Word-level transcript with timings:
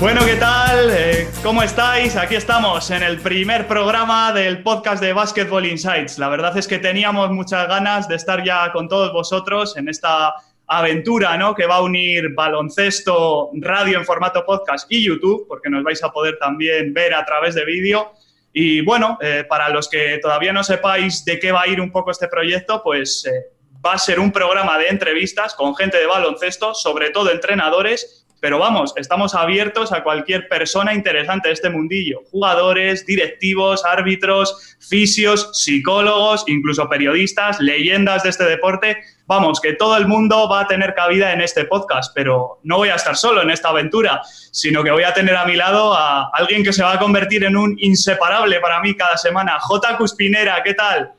Bueno, 0.00 0.26
¿qué 0.26 0.34
tal? 0.34 0.90
Eh, 0.90 1.28
¿Cómo 1.42 1.62
estáis? 1.62 2.16
Aquí 2.16 2.34
estamos 2.34 2.90
en 2.90 3.04
el 3.04 3.20
primer 3.20 3.68
programa 3.68 4.32
del 4.32 4.62
podcast 4.62 5.00
de 5.00 5.12
Basketball 5.12 5.64
Insights. 5.64 6.18
La 6.18 6.28
verdad 6.28 6.56
es 6.58 6.66
que 6.66 6.80
teníamos 6.80 7.30
muchas 7.30 7.68
ganas 7.68 8.08
de 8.08 8.16
estar 8.16 8.44
ya 8.44 8.72
con 8.72 8.88
todos 8.88 9.12
vosotros 9.12 9.76
en 9.76 9.88
esta 9.88 10.34
aventura, 10.66 11.36
¿no? 11.36 11.54
Que 11.54 11.66
va 11.66 11.76
a 11.76 11.82
unir 11.82 12.34
baloncesto, 12.34 13.50
radio 13.54 13.98
en 13.98 14.04
formato 14.04 14.44
podcast 14.44 14.90
y 14.90 15.04
YouTube, 15.04 15.46
porque 15.46 15.70
nos 15.70 15.84
vais 15.84 16.02
a 16.02 16.10
poder 16.10 16.38
también 16.38 16.92
ver 16.92 17.14
a 17.14 17.24
través 17.24 17.54
de 17.54 17.64
vídeo. 17.64 18.14
Y 18.52 18.80
bueno, 18.80 19.16
eh, 19.22 19.44
para 19.48 19.68
los 19.68 19.88
que 19.88 20.18
todavía 20.20 20.52
no 20.52 20.64
sepáis 20.64 21.24
de 21.24 21.38
qué 21.38 21.52
va 21.52 21.62
a 21.62 21.68
ir 21.68 21.80
un 21.80 21.92
poco 21.92 22.10
este 22.10 22.26
proyecto, 22.26 22.82
pues 22.82 23.24
eh, 23.26 23.52
va 23.84 23.92
a 23.92 23.98
ser 23.98 24.18
un 24.18 24.32
programa 24.32 24.76
de 24.76 24.88
entrevistas 24.88 25.54
con 25.54 25.76
gente 25.76 25.98
de 25.98 26.06
baloncesto, 26.06 26.74
sobre 26.74 27.10
todo 27.10 27.30
entrenadores 27.30 28.23
pero 28.44 28.58
vamos, 28.58 28.92
estamos 28.96 29.34
abiertos 29.34 29.90
a 29.90 30.02
cualquier 30.02 30.48
persona 30.48 30.92
interesante 30.92 31.48
de 31.48 31.54
este 31.54 31.70
mundillo. 31.70 32.20
Jugadores, 32.30 33.06
directivos, 33.06 33.86
árbitros, 33.86 34.76
fisios, 34.80 35.48
psicólogos, 35.54 36.44
incluso 36.46 36.86
periodistas, 36.86 37.58
leyendas 37.58 38.22
de 38.22 38.28
este 38.28 38.44
deporte. 38.44 38.98
Vamos, 39.24 39.62
que 39.62 39.72
todo 39.72 39.96
el 39.96 40.06
mundo 40.06 40.46
va 40.46 40.60
a 40.60 40.66
tener 40.66 40.92
cabida 40.92 41.32
en 41.32 41.40
este 41.40 41.64
podcast, 41.64 42.12
pero 42.14 42.60
no 42.64 42.76
voy 42.76 42.90
a 42.90 42.96
estar 42.96 43.16
solo 43.16 43.40
en 43.40 43.48
esta 43.48 43.70
aventura, 43.70 44.20
sino 44.52 44.84
que 44.84 44.90
voy 44.90 45.04
a 45.04 45.14
tener 45.14 45.36
a 45.36 45.46
mi 45.46 45.56
lado 45.56 45.94
a 45.94 46.28
alguien 46.34 46.62
que 46.62 46.74
se 46.74 46.82
va 46.82 46.92
a 46.92 46.98
convertir 46.98 47.44
en 47.44 47.56
un 47.56 47.74
inseparable 47.78 48.60
para 48.60 48.78
mí 48.80 48.94
cada 48.94 49.16
semana. 49.16 49.58
J. 49.58 49.96
Cuspinera, 49.96 50.62
¿qué 50.62 50.74
tal? 50.74 51.14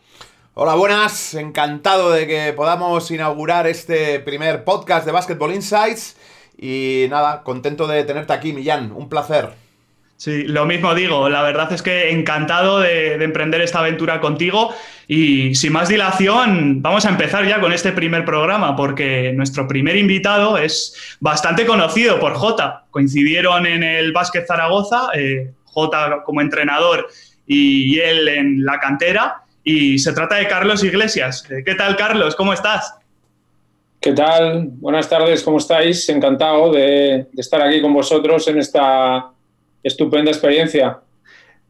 Hola, 0.54 0.76
buenas. 0.76 1.34
Encantado 1.34 2.12
de 2.12 2.28
que 2.28 2.54
podamos 2.54 3.10
inaugurar 3.10 3.66
este 3.66 4.20
primer 4.20 4.64
podcast 4.64 5.08
de 5.08 5.12
Basketball 5.12 5.56
Insights. 5.56 6.16
Y 6.58 7.08
nada, 7.10 7.44
contento 7.44 7.88
de 7.88 8.04
tenerte 8.04 8.34
aquí, 8.34 8.54
Millán. 8.54 8.92
Un 8.92 9.10
placer. 9.10 9.50
Sí, 10.18 10.44
lo 10.44 10.66
mismo 10.66 10.96
digo. 10.96 11.28
La 11.30 11.42
verdad 11.42 11.72
es 11.74 11.82
que 11.82 12.12
encantado 12.12 12.80
de, 12.80 13.16
emprender 13.16 13.62
esta 13.62 13.80
aventura 13.80 14.22
contigo. 14.22 14.74
Y 15.08 15.54
sin 15.56 15.74
más 15.74 15.90
dilación, 15.90 16.82
vamos 16.82 17.06
a 17.06 17.10
empezar 17.10 17.46
ya 17.46 17.60
con 17.60 17.74
este 17.74 17.92
primer 17.92 18.26
programa, 18.26 18.76
porque 18.76 19.34
nuestro 19.34 19.68
primer 19.68 19.98
invitado 19.98 20.58
es 20.58 21.18
bastante 21.20 21.66
conocido 21.66 22.20
por 22.20 22.34
Jota. 22.34 22.86
Coincidieron 22.90 23.66
en 23.68 23.84
el 23.84 24.14
Básquet 24.14 24.48
Zaragoza, 24.48 25.10
eh, 25.14 25.52
Jota 25.66 26.24
como 26.26 26.42
entrenador 26.42 27.08
y 27.46 28.00
él 28.00 28.28
en 28.28 28.66
la 28.66 28.80
cantera. 28.80 29.44
Y 29.64 30.00
se 30.00 30.14
trata 30.14 30.36
de 30.36 30.48
Carlos 30.48 30.84
Iglesias. 30.84 31.46
Eh, 31.52 31.64
¿Qué 31.66 31.76
tal, 31.76 31.98
Carlos? 31.98 32.36
¿Cómo 32.36 32.54
estás? 32.54 32.94
¿Qué 34.06 34.14
tal? 34.14 34.68
Buenas 34.74 35.10
tardes, 35.10 35.42
¿cómo 35.42 35.58
estáis? 35.58 36.08
Encantado 36.10 36.72
de, 36.72 37.26
estar 37.38 37.60
aquí 37.60 37.82
con 37.82 37.92
vosotros 37.92 38.48
en 38.48 38.60
esta 38.60 39.32
estupenda 39.82 40.30
experiencia. 40.30 41.00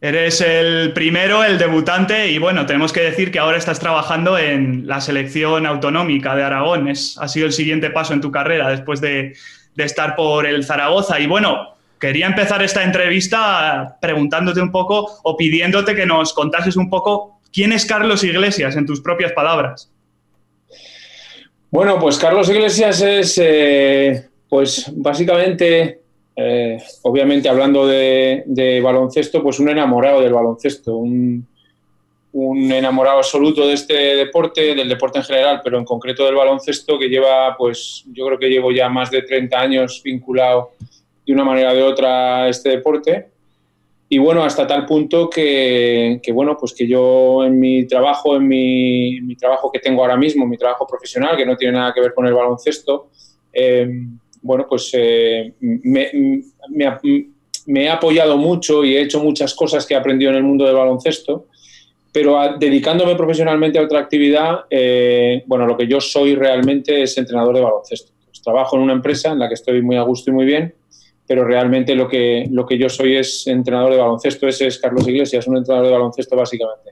Eres 0.02 0.42
el 0.42 0.92
primero, 0.92 1.46
el 1.46 1.58
debutante, 1.58 2.30
y 2.30 2.38
bueno, 2.38 2.66
tenemos 2.66 2.92
que 2.92 3.00
decir 3.00 3.32
que 3.32 3.40
ahora 3.40 3.58
estás 3.58 3.80
trabajando 3.80 4.38
en 4.38 4.86
la 4.86 5.00
selección 5.00 5.66
autonómica 5.66 6.36
de 6.36 6.44
Aragón. 6.44 6.90
Es, 6.90 7.18
ha 7.20 7.30
sido 7.30 7.46
el 7.46 7.54
siguiente 7.54 7.90
paso 7.90 8.12
en 8.12 8.20
tu 8.20 8.32
carrera 8.32 8.68
después 8.68 9.00
de, 9.00 9.34
de 9.76 9.84
estar 9.86 10.18
por 10.18 10.46
el 10.46 10.66
Zaragoza. 10.66 11.18
Y 11.22 11.28
bueno, 11.28 11.78
quería 12.02 12.28
empezar 12.28 12.62
esta 12.62 12.84
entrevista 12.84 13.98
preguntándote 14.02 14.60
un 14.60 14.74
poco 14.74 15.20
o 15.24 15.38
pidiéndote 15.38 15.96
que 15.96 16.06
nos 16.06 16.34
contases 16.34 16.76
un 16.76 16.90
poco 16.90 17.40
quién 17.54 17.72
es 17.72 17.86
Carlos 17.86 18.26
Iglesias 18.26 18.76
en 18.76 18.86
tus 18.86 19.00
propias 19.00 19.32
palabras. 19.32 19.90
Bueno, 21.76 22.00
pues 22.00 22.18
Carlos 22.18 22.50
Iglesias 22.50 23.02
es, 23.02 23.38
eh, 23.38 24.30
pues 24.48 24.90
básicamente, 24.96 26.00
eh, 26.34 26.78
obviamente 27.02 27.50
hablando 27.50 27.86
de, 27.86 28.80
baloncesto, 28.82 29.44
pues 29.44 29.60
un 29.60 29.68
enamorado 29.68 30.22
del 30.22 30.32
baloncesto, 30.32 30.96
un, 30.96 31.46
enamorado 32.72 33.18
absoluto 33.18 33.68
de 33.68 33.74
este 33.74 33.94
deporte, 33.94 34.74
del 34.74 34.88
deporte 34.88 35.20
en 35.20 35.26
general, 35.26 35.60
pero 35.62 35.78
en 35.78 35.84
concreto 35.84 36.24
del 36.24 36.36
baloncesto, 36.36 36.98
que 36.98 37.10
lleva, 37.10 37.58
pues 37.58 38.06
yo 38.14 38.26
creo 38.26 38.40
que 38.40 38.48
llevo 38.48 38.72
ya 38.72 38.88
más 38.88 39.12
de 39.12 39.24
30 39.24 39.60
años 39.60 40.02
vinculado 40.02 40.72
de 41.28 41.34
una 41.34 41.44
manera 41.44 41.74
o 41.74 41.76
de 41.76 41.84
otra 41.84 42.44
a 42.44 42.48
este 42.48 42.70
deporte. 42.70 43.32
Y 44.08 44.20
bueno, 44.20 44.44
hasta 44.44 44.68
tal 44.68 44.86
punto 44.86 45.30
que, 45.30 46.22
bueno, 46.32 46.56
pues 46.60 46.74
que 46.74 46.88
yo 46.88 47.44
en 47.44 47.60
mi 47.60 47.88
trabajo, 47.88 48.36
en 48.36 48.48
mi, 48.48 49.36
trabajo 49.36 49.72
que 49.72 49.80
tengo 49.80 50.02
ahora 50.02 50.16
mismo, 50.16 50.46
mi 50.46 50.58
trabajo 50.58 50.86
profesional, 50.86 51.36
que 51.36 51.46
no 51.46 51.58
tiene 51.58 51.74
nada 51.74 51.92
que 51.94 52.02
ver 52.02 52.14
con 52.14 52.28
el 52.28 52.34
baloncesto, 52.34 53.10
em, 53.52 54.20
bueno, 54.44 54.68
pues 54.70 54.92
eh, 54.94 55.54
me, 55.60 56.12
he 57.68 57.90
apoyado 57.90 58.38
mucho 58.38 58.86
y 58.86 58.96
he 58.96 59.02
hecho 59.02 59.24
muchas 59.24 59.56
cosas 59.56 59.88
que 59.88 59.96
he 59.96 59.98
aprendido 59.98 60.30
en 60.32 60.38
el 60.38 60.44
mundo 60.44 60.66
del 60.66 60.76
baloncesto, 60.76 61.48
pero 62.12 62.38
dedicándome 62.60 63.16
profesionalmente 63.16 63.80
a 63.80 63.82
otra 63.82 64.00
actividad, 64.00 64.66
eh, 64.70 65.44
bueno, 65.48 65.66
lo 65.66 65.76
que 65.76 65.88
yo 65.88 66.00
soy 66.00 66.36
realmente 66.36 67.02
es 67.02 67.18
entrenador 67.18 67.56
de 67.56 67.62
baloncesto. 67.62 68.14
Pues 68.24 68.42
trabajo 68.42 68.76
en 68.76 68.84
una 68.84 68.94
empresa 68.94 69.32
en 69.32 69.40
la 69.40 69.48
que 69.48 69.56
estoy 69.56 69.82
muy 69.82 69.98
a 69.98 70.04
gusto 70.04 70.30
y 70.30 70.34
muy 70.34 70.46
bien 70.46 70.76
pero 71.28 71.44
realmente 71.44 71.96
lo 71.96 72.08
que, 72.08 72.48
lo 72.52 72.66
que 72.66 72.78
yo 72.78 72.90
soy 72.90 73.18
es 73.18 73.48
entrenador 73.48 73.94
de 73.94 74.00
baloncesto, 74.00 74.48
ese 74.48 74.68
es 74.68 74.80
Carlos 74.80 75.08
Iglesias, 75.08 75.48
un 75.48 75.58
entrenador 75.58 75.88
de 75.88 75.94
baloncesto 75.94 76.36
básicamente. 76.36 76.92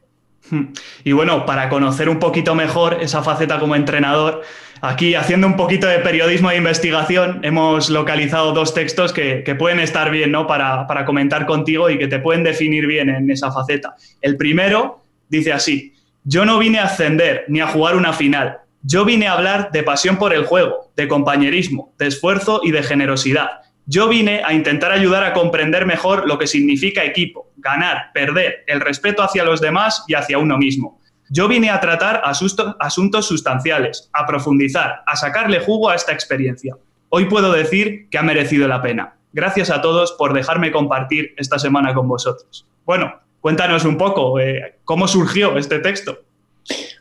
Hmm. 0.49 0.73
Y 1.03 1.11
bueno, 1.11 1.45
para 1.45 1.69
conocer 1.69 2.09
un 2.09 2.19
poquito 2.19 2.55
mejor 2.55 2.97
esa 3.01 3.23
faceta 3.23 3.59
como 3.59 3.75
entrenador, 3.75 4.41
aquí 4.81 5.15
haciendo 5.15 5.47
un 5.47 5.55
poquito 5.55 5.87
de 5.87 5.99
periodismo 5.99 6.49
de 6.49 6.57
investigación, 6.57 7.39
hemos 7.43 7.89
localizado 7.89 8.51
dos 8.51 8.73
textos 8.73 9.13
que, 9.13 9.43
pueden 9.57 9.79
estar 9.79 10.11
bien 10.11 10.31
¿no? 10.31 10.47
para, 10.47 10.87
para 10.87 11.05
comentar 11.05 11.45
contigo 11.45 11.89
y 11.89 11.97
que 11.97 12.07
te 12.07 12.19
pueden 12.19 12.43
definir 12.43 12.87
bien 12.87 13.09
en 13.09 13.29
esa 13.31 13.51
faceta. 13.51 13.95
El 14.21 14.35
primero 14.35 15.01
dice 15.29 15.53
así, 15.53 15.93
yo 16.23 16.45
no 16.45 16.59
vine 16.59 16.79
a 16.79 16.85
ascender 16.85 17.45
ni 17.47 17.61
a 17.61 17.67
jugar 17.67 17.95
una 17.95 18.13
final, 18.13 18.57
yo 18.81 19.05
vine 19.05 19.27
a 19.27 19.33
hablar 19.33 19.71
de 19.71 19.81
pasión 19.81 20.17
por 20.17 20.33
el 20.33 20.45
juego, 20.45 20.91
de 20.97 21.07
compañerismo, 21.07 21.93
de 21.97 22.07
esfuerzo 22.07 22.59
y 22.63 22.71
de 22.71 22.83
generosidad. 22.83 23.61
Yo 23.85 24.07
vine 24.07 24.41
a 24.45 24.53
intentar 24.53 24.91
ayudar 24.91 25.23
a 25.23 25.33
comprender 25.33 25.85
mejor 25.85 26.25
lo 26.27 26.37
que 26.37 26.47
significa 26.47 27.03
equipo, 27.03 27.51
ganar, 27.57 28.11
perder, 28.13 28.63
el 28.67 28.79
respeto 28.79 29.23
hacia 29.23 29.43
los 29.43 29.59
demás 29.59 30.05
y 30.07 30.13
hacia 30.13 30.37
uno 30.37 30.57
mismo. 30.57 31.01
Yo 31.29 31.47
vine 31.47 31.69
a 31.69 31.79
tratar 31.79 32.21
asuntos 32.23 33.25
sustanciales, 33.25 34.09
a 34.13 34.25
profundizar, 34.25 35.01
a 35.05 35.15
sacarle 35.15 35.59
jugo 35.59 35.89
a 35.89 35.95
esta 35.95 36.13
experiencia. 36.13 36.77
Hoy 37.09 37.25
puedo 37.25 37.51
decir 37.51 38.07
que 38.09 38.17
ha 38.17 38.23
merecido 38.23 38.67
la 38.67 38.81
pena. 38.81 39.15
Gracias 39.33 39.69
a 39.69 39.81
todos 39.81 40.13
por 40.13 40.33
dejarme 40.33 40.71
compartir 40.71 41.33
esta 41.37 41.59
semana 41.59 41.93
con 41.93 42.07
vosotros. 42.07 42.65
Bueno, 42.85 43.19
cuéntanos 43.41 43.83
un 43.83 43.97
poco 43.97 44.39
eh, 44.39 44.77
cómo 44.85 45.07
surgió 45.07 45.57
este 45.57 45.79
texto. 45.79 46.19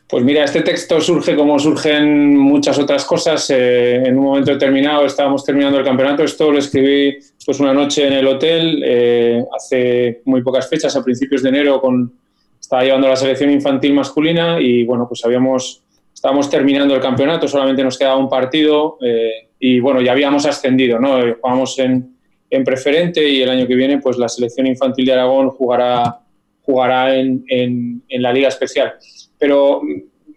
Pues 0.07 0.23
mira, 0.23 0.43
este 0.43 0.61
texto 0.61 1.01
surge 1.01 1.35
como 1.35 1.57
surgen 1.57 2.37
muchas 2.37 2.77
otras 2.77 3.05
cosas. 3.05 3.49
Eh, 3.49 3.95
en 4.05 4.17
un 4.17 4.25
momento 4.25 4.51
determinado 4.51 5.05
estábamos 5.05 5.43
terminando 5.43 5.79
el 5.79 5.85
campeonato. 5.85 6.23
Esto 6.23 6.51
lo 6.51 6.59
escribí 6.59 7.17
pues 7.45 7.59
una 7.59 7.73
noche 7.73 8.07
en 8.07 8.13
el 8.13 8.27
hotel 8.27 8.83
eh, 8.85 9.43
hace 9.55 10.21
muy 10.25 10.41
pocas 10.41 10.69
fechas, 10.69 10.95
a 10.95 11.03
principios 11.03 11.41
de 11.43 11.49
enero, 11.49 11.81
con, 11.81 12.13
estaba 12.59 12.83
llevando 12.83 13.07
la 13.07 13.15
selección 13.15 13.51
infantil 13.51 13.93
masculina 13.93 14.59
y 14.59 14.83
bueno, 14.85 15.07
pues 15.07 15.25
habíamos, 15.25 15.83
estábamos 16.13 16.49
terminando 16.49 16.95
el 16.95 17.01
campeonato, 17.01 17.47
solamente 17.47 17.83
nos 17.83 17.97
quedaba 17.97 18.17
un 18.17 18.29
partido 18.29 18.97
eh, 19.01 19.49
y 19.59 19.79
bueno, 19.79 20.01
ya 20.01 20.11
habíamos 20.11 20.45
ascendido, 20.45 20.99
¿no? 20.99 21.19
Jugamos 21.41 21.77
en, 21.79 22.15
en, 22.49 22.63
preferente 22.63 23.27
y 23.27 23.41
el 23.41 23.49
año 23.49 23.67
que 23.67 23.75
viene 23.75 23.97
pues 23.97 24.17
la 24.17 24.29
selección 24.29 24.67
infantil 24.67 25.05
de 25.05 25.13
Aragón 25.13 25.49
jugará, 25.49 26.19
jugará 26.61 27.15
en, 27.15 27.43
en, 27.47 28.03
en 28.07 28.21
la 28.21 28.31
liga 28.31 28.47
especial. 28.47 28.93
Pero 29.43 29.81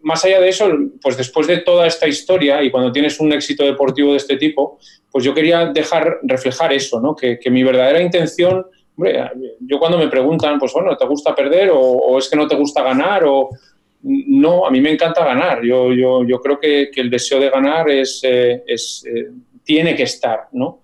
más 0.03 0.25
allá 0.25 0.41
de 0.41 0.49
eso, 0.49 0.69
pues 1.01 1.17
después 1.17 1.47
de 1.47 1.59
toda 1.59 1.87
esta 1.87 2.09
historia 2.09 2.61
y 2.61 2.73
cuando 2.73 2.91
tienes 2.91 3.21
un 3.21 3.33
éxito 3.33 3.63
deportivo 3.65 4.11
de 4.11 4.17
este 4.17 4.37
tipo, 4.37 4.81
pues 5.13 5.25
yo 5.25 5.33
quería 5.33 5.67
dejar 5.67 6.19
reflejar 6.25 6.73
eso, 6.73 7.01
¿no? 7.01 7.15
que, 7.15 7.39
mi 7.49 7.63
verdadera 7.63 8.03
intención 8.03 8.67
hombre, 8.97 9.31
yo 9.61 9.79
cuando 9.79 9.97
me 9.97 10.09
preguntan, 10.09 10.59
pues 10.59 10.73
bueno, 10.73 10.97
¿te 10.97 11.07
gusta 11.07 11.37
perder 11.37 11.71
o, 11.73 12.19
es 12.19 12.29
que 12.29 12.35
no 12.35 12.49
te 12.49 12.57
gusta 12.57 12.83
ganar? 12.83 13.23
O, 13.29 13.51
no, 14.03 14.67
a 14.67 14.73
mí 14.73 14.81
me 14.81 14.91
encanta 14.91 15.25
ganar. 15.25 15.63
Yo, 15.63 15.93
yo, 15.93 16.25
yo 16.27 16.41
creo 16.41 16.59
que, 16.59 16.91
el 16.97 17.09
deseo 17.09 17.39
de 17.39 17.51
ganar 17.51 17.89
es, 17.89 18.23
eh, 18.25 18.65
eh, 18.67 19.31
tiene 19.63 19.95
que 19.95 20.03
estar, 20.03 20.49
¿no? 20.51 20.81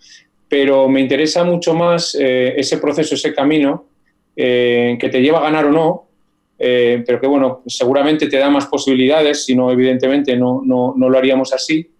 Pero 0.47 0.89
me 0.89 1.01
interesa 1.01 1.43
mucho 1.43 1.75
más 1.75 2.17
eh, 2.21 2.55
ese 2.57 2.79
proceso, 2.79 3.17
ese 3.17 3.35
camino 3.35 3.87
que 4.37 5.09
te 5.11 5.21
lleva 5.21 5.41
a 5.41 5.43
ganar 5.43 5.67
o 5.67 5.73
no, 5.73 6.12
pero 6.65 7.21
que 7.21 7.27
bueno, 7.27 7.63
seguramente 7.67 8.29
te 8.29 8.39
da 8.39 8.49
más 8.49 8.67
posibilidades, 8.67 9.45
si 9.45 9.57
no, 9.57 9.73
evidentemente 9.73 10.37
no, 10.37 10.63
no, 10.65 10.95
no 10.97 11.09
lo 11.09 11.19
haríamos 11.19 11.53
así 11.53 11.91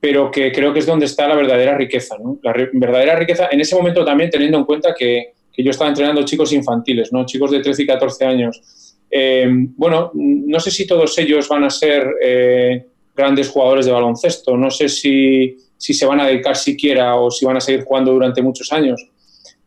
pero 0.00 0.30
que 0.30 0.52
creo 0.52 0.72
que 0.72 0.78
es 0.78 0.86
donde 0.86 1.06
está 1.06 1.26
la 1.26 1.34
verdadera 1.34 1.76
riqueza. 1.76 2.16
La 2.42 2.52
verdadera 2.72 3.16
riqueza, 3.16 3.48
en 3.50 3.60
ese 3.60 3.74
momento 3.74 4.04
también 4.04 4.30
teniendo 4.30 4.58
en 4.58 4.64
cuenta 4.64 4.94
que, 4.96 5.32
que, 5.52 5.62
yo 5.62 5.70
estaba 5.70 5.88
entrenando 5.88 6.22
chicos 6.22 6.52
infantiles, 6.52 7.12
¿no? 7.12 7.26
chicos 7.26 7.50
de 7.50 7.60
13 7.60 7.82
y 7.82 7.86
14 7.86 8.24
años. 8.24 8.96
Eh, 9.10 9.48
bueno, 9.76 10.10
no 10.14 10.60
sé 10.60 10.70
si 10.70 10.86
todos 10.86 11.16
ellos 11.18 11.48
van 11.48 11.64
a 11.64 11.70
ser 11.70 12.06
eh, 12.22 12.86
grandes 13.16 13.48
jugadores 13.48 13.86
de 13.86 13.92
baloncesto, 13.92 14.56
no 14.56 14.70
sé 14.70 14.88
si, 14.88 15.56
si, 15.76 15.94
se 15.94 16.06
van 16.06 16.20
a 16.20 16.26
dedicar 16.26 16.56
siquiera 16.56 17.16
o 17.16 17.30
si 17.30 17.44
van 17.44 17.56
a 17.56 17.60
seguir 17.60 17.84
jugando 17.84 18.12
durante 18.12 18.42
muchos 18.42 18.70
años. 18.72 19.04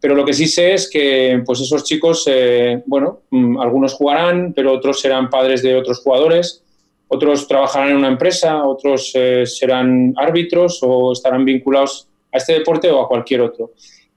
Pero 0.01 0.15
lo 0.15 0.25
que 0.25 0.33
sí 0.33 0.47
sé 0.47 0.73
es 0.73 0.89
que 0.89 1.41
pues 1.45 1.61
esos 1.61 1.85
chicos, 1.85 2.25
eh, 2.27 2.81
bueno, 2.85 3.21
mm, 3.29 3.59
algunos 3.59 3.93
jugarán, 3.93 4.51
pero 4.53 4.73
otros 4.73 4.99
serán 4.99 5.29
padres 5.29 5.61
de 5.61 5.75
otros 5.75 5.99
jugadores 5.99 6.63
otros 7.13 7.45
trabajarán 7.45 7.89
en 7.89 7.97
una 7.97 8.07
empresa, 8.07 8.63
otros 8.65 9.11
eh, 9.15 9.45
serán 9.45 10.13
árbitros 10.15 10.79
o 10.81 11.11
estarán 11.11 11.43
vinculados 11.43 12.07
a 12.31 12.37
este 12.37 12.53
deporte 12.53 12.89
o 12.89 13.01
a 13.01 13.07
cualquier 13.07 13.41
otro. 13.41 13.71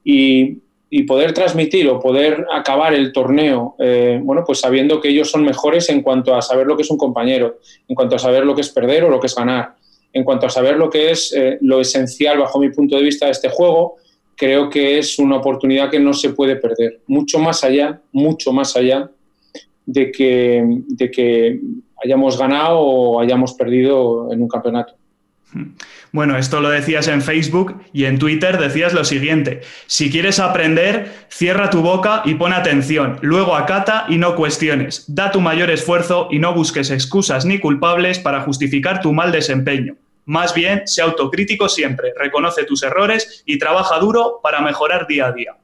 Y, 0.04 0.62
poder 1.08 1.32
transmitir 1.32 1.88
o 1.88 1.98
poder 1.98 2.46
acabar 2.52 2.94
el 2.94 3.12
torneo, 3.12 3.74
eh, 3.80 4.20
bueno, 4.22 4.44
pues 4.46 4.60
sabiendo 4.60 5.00
que 5.00 5.08
ellos 5.08 5.28
son 5.28 5.42
mejores 5.42 5.88
en 5.88 6.02
cuanto 6.02 6.36
a 6.36 6.40
saber 6.40 6.68
lo 6.68 6.76
que 6.76 6.82
es 6.82 6.90
un 6.90 6.96
compañero, 6.96 7.58
en 7.88 7.96
cuanto 7.96 8.14
a 8.14 8.18
saber 8.20 8.46
lo 8.46 8.54
que 8.54 8.60
es 8.60 8.68
perder 8.68 9.02
o 9.02 9.10
lo 9.10 9.18
que 9.18 9.26
es 9.26 9.34
ganar, 9.34 9.74
en 10.12 10.22
cuanto 10.22 10.46
a 10.46 10.50
saber 10.50 10.76
lo 10.76 10.88
que 10.88 11.10
es 11.10 11.32
eh, 11.36 11.58
lo 11.62 11.80
esencial 11.80 12.38
bajo 12.38 12.60
mi 12.60 12.70
punto 12.70 12.94
de 12.94 13.02
vista 13.02 13.26
de 13.26 13.32
este 13.32 13.48
juego, 13.48 13.96
creo 14.36 14.70
que 14.70 14.98
es 14.98 15.18
una 15.18 15.36
oportunidad 15.36 15.90
que 15.90 16.00
no 16.00 16.12
se 16.12 16.30
puede 16.30 16.56
perder, 16.56 17.00
mucho 17.06 17.38
más 17.38 17.64
allá, 17.64 18.00
mucho 18.12 18.52
más 18.52 18.76
allá 18.76 19.10
de 19.86 20.10
que, 20.10 20.62
de 20.88 21.10
que 21.10 21.60
hayamos 22.02 22.38
ganado 22.38 22.80
o 22.80 23.20
hayamos 23.20 23.54
perdido 23.54 24.32
en 24.32 24.42
un 24.42 24.48
campeonato. 24.48 24.94
Bueno, 26.10 26.36
esto 26.36 26.60
lo 26.60 26.68
decías 26.68 27.08
en 27.08 27.22
Facebook 27.22 27.80
y 27.92 28.04
en 28.04 28.18
Twitter 28.18 28.58
decías 28.58 28.92
lo 28.92 29.04
siguiente, 29.04 29.60
si 29.86 30.10
quieres 30.10 30.40
aprender, 30.40 31.12
cierra 31.28 31.70
tu 31.70 31.80
boca 31.80 32.22
y 32.24 32.34
pon 32.34 32.52
atención, 32.52 33.18
luego 33.22 33.54
acata 33.54 34.06
y 34.08 34.18
no 34.18 34.34
cuestiones, 34.34 35.04
da 35.08 35.30
tu 35.30 35.40
mayor 35.40 35.70
esfuerzo 35.70 36.28
y 36.30 36.38
no 36.38 36.54
busques 36.54 36.90
excusas 36.90 37.44
ni 37.44 37.58
culpables 37.58 38.18
para 38.18 38.42
justificar 38.42 39.00
tu 39.00 39.12
mal 39.12 39.32
desempeño. 39.32 39.96
Más 40.26 40.54
bien, 40.54 40.86
sé 40.86 41.02
autocrítico 41.02 41.68
siempre, 41.68 42.12
reconoce 42.16 42.64
tus 42.64 42.82
errores 42.82 43.42
y 43.44 43.58
trabaja 43.58 43.98
duro 43.98 44.40
para 44.42 44.60
mejorar 44.60 45.06
día 45.06 45.26
a 45.26 45.32
día. 45.32 45.56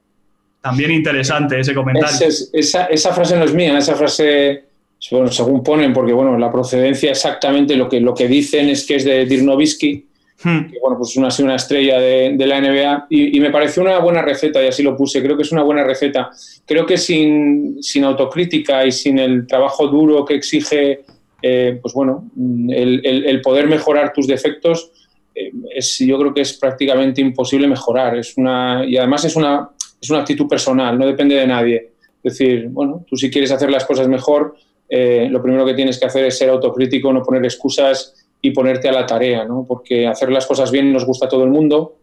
También 0.60 0.90
interesante 0.90 1.58
ese 1.58 1.74
comentario. 1.74 2.28
esa, 2.52 2.84
esa 2.86 3.14
frase 3.14 3.36
no 3.36 3.44
es 3.44 3.54
mía, 3.54 3.78
esa 3.78 3.94
frase 3.96 4.70
bueno, 5.10 5.28
según 5.28 5.64
ponen, 5.64 5.92
porque 5.92 6.12
bueno, 6.12 6.36
la 6.36 6.52
procedencia 6.52 7.10
exactamente 7.10 7.74
lo 7.76 7.88
que, 7.88 8.00
lo 8.00 8.14
que 8.14 8.28
dicen 8.28 8.68
es 8.68 8.86
que 8.86 8.96
es 8.96 9.04
de 9.04 9.24
Dirnovitsky, 9.24 10.06
hmm. 10.44 10.70
que 10.70 10.78
bueno, 10.80 10.98
pues 10.98 11.10
es 11.10 11.38
una, 11.38 11.54
estrella 11.54 11.98
de, 11.98 12.46
la 12.46 12.60
NBA, 12.60 13.06
y, 13.08 13.40
me 13.40 13.50
pareció 13.50 13.82
una 13.82 13.98
buena 13.98 14.20
receta, 14.20 14.62
y 14.62 14.68
así 14.68 14.82
lo 14.82 14.96
puse, 14.96 15.22
creo 15.22 15.36
que 15.36 15.42
es 15.42 15.52
una 15.52 15.62
buena 15.62 15.84
receta. 15.84 16.30
Creo 16.66 16.84
que 16.84 16.98
sin, 16.98 17.82
sin 17.82 18.04
autocrítica 18.04 18.84
y 18.84 18.92
sin 18.92 19.18
el 19.18 19.46
trabajo 19.46 19.88
duro 19.88 20.24
que 20.24 20.34
exige, 20.34 21.00
eh, 21.42 21.78
pues 21.80 21.94
bueno, 21.94 22.30
el, 22.36 23.04
el, 23.04 23.40
poder 23.40 23.66
mejorar 23.66 24.12
tus 24.12 24.26
defectos, 24.26 24.92
eh, 25.34 25.50
es, 25.74 25.98
yo 25.98 26.18
creo 26.18 26.34
que 26.34 26.42
es 26.42 26.54
prácticamente 26.54 27.20
imposible 27.20 27.66
mejorar. 27.66 28.16
Es 28.16 28.36
una, 28.36 28.84
y 28.86 28.96
además 28.96 29.24
es 29.24 29.36
una, 29.36 29.70
es 30.00 30.10
una 30.10 30.20
actitud 30.20 30.46
personal, 30.46 30.98
no 30.98 31.06
depende 31.06 31.34
de 31.34 31.46
nadie. 31.46 31.92
Es 32.22 32.36
decir, 32.36 32.68
bueno, 32.68 33.04
tú 33.08 33.16
si 33.16 33.30
quieres 33.30 33.50
hacer 33.50 33.70
las 33.70 33.84
cosas 33.84 34.08
mejor, 34.08 34.54
eh, 34.88 35.28
lo 35.30 35.42
primero 35.42 35.64
que 35.64 35.74
tienes 35.74 35.98
que 35.98 36.06
hacer 36.06 36.24
es 36.26 36.36
ser 36.36 36.50
autocrítico, 36.50 37.12
no 37.12 37.22
poner 37.22 37.44
excusas 37.44 38.14
y 38.42 38.50
ponerte 38.50 38.88
a 38.88 38.92
la 38.92 39.06
tarea, 39.06 39.44
¿no? 39.44 39.64
porque 39.66 40.06
hacer 40.06 40.30
las 40.30 40.46
cosas 40.46 40.70
bien 40.70 40.92
nos 40.92 41.06
gusta 41.06 41.26
a 41.26 41.28
todo 41.28 41.44
el 41.44 41.50
mundo. 41.50 41.96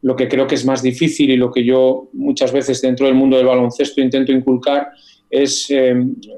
Lo 0.00 0.14
que 0.14 0.28
creo 0.28 0.46
que 0.46 0.54
es 0.54 0.64
más 0.64 0.80
difícil 0.80 1.30
y 1.30 1.36
lo 1.36 1.50
que 1.50 1.64
yo 1.64 2.08
muchas 2.12 2.52
veces 2.52 2.80
dentro 2.80 3.06
del 3.06 3.16
mundo 3.16 3.36
del 3.36 3.46
baloncesto 3.46 4.00
intento 4.00 4.30
inculcar 4.30 4.90
es 5.30 5.66
eh, 5.70 5.94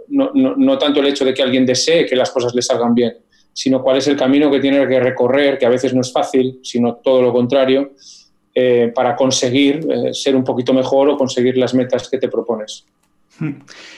no, 0.08 0.78
tanto 0.78 1.00
el 1.00 1.06
hecho 1.06 1.24
de 1.24 1.34
que 1.34 1.42
alguien 1.42 1.66
desee 1.66 2.06
que 2.06 2.16
las 2.16 2.30
cosas 2.30 2.54
le 2.54 2.62
salgan 2.62 2.94
bien, 2.94 3.16
sino 3.52 3.82
cuál 3.82 3.98
es 3.98 4.06
el 4.08 4.16
camino 4.16 4.50
que 4.50 4.60
tiene 4.60 4.86
que 4.86 5.00
recorrer, 5.00 5.58
que 5.58 5.66
a 5.66 5.70
veces 5.70 5.94
no 5.94 6.00
es 6.00 6.12
fácil, 6.12 6.60
sino 6.62 6.96
todo 6.96 7.22
lo 7.22 7.32
contrario, 7.32 7.92
eh, 8.54 8.92
para 8.94 9.14
conseguir 9.14 9.86
ser 10.12 10.34
un 10.34 10.44
poquito 10.44 10.72
mejor 10.72 11.08
o 11.08 11.16
conseguir 11.16 11.56
las 11.56 11.74
metas 11.74 12.08
que 12.08 12.18
te 12.18 12.28
propones. 12.28 12.86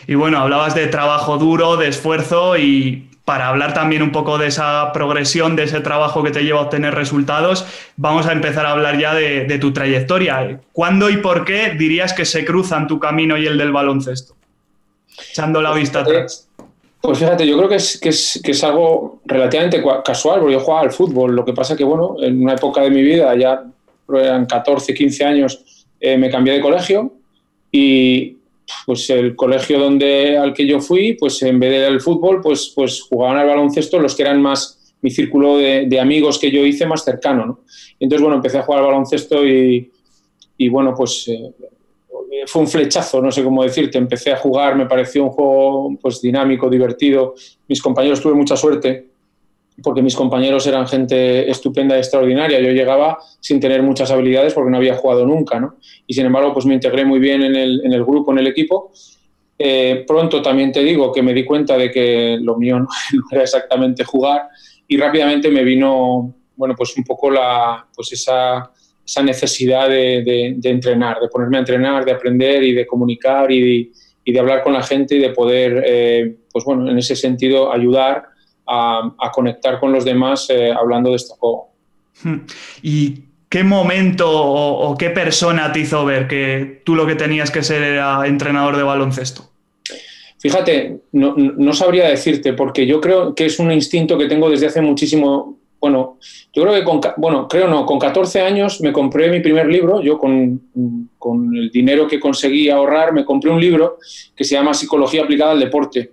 Y 0.07 0.15
bueno, 0.15 0.39
hablabas 0.39 0.75
de 0.75 0.89
trabajo 0.89 1.39
duro, 1.39 1.77
de 1.77 1.89
esfuerzo 1.89 2.57
y 2.57 3.09
para 3.25 3.49
hablar 3.49 3.73
también 3.73 4.03
un 4.03 4.11
poco 4.11 4.37
de 4.39 4.49
esa 4.49 4.91
progresión, 4.93 5.55
de 5.55 5.65
ese 5.65 5.81
trabajo 5.81 6.23
que 6.23 6.31
te 6.31 6.43
lleva 6.43 6.61
a 6.61 6.63
obtener 6.63 6.95
resultados, 6.95 7.67
vamos 7.97 8.27
a 8.27 8.33
empezar 8.33 8.67
a 8.67 8.73
hablar 8.73 8.99
ya 8.99 9.15
de, 9.15 9.59
tu 9.61 9.73
trayectoria. 9.73 10.61
¿Cuándo 10.73 11.09
y 11.09 11.19
por 11.19 11.45
qué 11.45 11.71
dirías 11.71 12.13
que 12.13 12.25
se 12.25 12.45
cruzan 12.45 12.89
tu 12.89 12.99
camino 12.99 13.39
y 13.39 13.47
el 13.47 13.59
del 13.59 13.73
baloncesto? 13.73 14.35
Echando 15.31 15.61
la 15.61 15.73
vista 15.73 16.01
atrás. 16.01 16.49
Pues 17.01 17.19
fíjate, 17.19 17.47
yo 17.47 17.57
creo 17.57 17.69
que 17.69 17.77
es, 17.77 18.01
que 18.01 18.11
es, 18.53 18.65
algo 18.65 19.21
relativamente 19.25 19.83
casual, 20.05 20.41
porque 20.41 20.55
yo 20.55 20.61
jugaba 20.61 20.83
al 20.83 20.93
fútbol. 20.93 21.35
Lo 21.35 21.45
que 21.45 21.53
pasa 21.53 21.77
que, 21.77 21.83
bueno, 21.83 22.15
en 22.21 22.43
una 22.43 22.55
época 22.55 22.81
de 22.83 22.91
mi 22.91 23.03
vida, 23.03 23.37
ya 23.37 23.65
eran 24.09 24.47
14, 24.47 24.95
15 24.95 25.25
años, 25.25 25.87
eh, 26.01 26.17
me 26.17 26.31
cambié 26.31 26.55
de 26.55 26.61
colegio 26.61 27.13
y, 27.73 28.37
pues 28.87 29.11
el 29.11 29.35
colegio 29.35 29.79
donde, 29.79 30.37
al 30.37 30.55
que 30.55 30.67
yo 30.67 30.81
fui, 30.81 31.15
pues 31.15 31.43
en 31.43 31.59
vez 31.59 31.73
del 31.73 32.01
fútbol, 32.01 32.41
pues, 32.41 32.73
pues 32.75 33.03
jugaban 33.03 33.39
al 33.39 33.49
baloncesto 33.49 33.99
los 33.99 34.15
que 34.15 34.23
eran 34.23 34.41
más 34.41 34.95
mi 35.01 35.11
círculo 35.11 35.59
de, 35.59 36.01
amigos 36.01 36.39
que 36.39 36.51
yo 36.51 36.65
hice 36.65 36.87
más 36.87 37.05
cercano. 37.05 37.47
¿no? 37.47 37.61
entonces, 37.99 38.23
bueno, 38.23 38.37
empecé 38.37 38.59
a 38.59 38.63
jugar 38.63 38.81
al 38.81 38.87
baloncesto 38.87 39.45
y, 39.45 39.91
y 40.57 40.69
bueno, 40.69 40.95
pues 40.97 41.27
eh, 41.27 41.51
fue 42.47 42.63
un 42.63 42.69
flechazo, 42.69 43.21
no 43.21 43.31
sé 43.31 43.45
cómo 43.45 43.63
decirte. 43.63 43.99
Empecé 43.99 44.33
a 44.33 44.37
jugar, 44.37 44.77
me 44.77 44.87
pareció 44.87 45.25
un 45.25 45.31
juego 45.31 45.97
pues 46.01 46.21
dinámico, 46.21 46.69
divertido. 46.69 47.35
Mis 47.69 47.81
compañeros 47.81 48.21
tuve 48.21 48.35
mucha 48.35 48.57
suerte 48.57 49.13
porque 49.83 50.03
mis 50.03 50.15
compañeros 50.15 50.67
eran 50.67 50.87
gente 50.87 51.51
estupenda 51.51 51.97
y 51.97 51.99
extraordinaria. 51.99 52.61
Yo 52.61 52.71
llegaba 52.71 53.19
sin 53.41 53.61
tener 53.61 53.83
muchas 53.83 54.11
habilidades 54.11 54.55
porque 54.55 54.71
no 54.71 54.77
había 54.77 54.97
jugado 54.97 55.25
nunca, 55.25 55.59
¿no? 55.59 55.77
Y 56.07 56.15
sin 56.15 56.27
embargo, 56.27 56.53
pues 56.53 56.67
me 56.67 56.75
integré 56.75 57.05
muy 57.05 57.19
bien 57.19 57.43
en 57.43 57.57
el, 57.57 58.05
grupo, 58.05 58.33
en 58.33 58.39
el 58.39 58.47
equipo. 58.47 58.93
Eh, 59.59 60.05
pronto 60.07 60.43
también 60.43 60.73
te 60.73 60.83
digo 60.83 61.13
que 61.13 61.23
me 61.23 61.33
di 61.33 61.45
cuenta 61.45 61.77
de 61.77 61.91
que 61.91 62.39
lo 62.41 62.57
mío 62.57 62.79
no, 62.81 62.89
era 63.31 63.43
exactamente 63.43 64.05
jugar 64.05 64.49
y 64.89 64.97
rápidamente 64.97 65.51
me 65.51 65.63
vino, 65.63 66.35
bueno, 66.57 66.75
pues 66.77 66.97
un 66.97 67.05
poco 67.05 67.31
la, 67.31 67.87
pues 67.95 68.13
esa, 68.13 68.71
esa 69.05 69.23
necesidad 69.23 69.89
de, 69.89 70.23
de, 70.57 70.71
entrenar, 70.71 71.19
de 71.21 71.29
ponerme 71.29 71.57
a 71.57 71.61
entrenar, 71.61 72.05
de 72.05 72.13
aprender 72.13 72.63
y 72.63 72.73
de 72.73 72.87
comunicar 72.87 73.51
y 73.51 73.61
de, 73.61 73.91
y 74.25 74.33
de 74.33 74.41
hablar 74.41 74.63
con 74.63 74.73
la 74.73 74.83
gente 74.83 75.17
y 75.17 75.19
de 75.19 75.31
poder, 75.31 75.83
eh, 75.85 76.37
pues 76.53 76.65
bueno, 76.65 76.91
en 76.91 76.99
ese 76.99 77.17
sentido 77.17 77.73
ayudar 77.73 78.25
a, 78.67 79.31
conectar 79.33 79.79
con 79.81 79.93
los 79.93 80.05
demás 80.05 80.49
eh, 80.51 80.73
hablando 80.73 81.11
de 81.11 81.17
este 81.17 81.35
juego. 81.39 81.71
Hmm. 82.23 82.41
¿Y 82.83 83.25
qué 83.49 83.65
momento 83.65 84.31
o, 84.31 84.97
qué 84.97 85.11
persona 85.11 85.73
te 85.73 85.81
hizo 85.81 86.05
ver 86.05 86.27
que 86.27 86.81
tú 86.85 86.95
lo 86.95 87.07
que 87.07 87.17
tenías 87.17 87.51
que 87.51 87.63
ser 87.63 87.83
era 87.83 88.27
entrenador 88.27 88.77
de 88.77 88.83
baloncesto? 88.83 89.51
Fíjate, 90.39 91.01
no, 91.13 91.73
sabría 91.73 92.09
decirte, 92.09 92.53
porque 92.55 92.87
yo 92.87 93.01
creo 93.01 93.35
que 93.35 93.47
es 93.47 93.59
un 93.59 93.71
instinto 93.71 94.19
que 94.19 94.27
tengo 94.27 94.51
desde 94.51 94.67
hace 94.67 94.81
muchísimo. 94.81 95.59
Bueno, 95.83 96.19
yo 96.55 96.63
creo 96.63 96.75
que 96.75 96.85
con, 96.85 97.01
bueno, 97.19 97.47
creo 97.47 97.69
no, 97.69 97.85
con 97.85 97.99
14 97.99 98.41
años 98.41 98.81
me 98.81 98.93
compré 98.93 99.29
mi 99.29 99.41
primer 99.41 99.67
libro, 99.67 100.01
yo 100.01 100.17
con, 100.17 100.63
con 101.19 101.55
el 101.55 101.71
dinero 101.71 102.09
que 102.09 102.19
conseguí 102.19 102.71
ahorrar 102.71 103.13
me 103.13 103.25
compré 103.25 103.51
un 103.51 103.61
libro 103.61 103.99
que 104.35 104.45
se 104.45 104.55
llama 104.55 104.73
Psicología 104.73 105.23
aplicada 105.25 105.53
al 105.53 105.61
deporte 105.61 106.13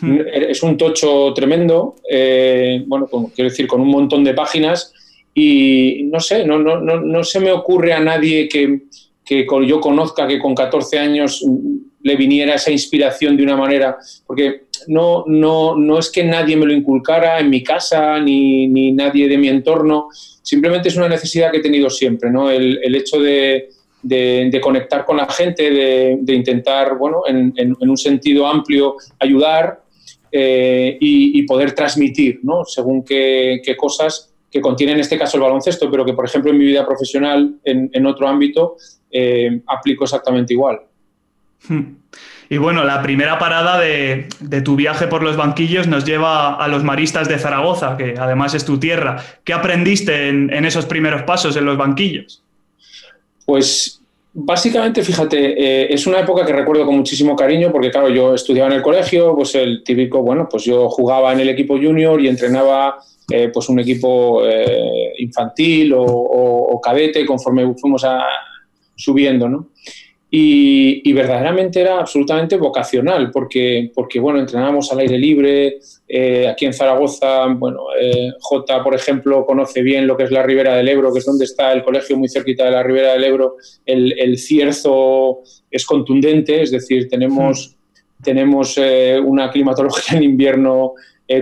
Hmm. 0.00 0.18
Es 0.32 0.62
un 0.62 0.76
tocho 0.76 1.32
tremendo, 1.34 1.96
eh, 2.08 2.84
bueno, 2.86 3.08
quiero 3.34 3.50
decir, 3.50 3.66
con 3.66 3.80
un 3.80 3.88
montón 3.88 4.22
de 4.22 4.34
páginas 4.34 4.92
y 5.34 6.04
no 6.04 6.20
sé, 6.20 6.44
no, 6.44 6.58
no, 6.58 6.80
no, 6.80 7.00
no 7.00 7.24
se 7.24 7.40
me 7.40 7.50
ocurre 7.50 7.92
a 7.92 8.00
nadie 8.00 8.48
que, 8.48 8.82
que 9.28 9.46
yo 9.66 9.80
conozca 9.80 10.26
que 10.26 10.38
con 10.38 10.54
14 10.54 10.98
años 10.98 11.44
le 12.00 12.16
viniera 12.16 12.54
esa 12.54 12.70
inspiración 12.70 13.36
de 13.36 13.42
una 13.42 13.56
manera, 13.56 13.98
porque 14.26 14.62
no, 14.86 15.24
no, 15.26 15.76
no 15.76 15.98
es 15.98 16.10
que 16.10 16.24
nadie 16.24 16.56
me 16.56 16.64
lo 16.64 16.72
inculcara 16.72 17.38
en 17.38 17.50
mi 17.50 17.62
casa 17.62 18.18
ni, 18.20 18.66
ni 18.68 18.92
nadie 18.92 19.28
de 19.28 19.36
mi 19.36 19.48
entorno, 19.48 20.08
simplemente 20.42 20.88
es 20.88 20.96
una 20.96 21.08
necesidad 21.08 21.50
que 21.50 21.58
he 21.58 21.62
tenido 21.62 21.90
siempre, 21.90 22.30
¿no? 22.30 22.50
el, 22.50 22.80
el 22.82 22.94
hecho 22.94 23.20
de, 23.20 23.68
de, 24.02 24.60
conectar 24.62 25.04
con 25.04 25.16
la 25.16 25.26
gente, 25.26 25.70
de, 25.70 26.34
intentar, 26.34 26.96
bueno, 26.96 27.22
en, 27.26 27.76
un 27.80 27.96
sentido 27.96 28.46
amplio, 28.46 28.96
ayudar 29.18 29.82
eh, 30.30 30.96
y, 31.00 31.42
poder 31.44 31.72
transmitir, 31.72 32.40
¿no? 32.42 32.64
Según 32.64 33.04
qué, 33.04 33.60
cosas 33.76 34.34
que 34.50 34.60
contiene 34.60 34.92
en 34.92 35.00
este 35.00 35.18
caso 35.18 35.36
el 35.36 35.42
baloncesto, 35.42 35.90
pero 35.90 36.04
que, 36.04 36.14
por 36.14 36.24
ejemplo, 36.24 36.50
en 36.50 36.58
mi 36.58 36.64
vida 36.64 36.86
profesional, 36.86 37.56
en, 37.64 38.06
otro 38.06 38.28
ámbito, 38.28 38.76
eh, 39.10 39.60
aplico 39.66 40.04
exactamente 40.04 40.52
igual. 40.52 40.80
Hmm. 41.68 41.96
Y 42.50 42.56
bueno, 42.56 42.84
la 42.84 43.02
primera 43.02 43.38
parada 43.38 43.78
de, 43.78 44.28
tu 44.64 44.74
viaje 44.74 45.06
por 45.06 45.22
los 45.22 45.36
banquillos 45.36 45.86
nos 45.86 46.04
lleva 46.06 46.54
a 46.54 46.66
los 46.68 46.82
maristas 46.82 47.28
de 47.28 47.38
Zaragoza, 47.38 47.96
que 47.98 48.14
además 48.18 48.54
es 48.54 48.64
tu 48.64 48.78
tierra. 48.78 49.22
¿Qué 49.44 49.52
aprendiste 49.52 50.28
en, 50.28 50.64
esos 50.64 50.86
primeros 50.86 51.22
pasos 51.24 51.56
en 51.56 51.66
los 51.66 51.76
banquillos? 51.76 52.42
Pues 53.44 54.00
básicamente, 54.32 55.02
fíjate, 55.02 55.38
eh, 55.38 55.92
es 55.92 56.06
una 56.06 56.20
época 56.20 56.46
que 56.46 56.54
recuerdo 56.54 56.86
con 56.86 56.96
muchísimo 56.96 57.36
cariño 57.36 57.70
porque, 57.70 57.90
claro, 57.90 58.08
yo 58.08 58.34
estudiaba 58.34 58.70
en 58.70 58.76
el 58.76 58.82
colegio, 58.82 59.34
pues 59.36 59.54
el 59.54 59.82
típico, 59.84 60.22
bueno, 60.22 60.48
pues 60.50 60.64
yo 60.64 60.88
jugaba 60.88 61.34
en 61.34 61.40
el 61.40 61.50
equipo 61.50 61.76
junior 61.76 62.18
y 62.18 62.28
entrenaba 62.28 62.98
eh, 63.30 63.50
pues 63.52 63.68
un 63.68 63.78
equipo 63.78 64.42
eh, 64.46 65.12
infantil 65.18 65.92
o, 65.92 66.02
o, 66.02 66.80
cadete 66.80 67.26
conforme 67.26 67.74
fuimos 67.74 68.02
a, 68.04 68.22
subiendo, 68.98 69.48
¿no? 69.48 69.70
Y, 70.30 71.10
verdaderamente 71.14 71.80
era 71.80 71.98
absolutamente 71.98 72.58
vocacional, 72.58 73.30
porque, 73.30 73.90
porque 73.94 74.20
bueno, 74.20 74.38
entrenábamos 74.38 74.92
al 74.92 74.98
aire 74.98 75.16
libre, 75.16 75.78
eh, 76.06 76.46
aquí 76.46 76.66
en 76.66 76.74
Zaragoza, 76.74 77.46
bueno, 77.46 77.84
eh, 77.98 78.32
J, 78.38 78.84
por 78.84 78.94
ejemplo, 78.94 79.46
conoce 79.46 79.80
bien 79.80 80.06
lo 80.06 80.18
que 80.18 80.24
es 80.24 80.30
la 80.30 80.42
Ribera 80.42 80.76
del 80.76 80.88
Ebro, 80.88 81.14
que 81.14 81.20
es 81.20 81.24
donde 81.24 81.46
está 81.46 81.72
el 81.72 81.82
colegio 81.82 82.18
muy 82.18 82.28
cerquita 82.28 82.66
de 82.66 82.72
la 82.72 82.82
Ribera 82.82 83.14
del 83.14 83.24
Ebro, 83.24 83.56
el, 83.86 84.36
cierzo 84.36 85.40
es 85.70 85.86
contundente, 85.86 86.62
es 86.62 86.72
decir, 86.72 87.08
tenemos, 87.08 87.74
hmm. 87.74 88.22
tenemos 88.22 88.76
eh, 88.76 89.18
una 89.18 89.50
climatología 89.50 90.18
en 90.18 90.24
invierno 90.24 90.92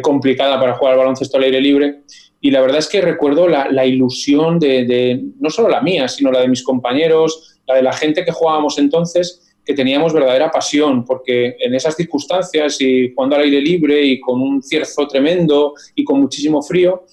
complicada 0.00 0.58
para 0.58 0.74
jugar 0.74 0.94
al 0.94 0.98
baloncesto 0.98 1.36
al 1.36 1.44
aire 1.44 1.60
libre. 1.60 2.00
Y 2.46 2.52
la 2.52 2.60
verdad 2.60 2.78
es 2.78 2.88
que 2.88 3.00
recuerdo 3.00 3.48
la, 3.48 3.86
ilusión 3.86 4.60
de, 4.60 4.84
de, 4.84 5.20
no 5.40 5.50
solo 5.50 5.68
la 5.68 5.80
mía, 5.80 6.06
sino 6.06 6.30
la 6.30 6.42
de 6.42 6.46
mis 6.46 6.62
compañeros, 6.62 7.58
la 7.66 7.74
de 7.74 7.82
la 7.82 7.92
gente 7.92 8.24
que 8.24 8.30
jugábamos 8.30 8.78
entonces, 8.78 9.52
que 9.64 9.74
teníamos 9.74 10.12
verdadera 10.12 10.48
pasión, 10.48 11.04
porque 11.04 11.56
en 11.58 11.74
esas 11.74 11.96
circunstancias 11.96 12.80
y 12.80 13.12
jugando 13.12 13.34
al 13.34 13.42
aire 13.42 13.60
libre 13.60 14.00
y 14.00 14.20
con 14.20 14.40
un 14.40 14.62
cierzo 14.62 15.08
tremendo 15.08 15.74
y 15.96 16.04
con 16.04 16.20
muchísimo 16.20 16.62
frío, 16.62 17.06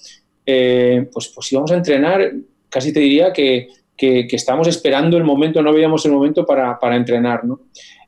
eh, 0.46 1.08
pues, 1.12 1.32
pues 1.34 1.50
íbamos 1.50 1.72
a 1.72 1.78
entrenar, 1.78 2.32
casi 2.68 2.92
te 2.92 3.00
diría 3.00 3.32
que, 3.32 3.66
que, 3.96 4.28
estábamos 4.30 4.68
esperando 4.68 5.16
el 5.16 5.24
momento, 5.24 5.60
no 5.62 5.72
veíamos 5.72 6.06
el 6.06 6.12
momento 6.12 6.46
para, 6.46 6.78
para 6.78 6.94
entrenar, 6.94 7.44
¿no? 7.44 7.58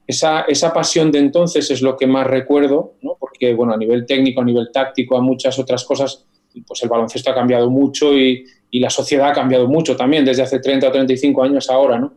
Esa, 0.06 0.42
esa, 0.42 0.72
pasión 0.72 1.10
de 1.10 1.18
entonces 1.18 1.68
es 1.72 1.82
lo 1.82 1.96
que 1.96 2.06
más 2.06 2.24
recuerdo, 2.24 2.94
¿no? 3.02 3.16
porque 3.18 3.52
bueno, 3.52 3.72
a 3.72 3.76
nivel 3.76 4.06
técnico, 4.06 4.40
a 4.40 4.44
nivel 4.44 4.68
táctico, 4.72 5.16
a 5.16 5.20
muchas 5.20 5.58
otras 5.58 5.84
cosas, 5.84 6.24
pues 6.62 6.82
el 6.82 6.88
baloncesto 6.88 7.30
ha 7.30 7.34
cambiado 7.34 7.70
mucho 7.70 8.16
y, 8.16 8.44
y 8.70 8.80
la 8.80 8.90
sociedad 8.90 9.30
ha 9.30 9.32
cambiado 9.32 9.66
mucho 9.66 9.96
también 9.96 10.24
desde 10.24 10.42
hace 10.42 10.60
30 10.60 10.88
o 10.88 10.92
35 10.92 11.42
años 11.42 11.70
ahora, 11.70 11.98
¿no? 11.98 12.12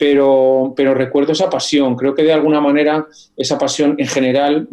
pero, 0.00 0.72
pero 0.74 0.94
recuerdo 0.94 1.32
esa 1.32 1.50
pasión. 1.50 1.94
Creo 1.94 2.14
que 2.14 2.22
de 2.22 2.32
alguna 2.32 2.58
manera 2.58 3.06
esa 3.36 3.58
pasión 3.58 3.96
en 3.98 4.06
general, 4.06 4.66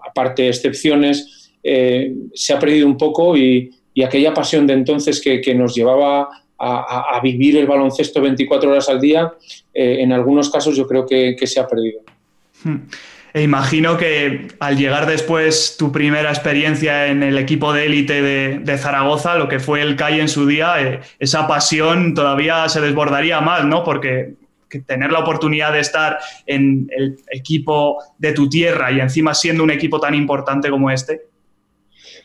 aparte 0.00 0.44
de 0.44 0.48
excepciones, 0.48 1.50
eh, 1.62 2.14
se 2.32 2.54
ha 2.54 2.58
perdido 2.58 2.86
un 2.86 2.96
poco 2.96 3.36
y, 3.36 3.70
aquella 4.02 4.32
pasión 4.32 4.66
de 4.66 4.72
entonces 4.72 5.20
que, 5.20 5.54
nos 5.54 5.74
llevaba 5.74 6.28
a, 6.58 7.20
vivir 7.22 7.58
el 7.58 7.66
baloncesto 7.66 8.22
24 8.22 8.70
horas 8.70 8.88
al 8.88 8.98
día, 8.98 9.30
eh, 9.74 9.98
en 10.00 10.12
algunos 10.12 10.48
casos 10.48 10.74
yo 10.74 10.86
creo 10.86 11.04
que, 11.04 11.36
que 11.38 11.46
se 11.46 11.60
ha 11.60 11.66
perdido. 11.66 12.00
Hmm. 12.64 12.88
E 13.34 13.42
imagino 13.42 13.96
que 13.96 14.48
al 14.58 14.76
llegar 14.76 15.06
después 15.06 15.76
tu 15.78 15.92
primera 15.92 16.30
experiencia 16.30 17.08
en 17.08 17.22
el 17.22 17.36
equipo 17.38 17.72
de 17.72 17.86
élite 17.86 18.22
de, 18.22 18.78
Zaragoza, 18.78 19.36
lo 19.36 19.48
que 19.48 19.60
fue 19.60 19.82
el 19.82 19.96
CAI 19.96 20.20
en 20.20 20.28
su 20.28 20.46
día, 20.46 20.80
eh, 20.80 21.00
esa 21.18 21.46
pasión 21.46 22.14
todavía 22.14 22.68
se 22.68 22.80
desbordaría 22.80 23.40
más, 23.40 23.64
¿no? 23.64 23.84
Porque 23.84 24.34
tener 24.86 25.12
la 25.12 25.20
oportunidad 25.20 25.72
de 25.72 25.80
estar 25.80 26.18
en 26.46 26.88
el 26.96 27.16
equipo 27.30 28.02
de 28.18 28.32
tu 28.32 28.48
tierra 28.48 28.92
y 28.92 29.00
encima 29.00 29.34
siendo 29.34 29.62
un 29.64 29.70
equipo 29.70 29.98
tan 30.00 30.14
importante 30.14 30.70
como 30.70 30.90
este. 30.90 31.22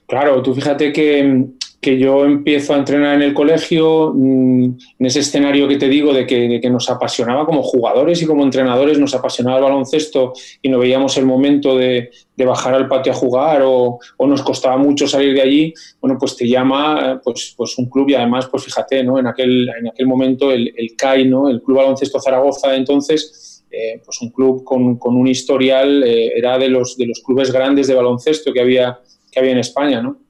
Claro, 0.07 0.41
tú 0.41 0.53
fíjate 0.53 0.91
que 0.91 1.45
que 1.83 1.99
yo 1.99 2.25
empiezo 2.25 2.73
a 2.73 2.77
entrenar 2.77 3.13
en 3.13 3.21
el 3.21 3.35
colegio, 3.35 4.11
mm, 4.15 4.63
en 4.97 5.05
ese 5.05 5.19
escenario 5.19 5.67
que 5.67 5.77
te 5.77 5.87
digo 5.87 6.11
de 6.13 6.25
que, 6.25 6.63
nos 6.71 6.89
apasionaba 6.89 7.45
como 7.45 7.61
jugadores 7.61 8.19
y 8.21 8.25
como 8.25 8.43
entrenadores, 8.43 8.97
nos 8.97 9.13
apasionaba 9.13 9.57
el 9.57 9.63
baloncesto 9.63 10.33
y 10.61 10.69
no 10.69 10.79
veíamos 10.79 11.15
el 11.17 11.25
momento 11.25 11.77
de, 11.77 12.09
bajar 12.37 12.73
al 12.73 12.87
patio 12.87 13.11
a 13.11 13.15
jugar 13.15 13.61
o, 13.63 13.99
nos 14.19 14.41
costaba 14.41 14.77
mucho 14.77 15.07
salir 15.07 15.35
de 15.35 15.41
allí, 15.41 15.73
bueno, 16.01 16.17
pues 16.19 16.35
te 16.35 16.47
llama 16.47 17.21
pues, 17.23 17.53
pues 17.55 17.77
un 17.77 17.89
club 17.89 18.09
y 18.09 18.15
además, 18.15 18.47
pues 18.47 18.63
fíjate, 18.63 19.03
¿no? 19.03 19.19
en, 19.19 19.27
aquel, 19.27 19.69
en 19.69 19.89
aquel 19.89 20.07
momento 20.07 20.51
el, 20.51 20.73
el 20.75 20.95
CAI, 20.95 21.25
¿no? 21.25 21.49
el 21.49 21.61
Club 21.61 21.77
Baloncesto 21.77 22.19
Zaragoza, 22.19 22.75
entonces, 22.75 23.53
eh, 23.75 23.99
pues 24.05 24.21
un 24.21 24.29
club 24.29 24.63
con, 24.63 24.99
un 25.01 25.27
historial, 25.27 26.03
eh, 26.03 26.31
era 26.35 26.59
de 26.59 26.69
los, 26.69 26.95
de 26.95 27.07
los 27.07 27.21
clubes 27.25 27.51
grandes 27.51 27.87
de 27.87 27.95
baloncesto 27.95 28.53
que 28.53 28.61
había, 28.61 28.99
que 29.31 29.39
había 29.39 29.51
en 29.51 29.57
España, 29.57 29.99
¿no? 29.99 30.22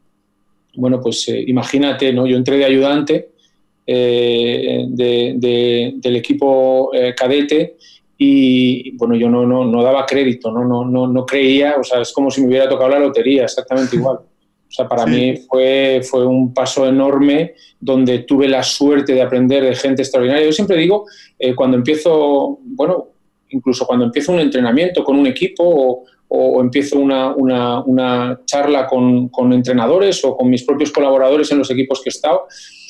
Bueno, 0.76 1.00
pues 1.00 1.28
eh, 1.30 1.44
imagínate, 1.48 2.12
¿no? 2.14 2.26
Yo 2.26 2.38
entré 2.38 2.58
de 2.58 2.66
ayudante 2.66 3.30
eh, 3.86 4.86
del 4.88 6.16
equipo 6.16 6.92
eh, 6.94 7.14
cadete 7.16 7.78
y, 8.18 8.96
bueno, 8.98 9.16
yo 9.16 9.30
no, 9.30 9.46
no, 9.46 9.84
daba 9.84 10.06
crédito, 10.06 10.52
¿no? 10.52 10.64
No, 10.64 10.86
no, 10.86 11.08
no 11.08 11.26
creía, 11.26 11.76
o 11.80 11.84
sea, 11.84 12.02
es 12.02 12.14
como 12.14 12.32
si 12.32 12.42
me 12.42 12.48
hubiera 12.48 12.70
tocado 12.70 12.92
la 12.92 13.00
lotería, 13.00 13.44
exactamente 13.44 13.96
igual. 13.96 14.18
O 14.18 14.76
sea, 14.76 14.88
para 14.88 15.06
mí 15.06 15.36
fue, 15.48 16.02
fue 16.04 16.26
un 16.26 16.52
paso 16.52 16.88
enorme 16.88 17.54
donde 17.80 18.20
tuve 18.20 18.48
la 18.48 18.64
suerte 18.64 19.14
de 19.14 19.22
aprender 19.22 19.64
de 19.64 19.76
gente 19.76 20.02
extraordinaria. 20.02 20.46
Yo 20.46 20.52
siempre 20.52 20.78
digo, 20.78 21.06
cuando 21.56 21.78
empiezo, 21.78 22.58
bueno, 22.64 23.10
incluso 23.54 23.86
cuando 23.86 24.06
empiezo 24.06 24.32
un 24.32 24.40
entrenamiento 24.40 25.04
con 25.04 25.18
un 25.18 25.28
equipo 25.28 25.64
o, 25.64 26.04
o 26.36 26.60
empiezo 26.62 26.98
una, 26.98 27.32
una, 27.36 28.40
charla 28.46 28.88
con, 28.88 29.30
con, 29.30 29.54
entrenadores 29.54 30.26
o 30.26 30.36
con 30.36 30.50
mis 30.50 30.64
propios 30.64 30.92
colaboradores 30.92 31.52
en 31.52 31.60
los 31.60 31.70
equipos 31.70 32.02
que 32.02 32.10
he 32.10 32.16
estado, 32.16 32.48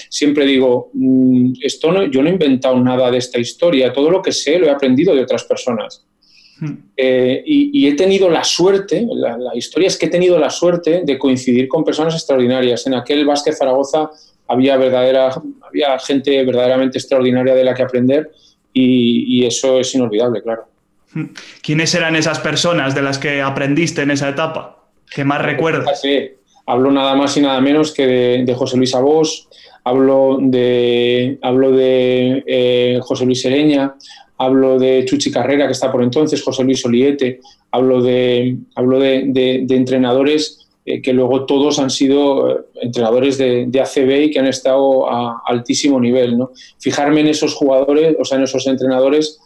siempre 0.10 0.46
digo, 0.46 0.92
mm, 0.94 1.56
esto 1.62 1.92
no, 1.92 2.06
yo 2.06 2.22
no 2.22 2.30
he 2.30 2.32
inventado 2.32 2.80
nada 2.80 3.12
de 3.12 3.18
esta 3.18 3.40
historia, 3.40 3.92
todo 3.92 4.10
lo 4.10 4.22
que 4.22 4.32
sé 4.32 4.58
lo 4.60 4.68
he 4.68 4.70
aprendido 4.70 5.14
de 5.14 5.24
otras 5.24 5.44
personas. 5.44 6.06
Hmm. 6.58 6.74
Eh, 6.96 7.44
y, 7.46 7.86
he 7.86 7.96
tenido 7.96 8.30
la 8.30 8.46
suerte, 8.46 9.06
la, 9.12 9.38
historia 9.56 9.88
es 9.88 9.98
que 9.98 10.06
he 10.06 10.10
tenido 10.10 10.40
la 10.40 10.50
suerte 10.50 11.02
de 11.04 11.18
coincidir 11.20 11.68
con 11.68 11.84
personas 11.84 12.14
extraordinarias. 12.14 12.88
En 12.88 12.94
aquel 12.94 13.26
básquet 13.26 13.56
Zaragoza 13.56 14.10
había, 14.48 14.78
verdadera, 14.78 15.36
había 15.68 16.00
gente 16.00 16.46
verdaderamente 16.46 16.98
extraordinaria 16.98 17.56
de 17.56 17.64
la 17.66 17.74
que 17.74 17.84
aprender 17.84 18.32
y 18.72 19.46
eso 19.46 19.82
es 19.82 19.94
inolvidable, 19.94 20.42
claro. 20.42 20.73
¿Quiénes 21.62 21.94
eran 21.96 22.16
esas 22.16 22.40
personas 22.40 22.96
de 22.96 23.02
las 23.02 23.18
que 23.18 23.42
aprendiste 23.42 24.02
en 24.02 24.12
esa 24.12 24.30
etapa? 24.30 24.88
¿Qué 25.10 25.24
más 25.24 25.42
recuerdas? 25.42 26.02
hablo 26.66 26.92
nada 26.92 27.16
más 27.16 27.36
y 27.38 27.42
nada 27.42 27.60
menos 27.62 27.92
que 27.92 28.44
de, 28.46 28.54
José 28.54 28.78
Luis 28.78 28.96
Abós, 28.96 29.50
hablo 29.84 30.38
de, 30.42 31.38
hablo 31.42 31.72
de 31.72 32.44
eh, 32.48 33.00
José 33.02 33.26
Luis 33.26 33.42
Sereña, 33.42 33.96
hablo 34.38 34.80
de 34.80 35.06
Chuchi 35.06 35.32
Carrera, 35.32 35.66
que 35.66 35.74
está 35.74 35.92
por 35.92 36.04
entonces, 36.04 36.42
José 36.42 36.64
Luis 36.64 36.86
Oliete, 36.86 37.40
hablo 37.72 38.02
de, 38.02 38.58
hablo 38.76 39.00
de, 39.00 39.66
entrenadores 39.70 40.70
eh, 40.86 41.02
que 41.02 41.14
luego 41.14 41.46
todos 41.46 41.80
han 41.80 41.90
sido 41.90 42.50
eh, 42.50 42.62
entrenadores 42.82 43.38
de, 43.38 43.70
ACB 43.82 44.26
y 44.26 44.32
que 44.32 44.40
han 44.40 44.48
estado 44.48 45.10
a 45.10 45.42
altísimo 45.46 46.00
nivel. 46.00 46.38
Fijarme 46.80 47.22
en 47.22 47.28
esos 47.28 47.54
jugadores, 47.54 48.16
o 48.20 48.26
sea, 48.26 48.38
en 48.38 48.46
esos 48.46 48.68
entrenadores, 48.68 49.40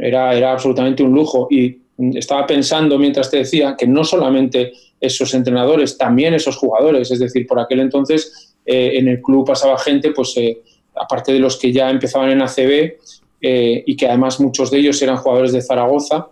era, 0.00 0.34
era 0.34 0.52
absolutamente 0.52 1.02
un 1.02 1.12
lujo. 1.12 1.48
Y 1.50 1.78
estaba 2.14 2.46
pensando 2.46 2.98
mientras 2.98 3.30
te 3.30 3.38
decía 3.38 3.76
que 3.78 3.86
no 3.86 4.04
solamente 4.04 4.72
esos 5.00 5.32
entrenadores, 5.34 5.96
también 5.96 6.34
esos 6.34 6.56
jugadores. 6.56 7.10
Es 7.10 7.18
decir, 7.18 7.46
por 7.46 7.58
aquel 7.58 7.80
entonces 7.80 8.54
eh, 8.64 8.98
en 8.98 9.08
el 9.08 9.20
club 9.22 9.46
pasaba 9.46 9.78
gente, 9.78 10.12
pues 10.12 10.36
eh, 10.36 10.60
aparte 10.94 11.32
de 11.32 11.38
los 11.38 11.58
que 11.58 11.72
ya 11.72 11.90
empezaban 11.90 12.30
en 12.30 12.42
ACB 12.42 12.92
eh, 13.40 13.82
y 13.86 13.96
que 13.96 14.06
además 14.06 14.40
muchos 14.40 14.70
de 14.70 14.78
ellos 14.78 15.00
eran 15.02 15.16
jugadores 15.16 15.52
de 15.52 15.62
Zaragoza, 15.62 16.28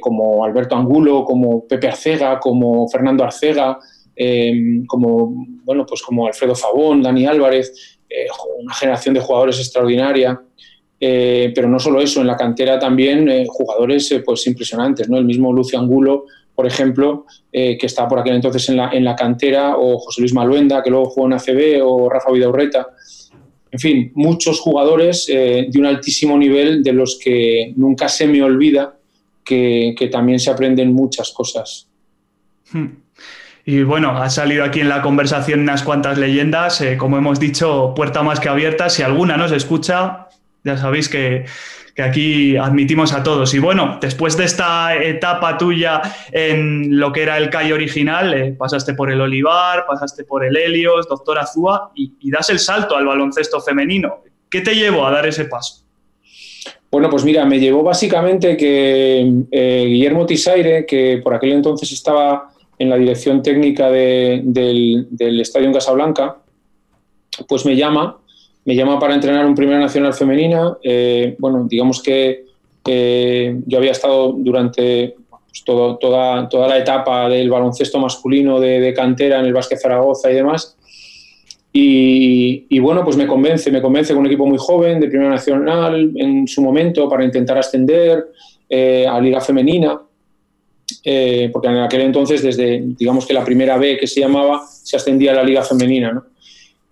como 0.00 0.44
Alberto 0.44 0.76
Angulo, 0.76 1.24
como 1.24 1.66
Pepe 1.66 1.88
Arcega, 1.88 2.38
como 2.38 2.86
Fernando 2.86 3.24
Arcega, 3.24 3.78
como, 4.86 5.46
bueno, 5.64 5.86
pues 5.86 6.02
como 6.02 6.26
Alfredo 6.26 6.54
Fabón, 6.54 7.02
Dani 7.02 7.24
Álvarez, 7.24 7.98
una 8.62 8.74
generación 8.74 9.14
de 9.14 9.22
jugadores 9.22 9.58
extraordinaria. 9.58 10.38
Eh, 11.00 11.52
pero 11.54 11.68
no 11.68 11.78
solo 11.78 12.00
eso, 12.00 12.20
en 12.20 12.26
la 12.26 12.36
cantera 12.36 12.78
también 12.78 13.28
eh, 13.28 13.46
jugadores 13.48 14.10
eh, 14.12 14.20
pues 14.20 14.46
impresionantes, 14.46 15.08
¿no? 15.08 15.18
El 15.18 15.24
mismo 15.24 15.52
Lucio 15.52 15.78
Angulo, 15.78 16.24
por 16.54 16.66
ejemplo, 16.66 17.26
que 17.50 17.78
estaba 17.82 18.08
por 18.08 18.20
aquel 18.20 18.36
entonces 18.36 18.68
en 18.68 18.76
la, 18.76 18.90
en 18.90 19.04
la 19.04 19.16
cantera, 19.16 19.76
o 19.76 19.98
José 19.98 20.20
Luis 20.20 20.32
Maluenda, 20.32 20.84
que 20.84 20.90
luego 20.90 21.06
jugó 21.06 21.26
en 21.26 21.32
ACB, 21.32 21.84
o 21.84 22.08
Rafa 22.08 22.30
Vidaurreta. 22.30 22.86
en 23.72 23.80
fin, 23.80 24.12
muchos 24.14 24.60
jugadores 24.60 25.26
de 25.26 25.72
un 25.76 25.86
altísimo 25.86 26.38
nivel 26.38 26.84
de 26.84 26.92
los 26.92 27.18
que 27.18 27.72
nunca 27.74 28.08
se 28.08 28.28
me 28.28 28.40
olvida 28.40 28.94
que, 29.44 30.08
también 30.12 30.38
se 30.38 30.48
aprenden 30.48 30.92
muchas 30.92 31.32
cosas. 31.32 31.88
Hmm. 32.70 32.86
Y 33.64 33.82
bueno, 33.82 34.16
ha 34.16 34.30
salido 34.30 34.62
aquí 34.62 34.78
en 34.78 34.88
la 34.88 35.02
conversación 35.02 35.58
unas 35.58 35.82
cuantas 35.82 36.18
leyendas, 36.18 36.84
como 36.98 37.18
hemos 37.18 37.40
dicho, 37.40 37.94
puerta 37.96 38.22
más 38.22 38.38
que 38.38 38.48
abierta. 38.48 38.88
Si 38.90 39.02
alguna 39.02 39.36
nos 39.36 39.50
escucha, 39.50 40.28
ya 40.64 40.76
sabéis 40.76 41.08
que, 41.08 41.44
aquí 41.96 42.56
admitimos 42.56 43.12
a 43.12 43.22
todos. 43.22 43.54
Y 43.54 43.60
bueno, 43.60 43.98
después 44.00 44.36
de 44.36 44.44
esta 44.44 44.96
etapa 44.96 45.56
tuya 45.56 46.02
en 46.32 46.98
lo 46.98 47.12
que 47.12 47.22
era 47.22 47.38
el 47.38 47.50
CAI 47.50 47.72
original, 47.72 48.34
eh, 48.34 48.52
pasaste 48.58 48.94
por 48.94 49.12
el 49.12 49.20
Olivar, 49.20 49.86
pasaste 49.86 50.24
por 50.24 50.44
el 50.44 50.56
Helios, 50.56 51.08
Doctor 51.08 51.38
Azúa 51.38 51.92
y, 51.94 52.30
das 52.30 52.50
el 52.50 52.58
salto 52.58 52.96
al 52.96 53.06
baloncesto 53.06 53.60
femenino. 53.60 54.24
¿Qué 54.50 54.60
te 54.60 54.74
llevó 54.74 55.06
a 55.06 55.12
dar 55.12 55.26
ese 55.26 55.44
paso? 55.44 55.84
Bueno, 56.90 57.08
pues 57.10 57.24
mira, 57.24 57.44
me 57.44 57.60
llevó 57.60 57.82
básicamente 57.82 58.56
que 58.56 59.44
eh, 59.50 59.84
Guillermo 59.86 60.26
Tisaire, 60.26 60.86
que 60.86 61.20
por 61.22 61.34
aquel 61.34 61.52
entonces 61.52 61.92
estaba 61.92 62.50
en 62.78 62.90
la 62.90 62.96
dirección 62.96 63.42
técnica 63.42 63.90
del, 63.90 65.06
Estadio 65.40 65.66
en 65.66 65.72
Casablanca, 65.72 66.38
pues 67.48 67.64
me 67.66 67.76
llama, 67.76 68.18
me 68.64 68.74
llama 68.74 68.98
para 68.98 69.14
entrenar 69.14 69.44
un 69.46 69.54
Primera 69.54 69.78
Nacional 69.78 70.14
Femenina. 70.14 70.76
Eh, 70.82 71.36
bueno, 71.38 71.66
digamos 71.68 72.02
que 72.02 72.44
yo 72.86 73.78
había 73.78 73.92
estado 73.92 74.34
durante 74.36 75.14
pues, 75.54 75.64
toda, 75.64 76.48
toda 76.48 76.68
la 76.68 76.78
etapa 76.78 77.28
del 77.28 77.48
baloncesto 77.48 77.98
masculino 77.98 78.58
de, 78.58 78.92
cantera 78.92 79.38
en 79.38 79.46
el 79.46 79.52
Básquet 79.52 79.80
Zaragoza 79.80 80.30
y 80.30 80.34
demás. 80.34 80.76
Y, 81.76 82.78
bueno, 82.78 83.04
pues 83.04 83.16
me 83.16 83.26
convence, 83.26 83.70
me 83.70 83.82
convence 83.82 84.12
con 84.12 84.20
un 84.20 84.26
equipo 84.26 84.46
muy 84.46 84.58
joven 84.58 85.00
de 85.00 85.08
Primera 85.08 85.30
Nacional 85.30 86.12
en 86.14 86.46
su 86.46 86.62
momento 86.62 87.08
para 87.08 87.24
intentar 87.24 87.58
ascender 87.58 88.26
eh, 88.68 89.06
a 89.08 89.20
Liga 89.20 89.40
Femenina. 89.40 90.00
Eh, 91.02 91.50
porque 91.52 91.68
en 91.68 91.78
aquel 91.78 92.02
entonces, 92.02 92.42
desde 92.42 92.82
digamos 92.84 93.26
que 93.26 93.34
la 93.34 93.44
primera 93.44 93.76
B 93.78 93.96
que 93.98 94.06
se 94.06 94.20
llamaba, 94.20 94.62
se 94.66 94.96
ascendía 94.96 95.32
a 95.32 95.34
la 95.34 95.42
liga 95.42 95.62
femenina. 95.62 96.22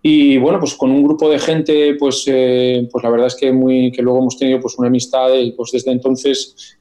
Y 0.05 0.37
bueno, 0.39 0.59
pues 0.59 0.75
con 0.75 0.91
un 0.91 1.05
grupo 1.05 1.31
de 1.31 1.39
gente, 1.39 1.95
pues, 1.95 2.25
eh, 2.27 2.89
pues 2.91 3.05
la 3.05 3.11
verdad 3.11 3.29
es 3.29 3.37
que, 3.37 3.53
muy, 3.53 3.93
que 3.93 4.03
luego 4.03 4.19
hemos 4.19 4.37
tenido 4.37 4.59
pues 4.61 4.77
una 4.77 4.89
amistad 4.89 5.33
y 5.35 5.53
pues 5.53 5.71
desde 5.71 5.93
entonces 5.93 6.77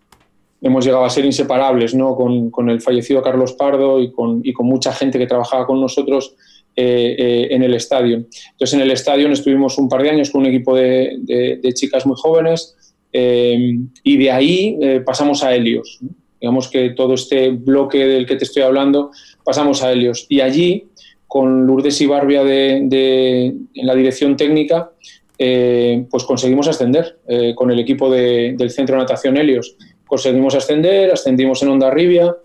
hemos 0.59 0.83
llegado 0.83 1.05
a 1.05 1.09
ser 1.09 1.25
inseparables, 1.25 1.93
¿no? 1.93 2.15
Con, 2.15 2.49
con 2.49 2.69
el 2.69 2.81
fallecido 2.81 3.21
Carlos 3.21 3.53
Pardo 3.53 4.01
y 4.01 4.11
con, 4.11 4.41
y 4.43 4.53
con, 4.53 4.65
mucha 4.65 4.91
gente 4.91 5.19
que 5.19 5.27
trabajaba 5.27 5.67
con 5.67 5.79
nosotros 5.79 6.35
eh, 6.75 7.47
en 7.51 7.61
el 7.61 7.75
estadio. 7.75 8.25
Entonces 8.51 8.73
en 8.73 8.81
el 8.81 8.91
estadio 8.91 9.29
estuvimos 9.29 9.77
un 9.77 9.87
par 9.87 10.01
de 10.01 10.09
años 10.09 10.31
con 10.31 10.41
un 10.41 10.47
equipo 10.47 10.75
de, 10.75 11.17
de, 11.21 11.73
chicas 11.73 12.05
muy 12.07 12.15
jóvenes 12.17 12.75
y 13.13 14.17
de 14.17 14.31
ahí 14.31 14.79
pasamos 15.05 15.43
a 15.43 15.53
Helios. 15.53 15.99
Digamos 16.39 16.69
que 16.69 16.89
todo 16.91 17.13
este 17.13 17.49
bloque 17.51 17.99
del 17.99 18.25
que 18.25 18.35
te 18.35 18.45
estoy 18.45 18.63
hablando, 18.63 19.11
pasamos 19.43 19.83
a 19.83 19.91
Helios. 19.91 20.25
Y 20.27 20.41
allí, 20.41 20.87
con 21.31 21.65
Lourdes 21.65 22.01
y 22.01 22.07
Barbia 22.07 22.43
de, 22.43 23.45
en 23.73 23.87
la 23.87 23.95
dirección 23.95 24.35
técnica, 24.35 24.91
eh, 25.37 26.05
pues 26.11 26.25
conseguimos 26.25 26.67
ascender 26.67 27.19
eh, 27.25 27.53
con 27.55 27.71
el 27.71 27.79
equipo 27.79 28.11
del 28.11 28.69
Centro 28.69 28.97
de 28.97 29.03
Natación 29.03 29.37
Helios. 29.37 29.77
Conseguimos 30.05 30.55
ascender, 30.55 31.09
ascendimos 31.09 31.63
en 31.63 31.69
Onda 31.69 31.89
Rivia 31.89 32.35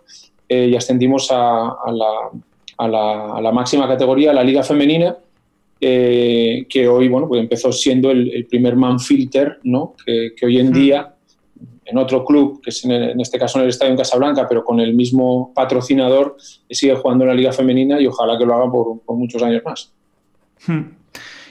eh, 0.48 0.68
y 0.70 0.76
ascendimos 0.76 1.30
a, 1.32 1.74
la, 2.78 3.50
máxima 3.52 3.88
categoría, 3.88 4.32
la 4.32 4.44
Liga 4.44 4.62
Femenina, 4.62 5.16
que 5.80 6.88
hoy 6.88 7.08
bueno, 7.08 7.26
pues 7.26 7.40
empezó 7.40 7.72
siendo 7.72 8.12
el, 8.12 8.46
primer 8.48 8.76
man 8.76 9.00
filter, 9.00 9.58
¿no? 9.64 9.96
que, 10.06 10.46
hoy 10.46 10.60
en 10.60 10.72
día 10.72 11.12
en 11.86 11.98
otro 11.98 12.24
club, 12.24 12.60
que 12.62 12.70
es 12.70 12.84
en, 12.84 13.20
este 13.20 13.38
caso 13.38 13.58
en 13.58 13.64
el 13.64 13.70
Estadio 13.70 13.92
en 13.92 13.98
Casablanca, 13.98 14.46
pero 14.48 14.64
con 14.64 14.80
el 14.80 14.92
mismo 14.92 15.52
patrocinador, 15.54 16.36
sigue 16.68 16.96
jugando 16.96 17.24
en 17.24 17.28
la 17.28 17.34
Liga 17.34 17.52
Femenina 17.52 18.00
y 18.00 18.06
ojalá 18.06 18.36
que 18.36 18.44
lo 18.44 18.54
haga 18.54 18.70
por, 18.70 19.16
muchos 19.16 19.42
años 19.42 19.62
más. 19.64 19.92
Hmm. 20.66 20.82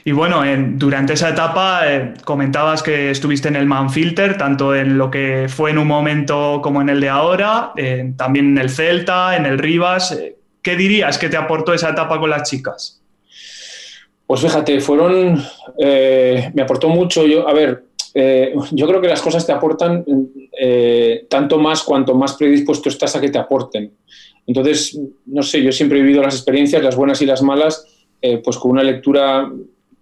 Y 0.04 0.12
bueno, 0.12 0.42
durante 0.74 1.14
esa 1.14 1.30
etapa 1.30 1.80
eh, 1.84 2.14
comentabas 2.22 2.80
que 2.80 3.10
estuviste 3.10 3.48
en 3.48 3.56
el 3.56 3.66
Manfilter, 3.66 4.38
tanto 4.38 4.72
en 4.72 4.98
lo 4.98 5.10
que 5.10 5.46
fue 5.48 5.70
en 5.70 5.78
un 5.78 5.88
momento 5.88 6.60
como 6.62 6.80
en 6.80 6.90
el 6.90 7.00
de 7.00 7.08
ahora, 7.08 7.72
eh, 7.76 8.12
también 8.16 8.50
en 8.50 8.58
el 8.58 8.70
Celta, 8.70 9.36
en 9.36 9.46
el 9.46 9.58
Rivas. 9.58 10.12
Eh, 10.12 10.36
¿Qué 10.62 10.76
dirías 10.76 11.18
que 11.18 11.28
te 11.28 11.36
aportó 11.36 11.74
esa 11.74 11.90
etapa 11.90 12.20
con 12.20 12.30
las 12.30 12.48
chicas? 12.48 13.02
Pues 14.28 14.40
fíjate, 14.40 14.80
fueron. 14.80 15.42
me 15.76 16.62
aportó 16.62 16.88
mucho. 16.88 17.26
Yo, 17.26 17.48
a 17.48 17.52
ver, 17.52 17.86
eh, 18.18 18.54
yo 18.72 18.86
creo 18.86 18.98
que 19.02 19.08
las 19.08 19.20
cosas 19.20 19.44
te 19.44 19.52
aportan 19.52 20.02
eh, 20.58 21.26
tanto 21.28 21.58
más 21.58 21.82
cuanto 21.82 22.14
más 22.14 22.34
predispuesto 22.34 22.88
estás 22.88 23.14
a 23.14 23.20
que 23.20 23.28
te 23.28 23.38
aporten. 23.38 23.92
Entonces, 24.46 24.98
no 25.26 25.42
sé, 25.42 25.62
yo 25.62 25.70
siempre 25.70 25.98
he 25.98 26.02
vivido 26.02 26.22
las 26.22 26.34
experiencias, 26.34 26.82
las 26.82 26.96
buenas 26.96 27.20
y 27.20 27.26
las 27.26 27.42
malas, 27.42 27.86
eh, 28.22 28.38
pues 28.42 28.56
con 28.56 28.70
una 28.70 28.82
lectura 28.82 29.52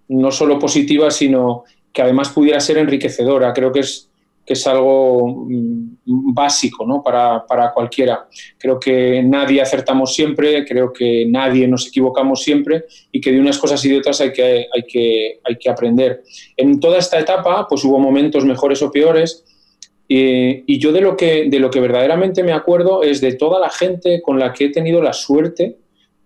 no 0.07 0.31
solo 0.31 0.57
positiva, 0.57 1.11
sino 1.11 1.65
que 1.91 2.03
además 2.03 2.29
pudiera 2.29 2.61
ser 2.61 2.77
enriquecedora. 2.77 3.51
Creo 3.51 3.73
que 3.73 3.81
es 3.81 4.09
que 4.45 4.53
es 4.53 4.67
algo 4.67 5.45
mm, 5.49 6.33
básico 6.33 6.85
¿no? 6.85 7.01
para, 7.01 7.45
para, 7.45 7.73
cualquiera. 7.73 8.27
Creo 8.57 8.79
que 8.79 9.23
nadie 9.23 9.61
acertamos 9.61 10.13
siempre, 10.13 10.63
creo 10.65 10.93
que 10.93 11.25
nadie 11.27 11.67
nos 11.67 11.87
equivocamos 11.87 12.43
siempre 12.43 12.85
y 13.11 13.19
que 13.19 13.31
de 13.31 13.39
unas 13.39 13.57
cosas 13.57 13.83
y 13.85 13.89
de 13.89 13.97
otras 13.97 14.21
hay 14.21 14.31
que, 14.31 14.67
hay 14.73 14.83
que, 14.87 15.39
hay 15.43 15.55
que 15.57 15.69
aprender. 15.69 16.23
En 16.55 16.79
toda 16.79 16.99
esta 16.99 17.19
etapa 17.19 17.67
pues 17.67 17.83
hubo 17.83 17.99
momentos 17.99 18.45
mejores 18.45 18.81
o 18.81 18.91
peores 18.91 19.43
y 20.07 20.77
yo 20.77 20.91
de 20.91 21.01
lo, 21.01 21.17
que, 21.17 21.49
de 21.49 21.59
lo 21.59 21.71
que 21.71 21.79
verdaderamente 21.79 22.43
me 22.43 22.53
acuerdo 22.53 23.01
es 23.01 23.21
de 23.21 23.33
toda 23.33 23.59
la 23.59 23.71
gente 23.71 24.21
con 24.21 24.39
la 24.39 24.53
que 24.53 24.65
he 24.65 24.71
tenido 24.71 25.01
la 25.01 25.13
suerte 25.13 25.77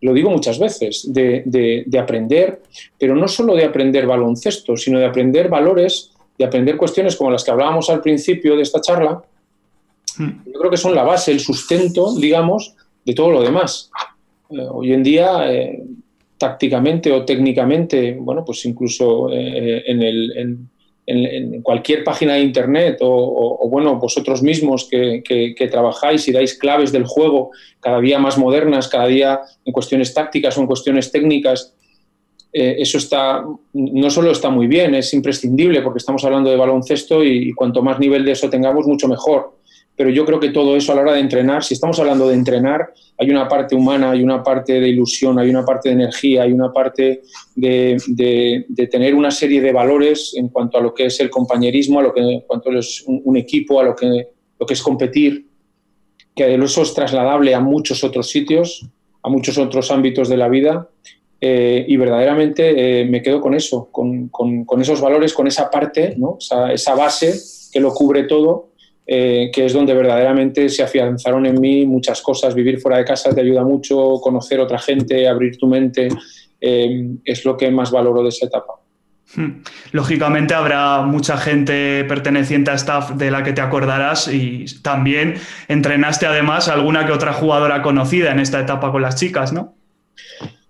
lo 0.02 0.14
digo 0.14 0.30
muchas 0.30 0.60
veces, 0.60 1.12
de, 1.12 1.44
de, 1.46 1.84
de, 1.86 2.00
aprender, 2.00 2.62
pero 2.98 3.16
no 3.16 3.28
solo 3.28 3.54
de 3.56 3.66
aprender 3.66 4.08
baloncesto, 4.08 4.78
sino 4.78 5.00
de 5.00 5.06
aprender 5.06 5.50
valores 5.50 6.12
de 6.40 6.46
aprender 6.46 6.78
cuestiones 6.78 7.18
como 7.18 7.30
las 7.30 7.44
que 7.44 7.52
hablábamos 7.52 7.90
al 7.90 8.02
principio 8.02 8.56
de 8.56 8.64
esta 8.64 8.80
charla, 8.80 9.22
hmm. 10.18 10.30
yo 10.46 10.60
creo 10.60 10.72
que 10.72 10.78
son 10.78 10.96
la 10.96 11.04
base, 11.04 11.34
el 11.34 11.42
sustento, 11.42 12.16
digamos, 12.16 12.74
de 13.06 13.14
todo 13.14 13.30
lo 13.30 13.42
demás. 13.42 13.92
Eh, 14.50 14.66
hoy 14.72 14.94
en 14.94 15.04
día, 15.04 15.52
eh, 15.52 15.84
tácticamente 16.38 17.12
o 17.12 17.26
técnicamente, 17.26 18.16
bueno, 18.18 18.46
pues 18.46 18.66
incluso 18.66 19.30
eh, 19.32 19.84
en, 19.86 20.02
el, 20.02 20.70
en, 21.06 21.62
cualquier 21.62 22.04
página 22.04 22.36
de 22.36 22.42
Internet 22.42 23.00
o, 23.02 23.68
bueno, 23.68 23.96
vosotros 23.96 24.42
mismos 24.44 24.88
que, 24.90 25.24
que, 25.24 25.68
trabajáis 25.68 26.28
y 26.28 26.32
dais 26.32 26.54
claves 26.54 26.92
del 26.92 27.04
juego 27.04 27.50
cada 27.80 28.00
día 28.00 28.20
más 28.20 28.38
modernas, 28.38 28.88
cada 28.88 29.08
día 29.08 29.42
en 29.66 29.74
cuestiones 29.74 30.14
tácticas 30.14 30.56
o 30.56 30.62
en 30.62 30.68
cuestiones 30.68 31.12
técnicas, 31.12 31.76
eh, 32.52 32.78
eso 32.80 32.98
está, 32.98 33.46
no 33.74 34.10
solo 34.10 34.32
está 34.32 34.50
muy 34.50 34.68
bien, 34.68 34.96
es 34.96 35.14
imprescindible 35.14 35.82
porque 35.82 36.00
estamos 36.00 36.24
hablando 36.26 36.50
de 36.50 36.56
baloncesto 36.56 37.24
y, 37.24 37.54
cuanto 37.54 37.84
más 37.84 38.00
nivel 38.00 38.26
de 38.26 38.32
eso 38.32 38.50
tengamos, 38.50 38.88
mucho 38.88 39.08
mejor. 39.08 39.58
Pero 39.96 40.10
yo 40.10 40.26
creo 40.26 40.40
que 40.40 40.50
todo 40.50 40.78
eso 40.78 40.94
a 40.94 40.96
la 40.96 41.02
hora 41.02 41.14
de 41.14 41.20
entrenar, 41.20 41.64
si 41.64 41.74
estamos 41.74 42.00
hablando 42.00 42.28
de 42.30 42.36
entrenar, 42.36 42.94
hay 43.18 43.30
una 43.30 43.48
parte 43.50 43.76
humana, 43.76 44.12
hay 44.12 44.24
una 44.24 44.42
parte 44.42 44.80
de 44.80 44.88
ilusión, 44.88 45.38
hay 45.38 45.50
una 45.50 45.66
parte 45.66 45.90
de 45.90 45.96
energía, 45.96 46.44
hay 46.44 46.54
una 46.54 46.72
parte 46.72 47.22
de, 47.54 48.66
tener 48.90 49.14
una 49.14 49.30
serie 49.30 49.62
de 49.62 49.74
valores 49.74 50.34
en 50.36 50.48
cuanto 50.48 50.78
a 50.78 50.82
lo 50.82 50.94
que 50.94 51.08
es 51.08 51.20
el 51.20 51.30
compañerismo, 51.30 52.00
a 52.00 52.04
lo 52.04 52.14
que 52.14 52.22
en 52.22 52.42
cuanto 52.42 52.72
es 52.72 53.04
un, 53.06 53.36
equipo, 53.36 53.80
a 53.80 53.84
lo 53.84 53.96
que, 53.96 54.30
lo 54.58 54.66
que 54.66 54.74
es 54.74 54.82
competir, 54.82 55.46
que 56.34 56.56
eso 56.56 56.82
es 56.82 56.94
trasladable 56.94 57.54
a 57.54 57.60
muchos 57.60 58.02
otros 58.06 58.30
sitios, 58.30 58.88
a 59.22 59.30
muchos 59.30 59.58
otros 59.58 59.92
ámbitos 59.92 60.30
de 60.30 60.38
la 60.38 60.48
vida 60.48 60.88
eh, 61.42 61.86
y 61.88 61.96
verdaderamente 61.96 63.02
eh, 63.02 63.06
me 63.06 63.22
quedo 63.22 63.40
con 63.40 63.54
eso, 63.54 63.90
con, 63.92 64.28
con, 64.28 64.82
esos 64.82 65.00
valores, 65.00 65.34
con 65.34 65.48
esa 65.48 65.70
parte, 65.70 66.16
¿no? 66.18 66.38
esa, 66.40 66.96
base 66.96 67.34
que 67.72 67.80
lo 67.80 67.94
cubre 67.94 68.24
todo, 68.24 68.72
eh, 69.08 69.50
que 69.54 69.66
es 69.66 69.74
donde 69.74 69.94
verdaderamente 69.94 70.68
se 70.68 70.84
afianzaron 70.84 71.46
en 71.46 71.60
mí 71.62 71.86
muchas 71.86 72.22
cosas. 72.22 72.54
Vivir 72.54 72.80
fuera 72.82 72.98
de 72.98 73.06
casa 73.06 73.34
te 73.34 73.42
ayuda 73.42 73.64
mucho, 73.64 74.20
conocer 74.22 74.60
otra 74.60 74.80
gente, 74.80 75.28
abrir 75.28 75.58
tu 75.58 75.68
mente, 75.68 76.10
es 76.60 77.46
lo 77.46 77.56
que 77.56 77.72
más 77.72 77.90
valoro 77.90 78.22
de 78.22 78.30
esa 78.30 78.48
etapa. 78.48 78.74
Hmm. 79.34 79.62
Lógicamente 79.92 80.56
habrá 80.56 81.04
mucha 81.04 81.38
gente 81.38 82.04
perteneciente 82.04 82.72
a 82.72 82.74
staff 82.74 83.12
de 83.12 83.32
la 83.32 83.44
que 83.44 83.54
te 83.54 83.62
acordarás 83.62 84.28
y 84.28 84.66
también 84.82 85.36
entrenaste 85.68 86.26
además 86.26 86.68
alguna 86.68 87.06
que 87.06 87.14
otra 87.14 87.32
jugadora 87.32 87.82
conocida 87.82 88.32
en 88.32 88.40
esta 88.40 88.60
etapa 88.60 88.92
con 88.92 89.04
las 89.04 89.16
chicas, 89.16 89.54
¿no? 89.54 89.76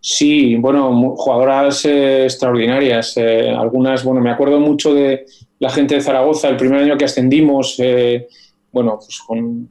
Sí, 0.02 0.56
bueno, 0.56 1.16
jugadoras 1.16 1.84
eh, 1.86 2.24
extraordinarias. 2.26 3.18
Eh, 3.18 3.50
algunas, 3.50 4.04
bueno, 4.04 4.22
me 4.22 4.32
acuerdo 4.32 4.60
mucho 4.60 4.94
de 4.94 5.26
la 5.60 5.70
gente 5.70 5.96
de 5.96 6.02
Zaragoza, 6.02 6.50
el 6.50 6.58
primer 6.58 6.84
año 6.84 6.98
que 6.98 7.06
ascendimos, 7.06 7.76
eh, 7.80 8.28
bueno, 8.72 8.98
pues 8.98 9.20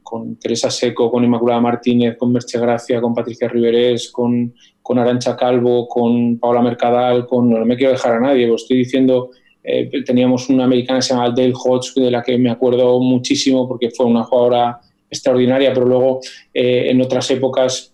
con, 0.03 0.35
Teresa 0.39 0.69
Seco, 0.69 1.09
con 1.09 1.23
Inmaculada 1.23 1.59
Martínez, 1.59 2.15
con 2.17 2.31
Merche 2.31 2.59
Gracia, 2.59 3.01
con 3.01 3.13
Patricia 3.13 3.47
Riverés, 3.47 4.11
con, 4.11 4.53
con 4.81 4.99
Arancha 4.99 5.35
Calvo, 5.35 5.87
con 5.87 6.37
Paula 6.37 6.61
Mercadal, 6.61 7.25
con, 7.25 7.49
no 7.49 7.65
me 7.65 7.75
quiero 7.75 7.93
dejar 7.93 8.17
a 8.17 8.19
nadie, 8.19 8.49
os 8.51 8.63
estoy 8.63 8.77
diciendo, 8.77 9.31
eh, 9.63 9.89
teníamos 10.05 10.49
una 10.49 10.65
americana 10.65 10.99
que 10.99 11.03
se 11.03 11.13
llama 11.13 11.29
Dale 11.29 11.53
Hodge, 11.53 11.93
de 11.95 12.11
la 12.11 12.21
que 12.21 12.37
me 12.37 12.49
acuerdo 12.49 12.99
muchísimo 12.99 13.67
porque 13.67 13.89
fue 13.91 14.05
una 14.05 14.23
jugadora 14.23 14.79
extraordinaria, 15.09 15.73
pero 15.73 15.85
luego 15.85 16.19
eh, 16.53 16.87
en 16.89 17.01
otras 17.01 17.29
épocas, 17.31 17.93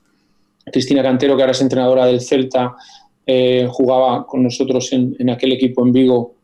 Cristina 0.72 1.04
Cantero, 1.04 1.36
que 1.36 1.44
ahora 1.44 1.52
es 1.52 1.62
entrenadora 1.62 2.06
del 2.06 2.22
Celta, 2.22 2.76
eh, 3.28 3.68
jugaba 3.70 4.26
con 4.26 4.44
nosotros 4.44 4.92
en, 4.94 5.30
aquel 5.30 5.54
equipo 5.54 5.86
en 5.86 5.92
Vigo. 5.92 6.36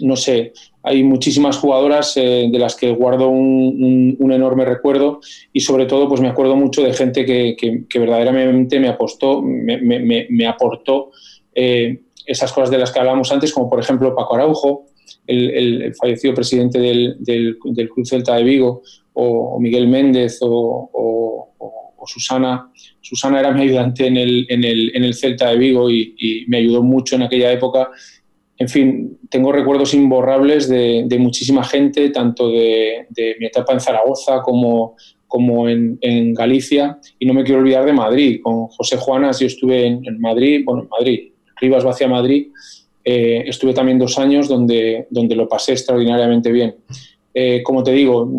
No 0.00 0.16
sé, 0.16 0.52
hay 0.82 1.02
muchísimas 1.04 1.58
jugadoras 1.58 2.16
eh, 2.16 2.48
de 2.50 2.58
las 2.58 2.74
que 2.74 2.90
guardo 2.90 3.28
un, 3.28 4.16
enorme 4.32 4.64
recuerdo 4.64 5.20
y 5.52 5.60
sobre 5.60 5.84
todo 5.84 6.08
pues 6.08 6.22
me 6.22 6.28
acuerdo 6.28 6.56
mucho 6.56 6.82
de 6.82 6.94
gente 6.94 7.26
que, 7.26 7.84
verdaderamente 7.94 8.80
me 8.80 8.88
apostó, 8.88 9.42
me, 9.42 10.46
aportó 10.46 11.10
eh, 11.54 12.00
esas 12.24 12.50
cosas 12.50 12.70
de 12.70 12.78
las 12.78 12.90
que 12.90 12.98
hablábamos 12.98 13.30
antes, 13.30 13.52
como 13.52 13.68
por 13.68 13.78
ejemplo 13.78 14.14
Paco 14.14 14.34
Araujo, 14.34 14.86
el, 15.26 15.94
fallecido 15.94 16.34
presidente 16.34 16.78
del, 16.78 17.58
Club 17.58 18.06
Celta 18.06 18.36
de 18.36 18.44
Vigo, 18.44 18.82
o, 19.12 19.60
Miguel 19.60 19.88
Méndez 19.88 20.38
o, 20.40 21.50
Susana. 22.06 22.70
Susana 23.00 23.40
era 23.40 23.52
mi 23.52 23.62
ayudante 23.62 24.06
en 24.06 24.16
el, 24.16 25.14
Celta 25.14 25.50
de 25.50 25.58
Vigo 25.58 25.90
y 25.90 26.44
me 26.48 26.58
ayudó 26.58 26.82
mucho 26.82 27.16
en 27.16 27.22
aquella 27.22 27.52
época 27.52 27.90
en 28.62 28.68
fin, 28.68 29.18
tengo 29.28 29.50
recuerdos 29.50 29.92
imborrables 29.92 30.68
de, 30.68 31.16
muchísima 31.18 31.64
gente, 31.64 32.10
tanto 32.10 32.48
de, 32.48 33.08
mi 33.40 33.46
etapa 33.46 33.72
en 33.72 33.80
Zaragoza 33.80 34.40
como, 34.40 34.94
como 35.26 35.68
en, 35.68 36.32
Galicia, 36.32 36.98
y 37.18 37.26
no 37.26 37.34
me 37.34 37.42
quiero 37.42 37.60
olvidar 37.60 37.84
de 37.84 37.92
Madrid. 37.92 38.40
Con 38.40 38.68
José 38.68 38.98
Juanas 38.98 39.40
yo 39.40 39.48
estuve 39.48 39.86
en, 39.86 40.20
Madrid, 40.20 40.62
bueno, 40.64 40.82
en 40.82 40.88
Madrid, 40.88 41.32
Rivas 41.60 41.84
hacia 41.84 42.06
Madrid, 42.06 42.52
eh, 43.04 43.42
estuve 43.46 43.74
también 43.74 43.98
dos 43.98 44.16
años 44.16 44.46
donde, 44.48 45.08
donde 45.10 45.34
lo 45.34 45.48
pasé 45.48 45.72
extraordinariamente 45.72 46.52
bien. 46.52 46.76
Eh, 47.34 47.64
como 47.64 47.82
te 47.82 47.90
digo, 47.90 48.30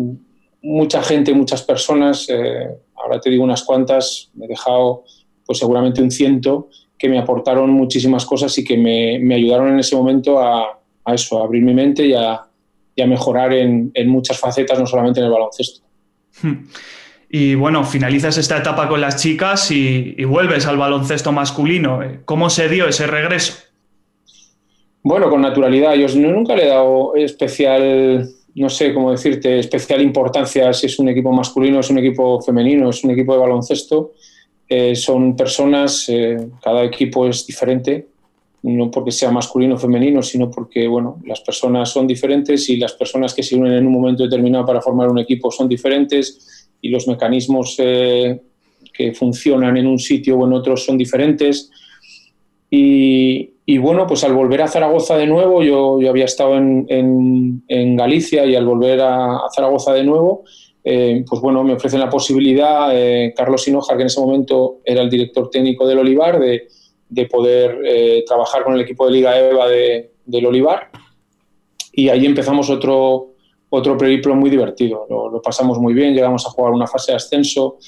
mucha 0.62 1.02
gente, 1.02 1.34
muchas 1.34 1.62
personas, 1.62 2.26
eh, 2.30 2.68
ahora 3.04 3.20
te 3.20 3.30
digo 3.30 3.44
unas 3.44 3.62
cuantas, 3.62 4.30
me 4.34 4.46
he 4.46 4.48
dejado 4.48 5.04
pues 5.46 5.58
seguramente 5.58 6.02
un 6.02 6.10
ciento, 6.10 6.68
que 6.98 7.08
me 7.08 7.18
aportaron 7.18 7.70
muchísimas 7.70 8.24
cosas 8.24 8.56
y 8.58 8.64
que 8.64 8.78
me, 8.78 9.18
me 9.18 9.34
ayudaron 9.34 9.68
en 9.68 9.78
ese 9.78 9.94
momento 9.94 10.40
a, 10.40 10.80
a, 11.04 11.14
eso, 11.14 11.40
a 11.40 11.44
abrir 11.44 11.62
mi 11.62 11.74
mente 11.74 12.06
y 12.06 12.14
a, 12.14 12.40
y 12.96 13.02
a 13.02 13.06
mejorar 13.06 13.52
en, 13.52 13.90
en, 13.92 14.08
muchas 14.08 14.38
facetas, 14.38 14.78
no 14.78 14.86
solamente 14.86 15.20
en 15.20 15.26
el 15.26 15.32
baloncesto. 15.32 15.84
Y 17.28 17.56
bueno, 17.56 17.84
finalizas 17.84 18.38
esta 18.38 18.58
etapa 18.58 18.88
con 18.88 19.00
las 19.00 19.20
chicas 19.20 19.70
y, 19.70 20.14
y 20.16 20.24
vuelves 20.24 20.66
al 20.66 20.76
baloncesto 20.76 21.32
masculino. 21.32 22.00
¿Cómo 22.24 22.48
se 22.48 22.68
dio 22.68 22.86
ese 22.86 23.06
regreso? 23.08 23.54
Bueno, 25.02 25.28
con 25.28 25.42
naturalidad. 25.42 25.94
Yo 25.94 26.06
nunca 26.16 26.56
le 26.56 26.64
he 26.64 26.68
dado 26.68 27.14
especial, 27.16 28.26
no 28.56 28.68
sé 28.68 28.94
cómo 28.94 29.10
decirte, 29.10 29.58
especial 29.58 30.00
importancia 30.00 30.72
si 30.72 30.86
es 30.86 30.98
un 30.98 31.08
equipo 31.08 31.32
masculino, 31.32 31.80
es 31.80 31.90
un 31.90 31.98
equipo 31.98 32.40
femenino, 32.40 32.90
es 32.90 33.02
un 33.02 33.10
equipo 33.10 33.32
de 33.32 33.40
baloncesto. 33.40 34.12
Eh, 34.68 34.94
son 34.94 35.36
personas, 35.36 36.08
eh, 36.08 36.36
cada 36.62 36.84
equipo 36.84 37.26
es 37.26 37.46
diferente, 37.46 38.06
no 38.62 38.90
porque 38.90 39.10
sea 39.10 39.30
masculino 39.30 39.74
o 39.74 39.78
femenino, 39.78 40.22
sino 40.22 40.50
porque 40.50 40.86
bueno, 40.86 41.20
las 41.26 41.40
personas 41.40 41.90
son 41.90 42.06
diferentes 42.06 42.68
y 42.70 42.76
las 42.76 42.92
personas 42.94 43.34
que 43.34 43.42
se 43.42 43.56
unen 43.56 43.74
en 43.74 43.86
un 43.86 43.92
momento 43.92 44.22
determinado 44.22 44.64
para 44.64 44.80
formar 44.80 45.08
un 45.08 45.18
equipo 45.18 45.50
son 45.50 45.68
diferentes 45.68 46.70
y 46.80 46.88
los 46.88 47.06
mecanismos 47.08 47.74
eh, 47.78 48.40
que 48.92 49.12
funcionan 49.12 49.76
en 49.76 49.86
un 49.86 49.98
sitio 49.98 50.38
o 50.38 50.46
en 50.46 50.52
otro 50.52 50.76
son 50.76 50.96
diferentes. 50.96 51.70
Y, 52.70 53.78
bueno, 53.78 54.06
pues 54.06 54.24
al 54.24 54.34
volver 54.34 54.62
a 54.62 54.68
Zaragoza 54.68 55.16
de 55.16 55.26
nuevo, 55.26 55.62
yo, 55.62 56.00
yo 56.00 56.10
había 56.10 56.24
estado 56.24 56.56
en, 56.56 56.86
en, 57.68 57.96
Galicia 57.96 58.44
y 58.44 58.56
al 58.56 58.66
volver 58.66 59.00
a, 59.00 59.40
Zaragoza 59.54 59.92
de 59.92 60.04
nuevo, 60.04 60.44
eh, 60.82 61.24
pues 61.28 61.40
bueno, 61.40 61.64
me 61.64 61.74
ofrecen 61.74 62.00
la 62.00 62.10
posibilidad, 62.10 62.90
eh, 62.92 63.32
Carlos 63.36 63.66
Hinojar, 63.66 63.96
que 63.96 64.02
en 64.02 64.06
ese 64.08 64.20
momento 64.20 64.80
era 64.84 65.02
el 65.02 65.08
director 65.08 65.48
técnico 65.50 65.86
del 65.86 65.98
Olivar, 65.98 66.38
de, 66.38 66.68
poder 67.30 67.78
eh, 67.84 68.24
trabajar 68.26 68.64
con 68.64 68.74
el 68.74 68.80
equipo 68.80 69.06
de 69.06 69.12
Liga 69.12 69.38
EVA 69.38 69.68
del 70.24 70.46
Olivar. 70.46 70.90
Y 71.92 72.08
ahí 72.08 72.26
empezamos 72.26 72.68
otro, 72.70 73.34
otro 73.70 73.96
periplo 73.96 74.34
muy 74.34 74.50
divertido. 74.50 75.06
Lo, 75.08 75.40
pasamos 75.40 75.78
muy 75.78 75.94
bien, 75.94 76.12
llegamos 76.12 76.44
a 76.44 76.50
jugar 76.50 76.72
una 76.72 76.88
fase 76.88 77.12
de 77.12 77.16
ascenso 77.16 77.78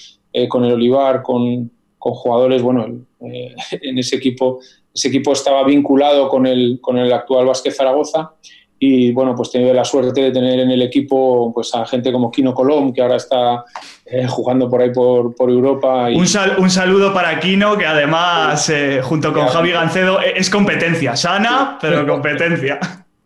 con 0.49 0.65
el 0.65 0.75
Olivar, 0.75 1.23
con, 1.23 1.71
jugadores, 1.99 2.63
bueno, 2.63 2.87
en 3.21 3.99
ese 3.99 4.17
equipo, 4.17 4.61
ese 4.95 5.09
equipo 5.09 5.33
estaba 5.33 5.65
vinculado 5.65 6.29
con 6.29 6.47
el, 6.47 6.79
con 6.81 6.99
el 6.99 7.13
actual 7.13 7.47
Vázquez 7.47 7.77
Zaragoza 7.77 8.33
y 8.79 9.11
bueno, 9.13 9.35
pues 9.35 9.49
he 9.49 9.53
tenido 9.53 9.73
la 9.73 9.85
suerte 9.85 10.21
de 10.21 10.31
tener 10.31 10.61
en 10.61 10.71
el 10.71 10.83
equipo 10.83 11.53
pues 11.55 11.75
a 11.75 11.87
gente 11.87 12.13
como 12.13 12.31
Kino 12.31 12.53
Colom, 12.53 12.93
que 12.93 13.01
ahora 13.01 13.17
está 13.17 13.65
eh, 14.05 14.27
jugando 14.29 14.69
por 14.69 14.83
ahí 14.83 14.93
por, 14.93 15.35
por 15.35 15.51
Europa. 15.51 16.11
Y... 16.11 16.17
Un, 16.17 16.27
un, 16.59 16.71
saludo 16.71 17.15
para 17.15 17.41
Kino, 17.41 17.79
que 17.79 17.87
además, 17.87 18.69
eh, 18.69 19.01
junto 19.03 19.33
con 19.33 19.47
Javi 19.47 19.71
Gancedo, 19.71 20.21
e-, 20.21 20.39
es 20.39 20.51
competencia, 20.51 21.17
sana, 21.17 21.79
pero 21.81 22.07
competencia. 22.07 22.79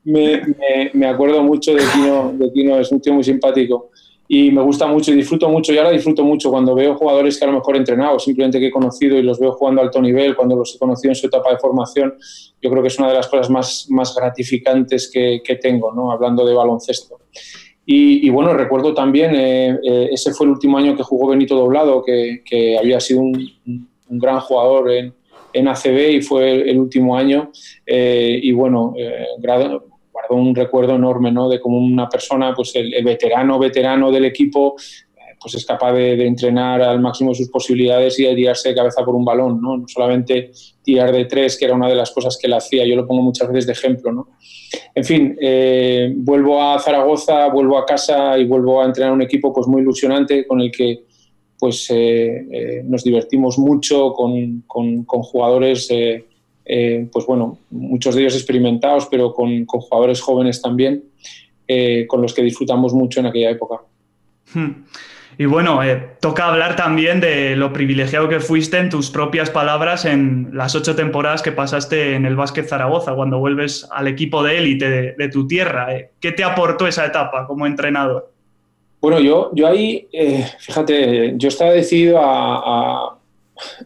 Me, 0.04 0.40
me, 0.40 0.90
me 0.94 1.06
acuerdo 1.06 1.42
mucho 1.42 1.74
de 1.74 1.82
Kino, 1.94 2.32
de 2.32 2.52
Kino, 2.52 2.78
es 2.78 2.90
un 2.92 3.00
tío 3.00 3.14
muy 3.14 3.24
simpático 3.24 3.90
y 4.32 4.52
me 4.52 4.62
gusta 4.62 4.86
mucho 4.86 5.10
y 5.10 5.16
disfruto 5.16 5.48
mucho 5.48 5.72
y 5.72 5.78
ahora 5.78 5.90
disfruto 5.90 6.22
mucho 6.22 6.52
cuando 6.52 6.72
veo 6.72 6.94
jugadores 6.94 7.36
que 7.36 7.44
a 7.44 7.48
lo 7.48 7.54
mejor 7.54 7.74
he 7.74 7.78
entrenado, 7.78 8.16
simplemente 8.20 8.60
que 8.60 8.68
he 8.68 8.70
conocido 8.70 9.18
y 9.18 9.24
los 9.24 9.40
veo 9.40 9.50
jugando 9.54 9.80
a 9.80 9.84
alto 9.84 10.00
nivel, 10.00 10.36
cuando 10.36 10.54
los 10.54 10.72
he 10.72 10.78
conocido 10.78 11.10
en 11.10 11.16
su 11.16 11.26
etapa 11.26 11.50
de 11.50 11.58
formación, 11.58 12.14
yo 12.62 12.70
creo 12.70 12.80
que 12.80 12.86
es 12.86 12.98
una 13.00 13.08
de 13.08 13.14
las 13.14 13.26
cosas 13.26 13.50
más, 13.50 13.88
más 13.90 14.14
gratificantes 14.14 15.10
que, 15.12 15.40
que 15.44 15.56
tengo, 15.56 15.92
¿no? 15.92 16.12
hablando 16.12 16.46
de 16.46 16.54
baloncesto. 16.54 17.18
Y, 17.84 18.30
bueno, 18.30 18.54
recuerdo 18.54 18.94
también, 18.94 19.34
eh, 19.34 19.76
eh, 19.82 20.08
ese 20.12 20.32
fue 20.32 20.46
el 20.46 20.52
último 20.52 20.78
año 20.78 20.96
que 20.96 21.02
jugó 21.02 21.30
Benito 21.30 21.56
Doblado, 21.56 22.04
que, 22.04 22.44
que 22.44 22.78
había 22.78 23.00
sido 23.00 23.22
un, 23.22 23.50
un, 23.66 24.18
gran 24.20 24.38
jugador 24.38 24.92
en, 24.92 25.12
en 25.52 25.66
ACB 25.66 26.10
y 26.12 26.22
fue 26.22 26.70
el, 26.70 26.78
último 26.78 27.16
año. 27.16 27.50
Eh, 27.84 28.38
y 28.40 28.52
bueno, 28.52 28.94
guardo 30.28 30.42
un 30.42 30.54
recuerdo 30.54 30.94
enorme, 30.94 31.30
¿no? 31.32 31.48
De 31.48 31.60
cómo 31.60 31.78
una 31.78 32.08
persona, 32.08 32.54
pues 32.54 32.74
el, 32.74 32.92
veterano, 33.04 33.58
veterano 33.58 34.10
del 34.10 34.24
equipo, 34.24 34.74
eh, 35.16 35.36
pues 35.40 35.54
es 35.54 35.64
capaz 35.64 35.92
de, 35.92 36.26
entrenar 36.26 36.82
al 36.82 37.00
máximo 37.00 37.30
de 37.30 37.36
sus 37.36 37.48
posibilidades 37.48 38.18
y 38.18 38.24
de 38.24 38.34
tirarse 38.34 38.70
de 38.70 38.74
cabeza 38.74 39.04
por 39.04 39.14
un 39.14 39.24
balón, 39.24 39.60
¿no? 39.60 39.76
No 39.78 39.88
solamente 39.88 40.50
tirar 40.82 41.12
de 41.12 41.24
tres, 41.24 41.58
que 41.58 41.64
era 41.64 41.74
una 41.74 41.88
de 41.88 41.94
las 41.94 42.10
cosas 42.10 42.38
que 42.40 42.46
él 42.46 42.54
hacía, 42.54 42.86
yo 42.86 42.96
lo 42.96 43.06
pongo 43.06 43.22
muchas 43.22 43.48
veces 43.48 43.66
de 43.66 43.72
ejemplo, 43.72 44.12
¿no? 44.12 44.28
En 44.94 45.04
fin, 45.04 45.36
eh, 45.40 46.12
vuelvo 46.16 46.62
a 46.62 46.78
Zaragoza, 46.78 47.48
vuelvo 47.48 47.78
a 47.78 47.86
casa 47.86 48.38
y 48.38 48.46
vuelvo 48.46 48.80
a 48.80 48.86
entrenar 48.86 49.12
un 49.12 49.22
equipo 49.22 49.52
pues 49.52 49.66
muy 49.66 49.82
ilusionante 49.82 50.46
con 50.46 50.60
el 50.60 50.70
que 50.70 51.04
pues 51.58 51.88
eh, 51.90 52.82
nos 52.84 53.04
divertimos 53.04 53.58
mucho 53.58 54.14
con, 54.14 54.62
con, 54.66 55.04
con 55.04 55.22
jugadores 55.22 55.90
eh, 56.72 57.08
pues 57.12 57.26
bueno, 57.26 57.58
muchos 57.70 58.14
de 58.14 58.20
ellos 58.20 58.36
experimentados, 58.36 59.08
pero 59.10 59.32
con, 59.32 59.66
jugadores 59.66 60.20
jóvenes 60.20 60.62
también, 60.62 61.02
eh, 61.66 62.06
con 62.06 62.22
los 62.22 62.32
que 62.32 62.42
disfrutamos 62.42 62.94
mucho 62.94 63.18
en 63.18 63.26
aquella 63.26 63.50
época. 63.50 63.82
Hmm. 64.54 64.84
Y 65.36 65.46
bueno, 65.46 65.82
eh, 65.82 66.10
toca 66.20 66.46
hablar 66.46 66.76
también 66.76 67.20
de 67.20 67.56
lo 67.56 67.72
privilegiado 67.72 68.28
que 68.28 68.38
fuiste 68.38 68.78
en 68.78 68.88
tus 68.88 69.10
propias 69.10 69.50
palabras 69.50 70.04
en 70.04 70.50
las 70.52 70.76
ocho 70.76 70.94
temporadas 70.94 71.42
que 71.42 71.50
pasaste 71.50 72.14
en 72.14 72.24
el 72.24 72.36
Básquet 72.36 72.68
Zaragoza, 72.68 73.14
cuando 73.14 73.40
vuelves 73.40 73.88
al 73.90 74.06
equipo 74.06 74.44
de 74.44 74.58
élite 74.58 75.14
de, 75.18 75.28
tu 75.28 75.48
tierra. 75.48 75.88
¿Qué 76.20 76.30
te 76.30 76.44
aportó 76.44 76.86
esa 76.86 77.04
etapa 77.04 77.48
como 77.48 77.66
entrenador? 77.66 78.30
Bueno, 79.00 79.18
yo, 79.18 79.50
yo 79.54 79.66
ahí, 79.66 80.06
fíjate, 80.60 81.32
yo 81.36 81.48
estaba 81.48 81.72
decidido 81.72 82.20
a, 82.22 83.18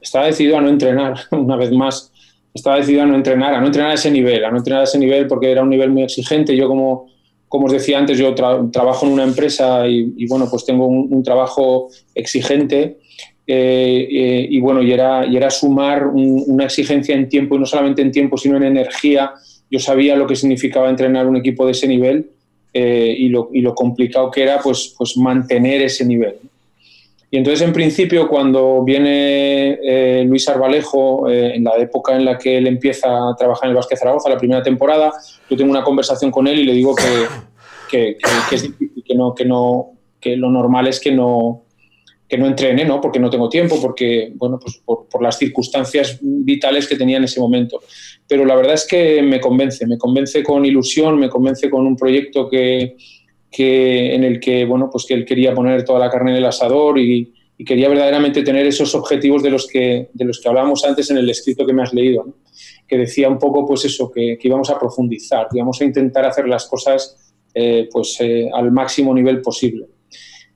estaba 0.02 0.26
decidido 0.26 0.58
a 0.58 0.60
no 0.60 0.68
entrenar 0.68 1.14
una 1.30 1.56
vez 1.56 1.70
más 1.72 2.13
estaba 2.54 2.76
decidido 2.76 3.02
a 3.02 3.06
no 3.06 3.16
entrenar, 3.16 3.54
a 3.54 3.60
no 3.60 3.66
entrenar 3.66 3.90
a 3.90 3.94
ese 3.94 4.10
nivel, 4.10 4.44
a 4.44 4.50
no 4.50 4.58
entrenar 4.58 4.82
a 4.82 4.84
ese 4.84 4.98
nivel 4.98 5.26
porque 5.26 5.50
era 5.50 5.62
un 5.62 5.70
nivel 5.70 5.90
muy 5.90 6.04
exigente. 6.04 6.56
Yo, 6.56 6.68
como, 6.68 7.08
como 7.48 7.66
os 7.66 7.72
decía 7.72 7.98
antes, 7.98 8.16
yo 8.16 8.34
trabajo 8.34 9.06
en 9.06 9.12
una 9.12 9.24
empresa 9.24 9.86
y, 9.88 10.26
bueno, 10.26 10.48
pues 10.48 10.64
tengo 10.64 10.86
un, 10.86 11.22
trabajo 11.24 11.88
exigente 12.14 12.98
eh, 13.46 14.08
eh, 14.10 14.46
y 14.48 14.60
bueno, 14.60 14.82
y 14.82 14.92
era, 14.92 15.26
y 15.26 15.36
era 15.36 15.50
sumar 15.50 16.06
una 16.06 16.64
exigencia 16.64 17.14
en 17.14 17.28
tiempo 17.28 17.56
y 17.56 17.58
no 17.58 17.66
solamente 17.66 18.02
en 18.02 18.12
tiempo, 18.12 18.38
sino 18.38 18.56
en 18.56 18.62
energía. 18.62 19.32
Yo 19.70 19.80
sabía 19.80 20.14
lo 20.14 20.26
que 20.26 20.36
significaba 20.36 20.88
entrenar 20.88 21.26
un 21.26 21.36
equipo 21.36 21.66
de 21.66 21.72
ese 21.72 21.88
nivel 21.88 22.30
eh, 22.72 23.14
y, 23.18 23.28
lo, 23.28 23.50
y, 23.52 23.62
lo, 23.62 23.74
complicado 23.74 24.30
que 24.30 24.42
era 24.42 24.60
pues, 24.60 24.94
pues 24.96 25.16
mantener 25.16 25.82
ese 25.82 26.04
nivel. 26.04 26.36
Y 27.34 27.38
entonces, 27.38 27.66
en 27.66 27.72
principio, 27.72 28.28
cuando 28.28 28.84
viene 28.84 29.76
eh, 29.82 30.24
Luis 30.24 30.48
Arbalejo, 30.48 31.28
eh, 31.28 31.56
en 31.56 31.64
la 31.64 31.74
época 31.78 32.14
en 32.14 32.24
la 32.24 32.38
que 32.38 32.58
él 32.58 32.68
empieza 32.68 33.08
a 33.08 33.34
trabajar 33.34 33.64
en 33.64 33.70
el 33.70 33.74
Vázquez 33.74 33.98
Zaragoza, 33.98 34.30
la 34.30 34.38
primera 34.38 34.62
temporada, 34.62 35.12
yo 35.50 35.56
tengo 35.56 35.72
una 35.72 35.82
conversación 35.82 36.30
con 36.30 36.46
él 36.46 36.60
y 36.60 36.64
le 36.64 36.74
digo 36.74 36.94
que, 36.94 37.26
que, 37.90 38.16
es 38.52 38.62
difícil, 38.62 39.02
que 39.04 39.16
no, 39.16 39.34
que, 39.34 39.44
no, 39.44 39.94
que 40.20 40.36
lo 40.36 40.48
normal 40.48 40.86
es 40.86 41.00
que 41.00 41.10
no, 41.10 41.64
que 42.28 42.38
no 42.38 42.46
entrene, 42.46 42.84
¿no? 42.84 43.00
Porque 43.00 43.18
no 43.18 43.30
tengo 43.30 43.48
tiempo, 43.48 43.82
porque, 43.82 44.30
bueno, 44.36 44.60
pues 44.60 44.80
por, 44.84 45.20
las 45.20 45.36
circunstancias 45.36 46.20
vitales 46.22 46.86
que 46.86 46.94
tenía 46.94 47.16
en 47.16 47.24
ese 47.24 47.40
momento. 47.40 47.80
Pero 48.28 48.44
la 48.44 48.54
verdad 48.54 48.74
es 48.74 48.86
que 48.86 49.22
me 49.22 49.40
convence, 49.40 49.84
me 49.88 49.98
convence 49.98 50.40
con 50.44 50.64
ilusión, 50.64 51.18
me 51.18 51.28
convence 51.28 51.68
con 51.68 51.84
un 51.84 51.96
proyecto 51.96 52.48
que, 52.48 52.94
que 53.54 54.12
en 54.14 54.24
el 54.24 54.40
que, 54.40 54.64
bueno, 54.64 54.90
pues 54.90 55.04
que 55.06 55.14
él 55.14 55.24
quería 55.24 55.54
poner 55.54 55.84
toda 55.84 56.00
la 56.00 56.10
carne 56.10 56.32
en 56.32 56.38
el 56.38 56.44
asador 56.44 56.98
y, 56.98 57.32
quería 57.64 57.88
verdaderamente 57.88 58.42
tener 58.42 58.66
esos 58.66 58.94
objetivos 58.94 59.42
de 59.42 59.48
los 59.48 59.66
que, 59.68 60.10
de 60.12 60.24
los 60.24 60.38
que 60.38 60.48
hablábamos 60.48 60.84
antes 60.84 61.10
en 61.10 61.18
el 61.18 61.30
escrito 61.30 61.64
que 61.64 61.72
me 61.72 61.82
has 61.82 61.94
leído, 61.94 62.36
que 62.86 62.98
decía 62.98 63.30
un 63.30 63.38
poco 63.38 63.64
pues 63.64 63.86
eso, 63.86 64.10
que, 64.10 64.36
que, 64.38 64.48
íbamos 64.48 64.68
a 64.68 64.78
profundizar, 64.78 65.46
que 65.50 65.58
íbamos 65.58 65.80
a 65.80 65.84
intentar 65.84 66.26
hacer 66.26 66.46
las 66.46 66.66
cosas 66.66 67.32
eh, 67.54 67.88
pues, 67.90 68.16
eh, 68.20 68.50
al 68.52 68.72
máximo 68.72 69.14
nivel 69.14 69.40
posible. 69.40 69.86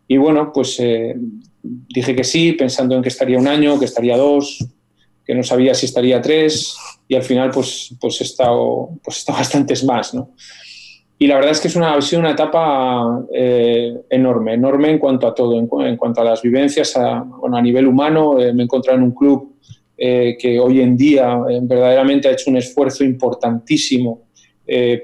Y 0.08 0.16
bueno, 0.16 0.50
pues 0.52 0.78
eh, 0.80 1.14
dije 1.62 2.16
que 2.16 2.24
sí, 2.24 2.52
pensando 2.52 2.96
en 2.96 3.02
que 3.02 3.08
estaría 3.08 3.38
un 3.38 3.46
año, 3.46 3.78
que 3.78 3.84
estaría 3.84 4.16
dos, 4.16 4.66
que 5.24 5.34
no 5.36 5.44
sabía 5.44 5.74
si 5.74 5.86
estaría 5.86 6.20
tres, 6.20 6.76
y 7.06 7.14
al 7.14 7.22
final 7.22 7.52
pues, 7.52 7.94
pues, 8.00 8.20
he, 8.20 8.24
estado, 8.24 8.90
pues 9.02 9.16
he 9.16 9.20
estado 9.20 9.38
bastantes 9.38 9.84
más. 9.84 10.12
¿no? 10.12 10.34
Y 11.20 11.26
la 11.26 11.34
verdad 11.34 11.50
es 11.50 11.60
que 11.60 11.66
es 11.66 11.74
una, 11.74 11.94
ha 11.94 12.00
sido 12.00 12.20
una 12.20 12.30
etapa 12.30 13.26
eh, 13.34 13.92
enorme, 14.08 14.54
enorme 14.54 14.90
en 14.90 14.98
cuanto 15.00 15.26
a 15.26 15.34
todo, 15.34 15.58
en, 15.58 15.96
cuanto 15.96 16.20
a 16.20 16.24
las 16.24 16.42
vivencias, 16.42 16.96
a, 16.96 17.26
nivel 17.60 17.88
humano. 17.88 18.38
Eh, 18.38 18.52
me 18.52 18.62
he 18.62 18.64
encontrado 18.64 18.98
en 18.98 19.04
un 19.04 19.10
club 19.10 19.56
eh, 19.96 20.36
que 20.38 20.60
hoy 20.60 20.80
en 20.80 20.96
día 20.96 21.36
verdaderamente 21.62 22.28
ha 22.28 22.32
hecho 22.32 22.50
un 22.50 22.58
esfuerzo 22.58 23.02
importantísimo 23.02 24.28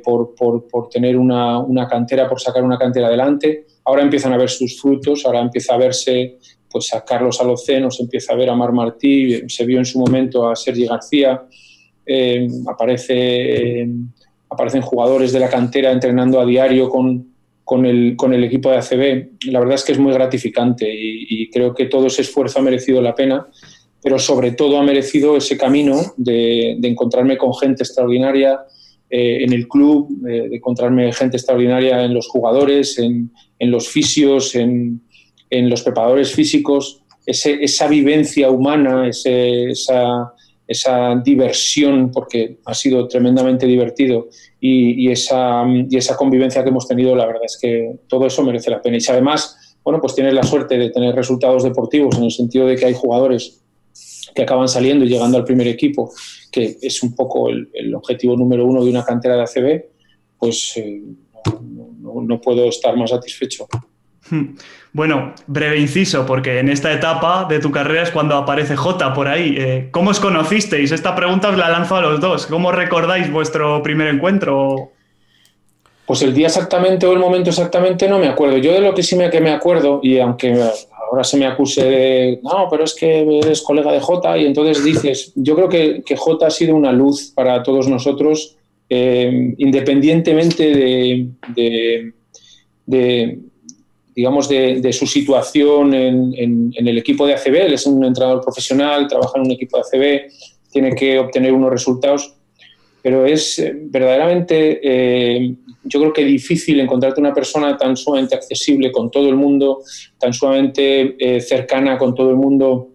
por, 0.04 0.34
por, 0.34 0.68
por, 0.68 0.90
tener 0.90 1.16
una, 1.16 1.58
una, 1.58 1.88
cantera, 1.88 2.28
por 2.28 2.38
sacar 2.38 2.62
una 2.62 2.78
cantera 2.78 3.06
adelante. 3.06 3.66
Ahora 3.86 4.02
empiezan 4.02 4.34
a 4.34 4.36
ver 4.36 4.50
sus 4.50 4.78
frutos, 4.78 5.24
ahora 5.24 5.40
empieza 5.40 5.74
a 5.74 5.78
verse 5.78 6.36
pues, 6.70 6.92
a 6.92 7.02
Carlos 7.02 7.40
Aloceno, 7.40 7.90
se 7.90 8.02
empieza 8.02 8.34
a 8.34 8.36
ver 8.36 8.50
a 8.50 8.54
Mar 8.54 8.72
Martí, 8.72 9.48
se 9.48 9.64
vio 9.64 9.78
en 9.78 9.86
su 9.86 9.98
momento 9.98 10.46
a 10.46 10.54
Sergi 10.54 10.86
García, 10.86 11.42
aparece 12.68 13.88
aparecen 14.54 14.82
jugadores 14.82 15.32
de 15.32 15.40
la 15.40 15.48
cantera 15.48 15.92
entrenando 15.92 16.40
a 16.40 16.46
diario 16.46 16.88
con, 16.88 17.34
con, 17.64 17.86
el, 17.86 18.14
con 18.16 18.32
el 18.32 18.44
equipo 18.44 18.70
de 18.70 18.76
ACB. 18.76 19.50
La 19.50 19.60
verdad 19.60 19.76
es 19.76 19.84
que 19.84 19.92
es 19.92 19.98
muy 19.98 20.12
gratificante 20.12 20.88
y, 20.90 21.50
creo 21.50 21.74
que 21.74 21.86
todo 21.86 22.06
ese 22.06 22.22
esfuerzo 22.22 22.58
ha 22.58 22.62
merecido 22.62 23.00
la 23.00 23.14
pena, 23.14 23.46
pero 24.02 24.18
sobre 24.18 24.52
todo 24.52 24.78
ha 24.78 24.82
merecido 24.82 25.36
ese 25.36 25.56
camino 25.56 26.00
de, 26.16 26.72
encontrarme 26.82 27.36
con 27.38 27.54
gente 27.54 27.82
extraordinaria 27.82 28.60
eh, 29.08 29.44
en 29.44 29.52
el 29.52 29.66
club, 29.68 30.08
eh, 30.28 30.48
de 30.48 30.56
encontrarme 30.56 31.12
gente 31.12 31.36
extraordinaria 31.36 32.04
en 32.04 32.14
los 32.14 32.28
jugadores, 32.28 32.98
en, 32.98 33.30
en 33.58 33.70
los 33.70 33.88
fisios, 33.88 34.54
en, 34.54 35.00
en, 35.50 35.70
los 35.70 35.82
preparadores 35.82 36.32
físicos. 36.32 37.00
Esa 37.26 37.88
vivencia 37.88 38.50
humana, 38.50 39.08
esa, 39.08 40.33
esa 40.66 41.20
diversión, 41.24 42.10
porque 42.10 42.58
ha 42.64 42.74
sido 42.74 43.06
tremendamente 43.06 43.66
divertido, 43.66 44.28
y, 44.60 45.10
esa, 45.10 45.64
y 45.66 45.96
esa 45.96 46.16
convivencia 46.16 46.62
que 46.62 46.70
hemos 46.70 46.88
tenido, 46.88 47.14
la 47.14 47.26
verdad 47.26 47.42
es 47.44 47.58
que 47.60 47.96
todo 48.08 48.26
eso 48.26 48.42
merece 48.42 48.70
la 48.70 48.80
pena. 48.80 48.96
Y 48.96 49.00
si 49.00 49.12
además, 49.12 49.76
bueno, 49.84 50.00
pues 50.00 50.14
tienes 50.14 50.32
la 50.32 50.42
suerte 50.42 50.78
de 50.78 50.90
tener 50.90 51.14
resultados 51.14 51.64
deportivos 51.64 52.16
en 52.16 52.24
el 52.24 52.30
sentido 52.30 52.66
de 52.66 52.76
que 52.76 52.86
hay 52.86 52.94
jugadores 52.94 53.62
que 54.34 54.42
acaban 54.42 54.68
saliendo 54.68 55.04
y 55.04 55.08
llegando 55.08 55.36
al 55.36 55.44
primer 55.44 55.68
equipo, 55.68 56.10
que 56.50 56.78
es 56.80 57.02
un 57.02 57.14
poco 57.14 57.50
el, 57.50 57.94
objetivo 57.94 58.36
número 58.36 58.66
uno 58.66 58.82
de 58.82 58.90
una 58.90 59.04
cantera 59.04 59.36
de 59.36 59.42
ACB, 59.42 59.84
pues 60.38 60.76
eh, 60.76 61.02
no 62.02 62.40
puedo 62.40 62.64
estar 62.64 62.96
más 62.96 63.10
satisfecho. 63.10 63.66
Bueno, 64.94 65.34
breve 65.48 65.80
inciso, 65.80 66.24
porque 66.24 66.60
en 66.60 66.68
esta 66.68 66.92
etapa 66.92 67.46
de 67.48 67.58
tu 67.58 67.72
carrera 67.72 68.04
es 68.04 68.12
cuando 68.12 68.36
aparece 68.36 68.76
J 68.76 69.12
por 69.12 69.26
ahí. 69.26 69.56
Eh, 69.58 69.88
¿Cómo 69.90 70.10
os 70.10 70.20
conocisteis? 70.20 70.92
Esta 70.92 71.16
pregunta 71.16 71.48
os 71.48 71.58
la 71.58 71.68
lanzo 71.68 71.96
a 71.96 72.00
los 72.00 72.20
dos. 72.20 72.46
¿Cómo 72.46 72.70
recordáis 72.70 73.28
vuestro 73.28 73.82
primer 73.82 74.06
encuentro? 74.06 74.92
Pues 76.06 76.22
el 76.22 76.32
día 76.32 76.46
exactamente 76.46 77.06
o 77.06 77.12
el 77.12 77.18
momento 77.18 77.50
exactamente 77.50 78.08
no 78.08 78.20
me 78.20 78.28
acuerdo. 78.28 78.58
Yo 78.58 78.72
de 78.72 78.82
lo 78.82 78.94
que 78.94 79.02
sí 79.02 79.16
me, 79.16 79.30
que 79.30 79.40
me 79.40 79.50
acuerdo, 79.50 79.98
y 80.00 80.20
aunque 80.20 80.54
ahora 81.10 81.24
se 81.24 81.38
me 81.38 81.46
acuse 81.46 81.82
de, 81.82 82.40
no, 82.44 82.68
pero 82.70 82.84
es 82.84 82.94
que 82.94 83.38
eres 83.40 83.62
colega 83.62 83.90
de 83.90 83.98
J, 83.98 84.38
y 84.38 84.46
entonces 84.46 84.84
dices, 84.84 85.32
yo 85.34 85.56
creo 85.56 85.68
que, 85.68 86.02
que 86.06 86.16
J 86.16 86.46
ha 86.46 86.50
sido 86.50 86.76
una 86.76 86.92
luz 86.92 87.32
para 87.34 87.64
todos 87.64 87.88
nosotros, 87.88 88.56
eh, 88.88 89.54
independientemente 89.58 91.26
de, 92.86 93.38
digamos, 94.14 94.48
de, 94.48 94.80
de, 94.80 94.92
su 94.92 95.06
situación 95.06 95.92
en, 95.92 96.34
en, 96.36 96.72
en, 96.76 96.88
el 96.88 96.98
equipo 96.98 97.26
de 97.26 97.34
ACB. 97.34 97.54
Él 97.66 97.72
es 97.72 97.86
un 97.86 98.04
entrenador 98.04 98.42
profesional, 98.42 99.08
trabaja 99.08 99.32
en 99.36 99.46
un 99.46 99.50
equipo 99.50 99.76
de 99.76 99.82
ACB, 99.82 100.30
tiene 100.70 100.94
que 100.94 101.18
obtener 101.18 101.52
unos 101.52 101.70
resultados, 101.70 102.34
pero 103.02 103.26
es 103.26 103.58
eh, 103.58 103.72
verdaderamente, 103.74 104.80
eh, 104.82 105.54
yo 105.82 106.00
creo 106.00 106.12
que 106.12 106.24
difícil 106.24 106.80
encontrarte 106.80 107.20
una 107.20 107.34
persona 107.34 107.76
tan 107.76 107.96
sumamente 107.96 108.34
accesible 108.34 108.90
con 108.90 109.10
todo 109.10 109.28
el 109.28 109.36
mundo, 109.36 109.82
tan 110.18 110.32
sumamente 110.32 111.16
eh, 111.18 111.40
cercana 111.40 111.98
con 111.98 112.14
todo 112.14 112.30
el 112.30 112.36
mundo, 112.36 112.88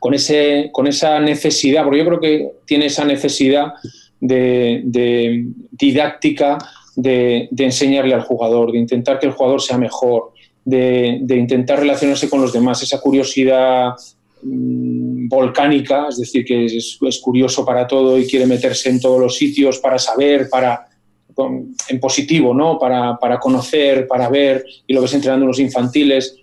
con, 0.00 0.14
ese, 0.14 0.70
con 0.72 0.86
esa 0.86 1.20
necesidad, 1.20 1.84
porque 1.84 1.98
yo 1.98 2.06
creo 2.06 2.20
que 2.20 2.48
tiene 2.64 2.86
esa 2.86 3.04
necesidad 3.04 3.74
de, 4.20 4.82
de 4.84 5.44
didáctica 5.70 6.58
de, 7.00 7.48
enseñarle 7.56 8.12
al 8.12 8.22
jugador, 8.22 8.72
de 8.72 8.78
intentar 8.78 9.20
que 9.20 9.26
el 9.26 9.32
jugador 9.32 9.62
sea 9.62 9.78
mejor, 9.78 10.32
de, 10.64 11.20
intentar 11.28 11.78
relacionarse 11.78 12.28
con 12.28 12.40
los 12.40 12.52
demás, 12.52 12.82
esa 12.82 13.00
curiosidad 13.00 13.92
mmm, 14.42 15.28
volcánica, 15.28 16.08
es 16.08 16.18
decir, 16.18 16.44
que 16.44 16.64
es, 16.64 16.98
es, 17.00 17.20
curioso 17.20 17.64
para 17.64 17.86
todo 17.86 18.18
y 18.18 18.26
quiere 18.26 18.46
meterse 18.46 18.90
en 18.90 19.00
todos 19.00 19.20
los 19.20 19.36
sitios 19.36 19.78
para 19.78 19.98
saber, 19.98 20.48
para 20.50 20.86
en 21.88 22.00
positivo, 22.00 22.52
¿no? 22.52 22.80
Para, 22.80 23.16
para 23.16 23.38
conocer, 23.38 24.08
para 24.08 24.28
ver, 24.28 24.64
y 24.84 24.92
lo 24.92 25.00
ves 25.00 25.14
entrenando 25.14 25.44
en 25.44 25.48
los 25.48 25.60
infantiles. 25.60 26.36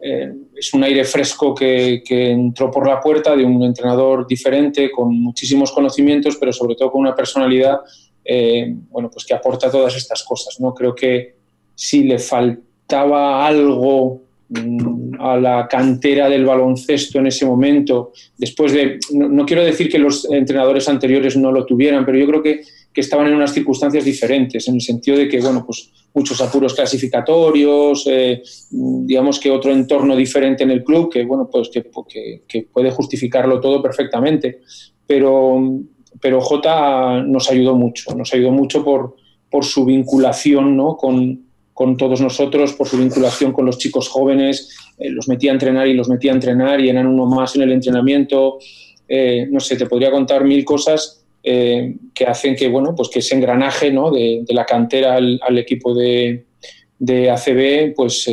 Eh, 0.00 0.32
es 0.56 0.72
un 0.72 0.82
aire 0.82 1.04
fresco 1.04 1.54
que, 1.54 2.02
que, 2.02 2.30
entró 2.30 2.70
por 2.70 2.88
la 2.88 3.02
puerta 3.02 3.36
de 3.36 3.44
un 3.44 3.62
entrenador 3.62 4.26
diferente, 4.26 4.90
con 4.90 5.14
muchísimos 5.14 5.70
conocimientos, 5.72 6.36
pero 6.36 6.54
sobre 6.54 6.74
todo 6.74 6.90
con 6.90 7.02
una 7.02 7.14
personalidad 7.14 7.80
eh, 8.24 8.74
bueno, 8.90 9.10
pues 9.10 9.24
que 9.24 9.34
aporta 9.34 9.70
todas 9.70 9.94
estas 9.96 10.22
cosas. 10.22 10.58
¿no? 10.60 10.74
Creo 10.74 10.94
que 10.94 11.34
si 11.74 12.04
le 12.04 12.18
faltaba 12.18 13.46
algo 13.46 14.22
mmm, 14.48 15.20
a 15.20 15.36
la 15.36 15.68
cantera 15.68 16.28
del 16.28 16.44
baloncesto 16.44 17.18
en 17.18 17.26
ese 17.26 17.44
momento, 17.44 18.12
después 18.38 18.72
de, 18.72 18.98
no, 19.12 19.44
quiero 19.44 19.64
decir 19.64 19.90
que 19.90 19.98
los 19.98 20.30
entrenadores 20.30 20.88
anteriores 20.88 21.36
no 21.36 21.52
lo 21.52 21.66
tuvieran, 21.66 22.04
pero 22.04 22.18
yo 22.18 22.26
creo 22.26 22.42
que, 22.42 22.62
que, 22.92 23.00
estaban 23.00 23.26
en 23.26 23.34
unas 23.34 23.52
circunstancias 23.52 24.04
diferentes, 24.04 24.66
en 24.68 24.76
el 24.76 24.80
sentido 24.80 25.16
de 25.16 25.28
que, 25.28 25.40
bueno, 25.40 25.64
pues 25.66 25.90
muchos 26.14 26.40
apuros 26.40 26.74
clasificatorios, 26.74 28.06
eh, 28.08 28.42
digamos 28.70 29.40
que 29.40 29.50
otro 29.50 29.72
entorno 29.72 30.14
diferente 30.14 30.62
en 30.62 30.70
el 30.70 30.84
club, 30.84 31.12
que, 31.12 31.24
bueno, 31.24 31.48
pues 31.50 31.70
que 31.70 32.62
puede 32.72 32.90
justificarlo 32.90 33.60
todo 33.60 33.82
perfectamente. 33.82 34.60
Pero, 35.06 35.60
pero 36.20 36.40
J 36.40 37.22
nos 37.24 37.50
ayudó 37.50 37.74
mucho, 37.74 38.14
nos 38.14 38.32
ayudó 38.32 38.50
mucho 38.50 38.84
por, 38.84 39.16
por 39.50 39.64
su 39.64 39.84
vinculación 39.84 40.76
¿no? 40.76 40.96
con, 40.96 41.46
con, 41.72 41.96
todos 41.96 42.20
nosotros, 42.20 42.72
por 42.72 42.88
su 42.88 42.98
vinculación 42.98 43.52
con 43.52 43.66
los 43.66 43.78
chicos 43.78 44.08
jóvenes, 44.08 44.76
eh, 44.98 45.10
los 45.10 45.28
metía 45.28 45.50
a 45.50 45.54
entrenar 45.54 45.86
y 45.86 45.94
los 45.94 46.08
metía 46.08 46.32
a 46.32 46.34
entrenar 46.34 46.80
y 46.80 46.88
eran 46.88 47.06
uno 47.06 47.26
más 47.26 47.56
en 47.56 47.62
el 47.62 47.72
entrenamiento. 47.72 48.58
Eh, 49.08 49.46
no 49.50 49.60
sé, 49.60 49.76
te 49.76 49.86
podría 49.86 50.10
contar 50.10 50.44
mil 50.44 50.64
cosas 50.64 51.24
eh, 51.42 51.94
que 52.14 52.24
hacen 52.24 52.56
que, 52.56 52.68
bueno, 52.68 52.94
pues 52.96 53.08
que 53.10 53.18
ese 53.18 53.34
engranaje 53.34 53.92
¿no? 53.92 54.10
de, 54.10 54.44
la 54.48 54.64
cantera 54.64 55.16
al, 55.16 55.58
equipo 55.58 55.94
de, 55.94 56.46
de, 56.98 57.30
ACB, 57.30 57.94
pues 57.94 58.30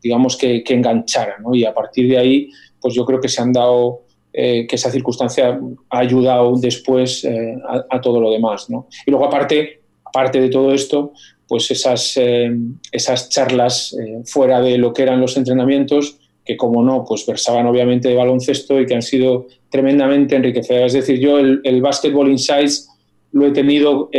digamos 0.00 0.36
que, 0.36 0.62
que 0.62 0.74
enganchara, 0.74 1.38
¿no? 1.38 1.54
Y 1.54 1.64
a 1.64 1.74
partir 1.74 2.08
de 2.08 2.18
ahí, 2.18 2.50
pues 2.80 2.94
yo 2.94 3.04
creo 3.04 3.20
que 3.20 3.28
se 3.28 3.42
han 3.42 3.52
dado 3.52 4.02
eh, 4.34 4.66
que 4.66 4.76
esa 4.76 4.90
circunstancia 4.90 5.60
ha 5.90 5.98
ayudado 5.98 6.56
después 6.56 7.22
eh, 7.24 7.54
a, 7.90 8.00
todo 8.00 8.18
lo 8.18 8.30
demás. 8.30 8.70
¿no? 8.70 8.88
Y 9.04 9.10
luego, 9.10 9.26
aparte, 9.26 9.82
aparte 10.04 10.40
de 10.40 10.48
todo 10.48 10.72
esto, 10.72 11.12
pues 11.46 11.70
esas, 11.70 12.16
eh, 12.16 12.50
esas 12.90 13.28
charlas 13.28 13.94
fuera 14.24 14.62
de 14.62 14.78
lo 14.78 14.94
que 14.94 15.02
eran 15.02 15.20
los 15.20 15.36
entrenamientos, 15.36 16.16
que 16.46 16.56
como 16.56 16.82
no, 16.82 17.04
pues 17.06 17.26
versaban 17.26 17.66
obviamente 17.66 18.08
de 18.08 18.14
baloncesto 18.14 18.80
y 18.80 18.86
que 18.86 18.94
han 18.94 19.02
sido 19.02 19.48
tremendamente 19.68 20.34
enriquecedoras. 20.34 20.94
Es 20.94 21.06
decir, 21.06 21.20
yo 21.20 21.38
el, 21.38 21.60
el 21.62 21.82
Basketball 21.82 22.30
Insights 22.30 22.88
lo 23.32 23.46
he 23.46 23.50
tenido 23.50 24.10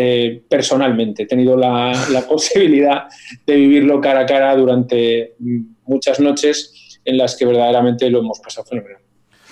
personalmente, 0.47 1.23
he 1.23 1.25
tenido 1.27 1.57
la, 1.57 1.91
la 2.11 2.21
posibilidad 2.27 3.05
de 3.47 3.55
vivirlo 3.55 3.99
cara 3.99 4.21
a 4.21 4.25
cara 4.27 4.55
durante 4.55 5.33
muchas 5.85 6.19
noches 6.19 6.99
en 7.03 7.17
las 7.17 7.35
que 7.35 7.45
verdaderamente 7.45 8.09
lo 8.09 8.19
hemos 8.19 8.39
pasado 8.39 8.65
fenomenal. 8.67 9.02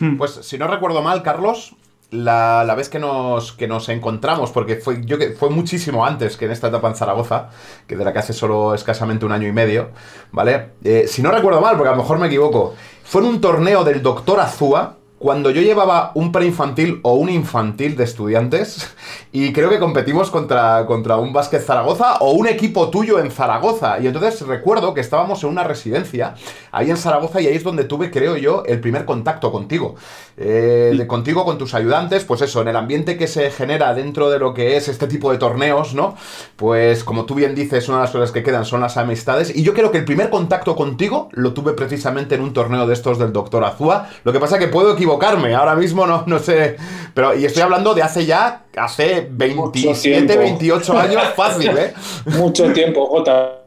Hmm. 0.02 0.18
Pues 0.18 0.32
si 0.42 0.58
no 0.58 0.68
recuerdo 0.68 1.02
mal, 1.04 1.22
Carlos, 1.22 1.76
la, 2.10 2.64
la, 2.66 2.76
vez 2.76 2.90
que 2.90 3.00
nos, 3.00 3.54
que 3.54 3.68
nos 3.68 3.88
encontramos, 3.88 4.52
porque 4.52 4.76
fue, 4.76 5.06
yo, 5.06 5.18
fue 5.38 5.50
muchísimo 5.50 6.06
antes 6.06 6.36
que 6.38 6.46
en 6.46 6.52
esta 6.52 6.68
etapa 6.68 6.90
en 6.90 6.96
Zaragoza, 6.96 7.50
que 7.88 7.96
de 7.96 8.04
la 8.04 8.12
que 8.12 8.20
hace 8.20 8.34
solo 8.34 8.74
escasamente 8.74 9.26
un 9.26 9.32
año 9.32 9.48
y 9.48 9.52
medio, 9.52 9.92
¿vale? 10.32 10.72
Eh, 10.84 11.06
si 11.08 11.22
no 11.22 11.32
recuerdo 11.32 11.62
mal, 11.62 11.78
porque 11.78 11.90
a 11.90 11.96
lo 11.96 12.02
mejor 12.02 12.18
me 12.18 12.28
equivoco, 12.28 12.74
fue 13.04 13.22
en 13.22 13.28
un 13.28 13.42
torneo 13.42 13.84
del 13.84 14.02
Doctor 14.02 14.40
Azúa, 14.40 14.98
cuando 15.22 15.52
yo 15.52 15.62
llevaba 15.62 16.12
un 16.16 16.32
preinfantil 16.32 17.00
o 17.04 17.14
un 17.14 17.30
infantil 17.30 17.96
de 17.96 18.06
estudiantes 18.06 18.90
y 19.32 19.54
creo 19.54 19.70
que 19.70 19.78
competimos 19.78 20.32
contra, 20.32 20.88
contra 20.88 21.18
un 21.18 21.32
básquet 21.32 21.62
Zaragoza 21.62 22.16
o 22.22 22.32
un 22.32 22.48
equipo 22.48 22.90
tuyo 22.90 23.20
en 23.20 23.30
Zaragoza. 23.30 24.00
Y 24.00 24.08
entonces 24.08 24.42
recuerdo 24.48 24.96
que 24.96 25.02
estábamos 25.02 25.44
en 25.44 25.52
una 25.52 25.64
residencia 25.64 26.34
ahí 26.72 26.90
en 26.90 26.98
Zaragoza 26.98 27.40
y 27.40 27.46
ahí 27.46 27.56
es 27.56 27.64
donde 27.64 27.84
tuve, 27.84 28.10
creo 28.10 28.36
yo, 28.36 28.64
el 28.66 28.80
primer 28.80 29.06
contacto 29.06 29.52
contigo. 29.52 29.94
Eh, 30.38 30.96
de, 30.98 31.06
contigo, 31.06 31.46
con 31.46 31.60
tus 31.60 31.76
ayudantes, 31.76 32.26
pues 32.26 32.42
eso, 32.42 32.62
en 32.64 32.70
el 32.70 32.76
ambiente 32.76 33.16
que 33.16 33.28
se 33.28 33.52
genera 33.52 33.94
dentro 33.94 34.32
de 34.32 34.40
lo 34.40 34.56
que 34.56 34.76
es 34.76 34.88
este 34.88 35.06
tipo 35.06 35.32
de 35.32 35.38
torneos, 35.38 35.94
¿no? 35.94 36.16
Pues 36.56 37.04
como 37.04 37.26
tú 37.26 37.36
bien 37.36 37.54
dices, 37.54 37.88
una 37.90 37.98
de 37.98 38.04
las 38.06 38.12
cosas 38.12 38.32
que 38.32 38.42
quedan 38.42 38.66
son 38.66 38.82
las 38.82 38.98
amistades. 38.98 39.56
Y 39.56 39.62
yo 39.62 39.76
creo 39.76 39.92
que 39.92 40.00
el 40.00 40.06
primer 40.06 40.32
contacto 40.32 40.76
contigo 40.76 41.30
lo 41.34 41.54
tuve 41.54 41.74
precisamente 41.74 42.34
en 42.34 42.42
un 42.42 42.54
torneo 42.54 42.88
de 42.88 42.94
estos 42.96 43.20
del 43.20 43.32
Doctor 43.32 43.64
Azúa. 43.64 44.10
Lo 44.24 44.34
que 44.34 44.40
pasa 44.40 44.58
que 44.58 44.68
puedo 44.68 44.96
equivocarme, 45.12 45.54
ahora 45.54 45.76
mismo 45.76 46.06
no, 46.08 46.24
no 46.26 46.40
sé. 46.40 46.78
Pero, 47.14 47.36
y 47.38 47.46
estoy 47.46 47.62
hablando 47.62 47.94
de 47.94 48.02
hace 48.02 48.26
ya, 48.26 48.64
hace 48.76 49.28
27, 49.30 50.38
28 50.38 50.98
años, 50.98 51.24
fácil, 51.36 51.78
¿eh? 51.78 51.94
Mucho 52.26 52.72
tiempo, 52.72 53.06
Jota. 53.08 53.61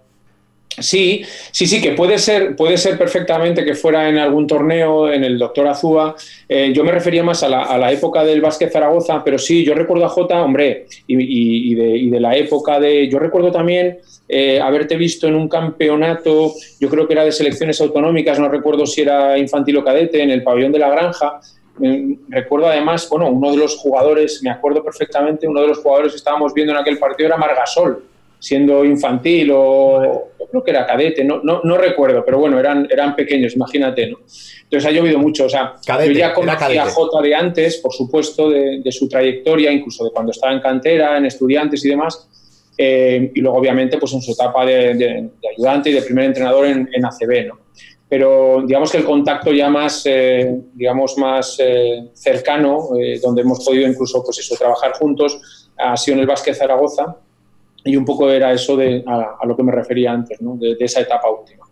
Sí, 0.78 1.24
sí, 1.52 1.66
sí, 1.66 1.80
que 1.80 1.92
puede 1.92 2.18
ser, 2.18 2.56
puede 2.56 2.76
ser 2.76 2.98
perfectamente 2.98 3.64
que 3.64 3.74
fuera 3.74 4.08
en 4.08 4.18
algún 4.18 4.46
torneo, 4.46 5.12
en 5.12 5.22
el 5.22 5.38
Doctor 5.38 5.68
Azúa. 5.68 6.16
Eh, 6.48 6.72
yo 6.74 6.82
me 6.82 6.90
refería 6.90 7.22
más 7.22 7.44
a 7.44 7.48
la, 7.48 7.92
época 7.92 8.24
del 8.24 8.40
básquet 8.40 8.72
Zaragoza, 8.72 9.22
pero 9.22 9.38
sí, 9.38 9.64
yo 9.64 9.74
recuerdo 9.74 10.04
a 10.04 10.08
Jota, 10.08 10.42
hombre, 10.42 10.86
y, 11.06 11.74
de, 11.74 12.20
la 12.20 12.36
época 12.36 12.80
de. 12.80 13.08
Yo 13.08 13.20
recuerdo 13.20 13.52
también 13.52 13.98
eh, 14.28 14.60
haberte 14.60 14.96
visto 14.96 15.28
en 15.28 15.36
un 15.36 15.48
campeonato, 15.48 16.52
yo 16.80 16.88
creo 16.88 17.06
que 17.06 17.12
era 17.12 17.24
de 17.24 17.32
selecciones 17.32 17.80
autonómicas, 17.80 18.40
no 18.40 18.48
recuerdo 18.48 18.84
si 18.84 19.02
era 19.02 19.38
infantil 19.38 19.76
o 19.76 19.84
cadete, 19.84 20.22
en 20.22 20.30
el 20.30 20.42
pabellón 20.42 20.72
de 20.72 20.78
la 20.80 20.90
granja. 20.90 21.40
Eh, 21.82 22.16
recuerdo 22.28 22.66
además, 22.66 23.08
bueno, 23.08 23.28
uno 23.28 23.52
de 23.52 23.58
los 23.58 23.76
jugadores, 23.76 24.40
me 24.42 24.50
acuerdo 24.50 24.82
perfectamente, 24.82 25.46
uno 25.46 25.60
de 25.60 25.68
los 25.68 25.78
jugadores 25.78 26.12
que 26.12 26.18
estábamos 26.18 26.52
viendo 26.52 26.72
en 26.72 26.80
aquel 26.80 26.98
partido 26.98 27.28
era 27.28 27.36
Margasol 27.36 28.02
siendo 28.44 28.84
infantil 28.84 29.50
o 29.54 30.28
creo 30.54 30.64
que 30.64 30.70
era 30.70 30.86
cadete, 30.86 31.24
no, 31.24 31.40
no, 31.42 31.60
no, 31.64 31.76
recuerdo, 31.76 32.24
pero 32.24 32.38
bueno, 32.38 32.58
eran, 32.60 32.86
eran 32.90 33.16
pequeños, 33.16 33.56
imagínate, 33.56 34.06
¿no? 34.06 34.18
Entonces 34.62 34.86
ha 34.86 34.92
llovido 34.92 35.18
mucho, 35.18 35.46
o 35.46 35.48
sea, 35.48 35.74
yo 35.86 36.12
ya 36.12 36.32
conocía 36.32 36.84
a 36.84 36.90
Jota 36.90 37.20
de 37.20 37.34
antes, 37.34 37.78
por 37.78 37.92
supuesto, 37.92 38.50
de, 38.50 38.92
su 38.92 39.08
trayectoria, 39.08 39.72
incluso 39.72 40.04
de 40.04 40.10
cuando 40.10 40.30
estaba 40.30 40.52
en 40.52 40.60
cantera, 40.60 41.18
en 41.18 41.26
estudiantes 41.26 41.84
y 41.84 41.88
demás, 41.88 42.28
eh, 42.78 43.32
y 43.34 43.40
luego 43.40 43.58
obviamente 43.58 43.98
pues 43.98 44.12
en 44.12 44.22
su 44.22 44.32
etapa 44.32 44.64
de, 44.64 45.30
ayudante 45.56 45.90
y 45.90 45.92
de 45.92 46.02
primer 46.02 46.26
entrenador 46.26 46.66
en, 46.66 46.88
en, 46.92 47.04
ACB, 47.04 47.46
¿no? 47.48 47.58
Pero 48.08 48.62
digamos 48.64 48.92
que 48.92 48.98
el 48.98 49.04
contacto 49.04 49.52
ya 49.52 49.68
más, 49.68 50.02
eh, 50.06 50.60
digamos, 50.72 51.18
más 51.18 51.56
eh, 51.58 52.10
cercano, 52.12 52.90
donde 53.20 53.42
hemos 53.42 53.64
podido 53.64 53.88
incluso 53.88 54.22
pues 54.24 54.38
eso, 54.38 54.54
trabajar 54.56 54.92
juntos, 54.92 55.70
ha 55.76 55.96
sido 55.96 56.14
en 56.16 56.20
el 56.20 56.26
Básquet 56.26 56.54
Zaragoza, 56.54 57.16
y 57.84 57.96
un 57.96 58.04
poco 58.04 58.30
era 58.30 58.52
eso 58.52 58.76
de, 58.76 59.04
a, 59.06 59.46
lo 59.46 59.56
que 59.56 59.62
me 59.62 59.72
refería 59.72 60.12
antes, 60.12 60.40
¿no? 60.40 60.56
de, 60.56 60.76
esa 60.80 61.00
etapa 61.00 61.28
última. 61.30 61.64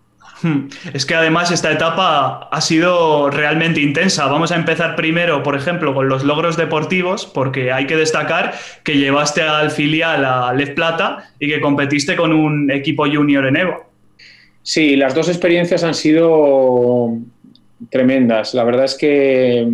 Hmm. 0.42 0.68
Es 0.92 1.06
que 1.06 1.14
además 1.14 1.50
esta 1.52 1.70
etapa 1.70 2.48
ha 2.50 2.60
sido 2.60 3.30
realmente 3.30 3.80
intensa. 3.80 4.26
Vamos 4.26 4.50
a 4.50 4.56
empezar 4.56 4.96
primero, 4.96 5.42
por 5.42 5.54
ejemplo, 5.54 5.94
con 5.94 6.08
los 6.08 6.24
logros 6.24 6.56
deportivos, 6.56 7.26
porque 7.26 7.72
hay 7.72 7.86
que 7.86 7.96
destacar 7.96 8.54
que 8.82 8.96
llevaste 8.98 9.42
al 9.42 9.70
filial 9.70 10.24
a 10.24 10.52
Lev 10.52 10.74
Plata 10.74 11.30
y 11.38 11.48
que 11.48 11.60
competiste 11.60 12.16
con 12.16 12.32
un 12.32 12.70
equipo 12.70 13.06
junior 13.06 13.46
en 13.46 13.56
Evo. 13.56 13.92
Sí, 14.62 14.96
las 14.96 15.14
dos 15.14 15.28
experiencias 15.28 15.84
han 15.84 15.94
sido 15.94 17.18
tremendas. 17.90 18.54
La 18.54 18.64
verdad 18.64 18.84
es 18.84 18.96
que 18.96 19.66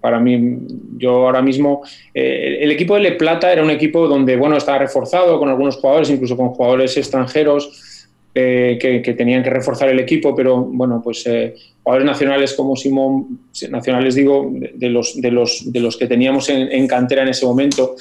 para 0.00 0.20
mí, 0.20 0.58
yo 0.98 1.26
ahora 1.26 1.40
mismo, 1.40 1.82
eh, 2.12 2.58
el 2.60 2.70
equipo 2.70 2.94
de 2.94 3.00
Le 3.00 3.12
Plata 3.12 3.50
era 3.52 3.62
un 3.62 3.70
equipo 3.70 4.06
donde, 4.06 4.36
bueno, 4.36 4.56
estaba 4.56 4.78
reforzado 4.78 5.38
con 5.38 5.48
algunos 5.48 5.76
jugadores, 5.76 6.10
incluso 6.10 6.36
con 6.36 6.50
jugadores 6.50 6.96
extranjeros 6.96 8.06
eh, 8.34 8.78
que, 8.80 9.14
tenían 9.14 9.42
que 9.42 9.48
reforzar 9.48 9.88
el 9.88 10.00
equipo, 10.00 10.34
pero 10.34 10.58
bueno, 10.58 11.00
pues 11.02 11.26
eh, 11.26 11.54
jugadores 11.82 12.06
nacionales 12.06 12.52
como 12.52 12.76
Simón, 12.76 13.38
nacionales 13.70 14.16
digo, 14.16 14.50
de, 14.52 14.90
los, 14.90 15.18
de, 15.20 15.30
los, 15.30 15.72
de 15.72 15.80
los 15.80 15.96
que 15.96 16.06
teníamos 16.06 16.50
en, 16.50 16.86
cantera 16.86 17.22
en 17.22 17.28
ese 17.28 17.46
momento, 17.46 17.94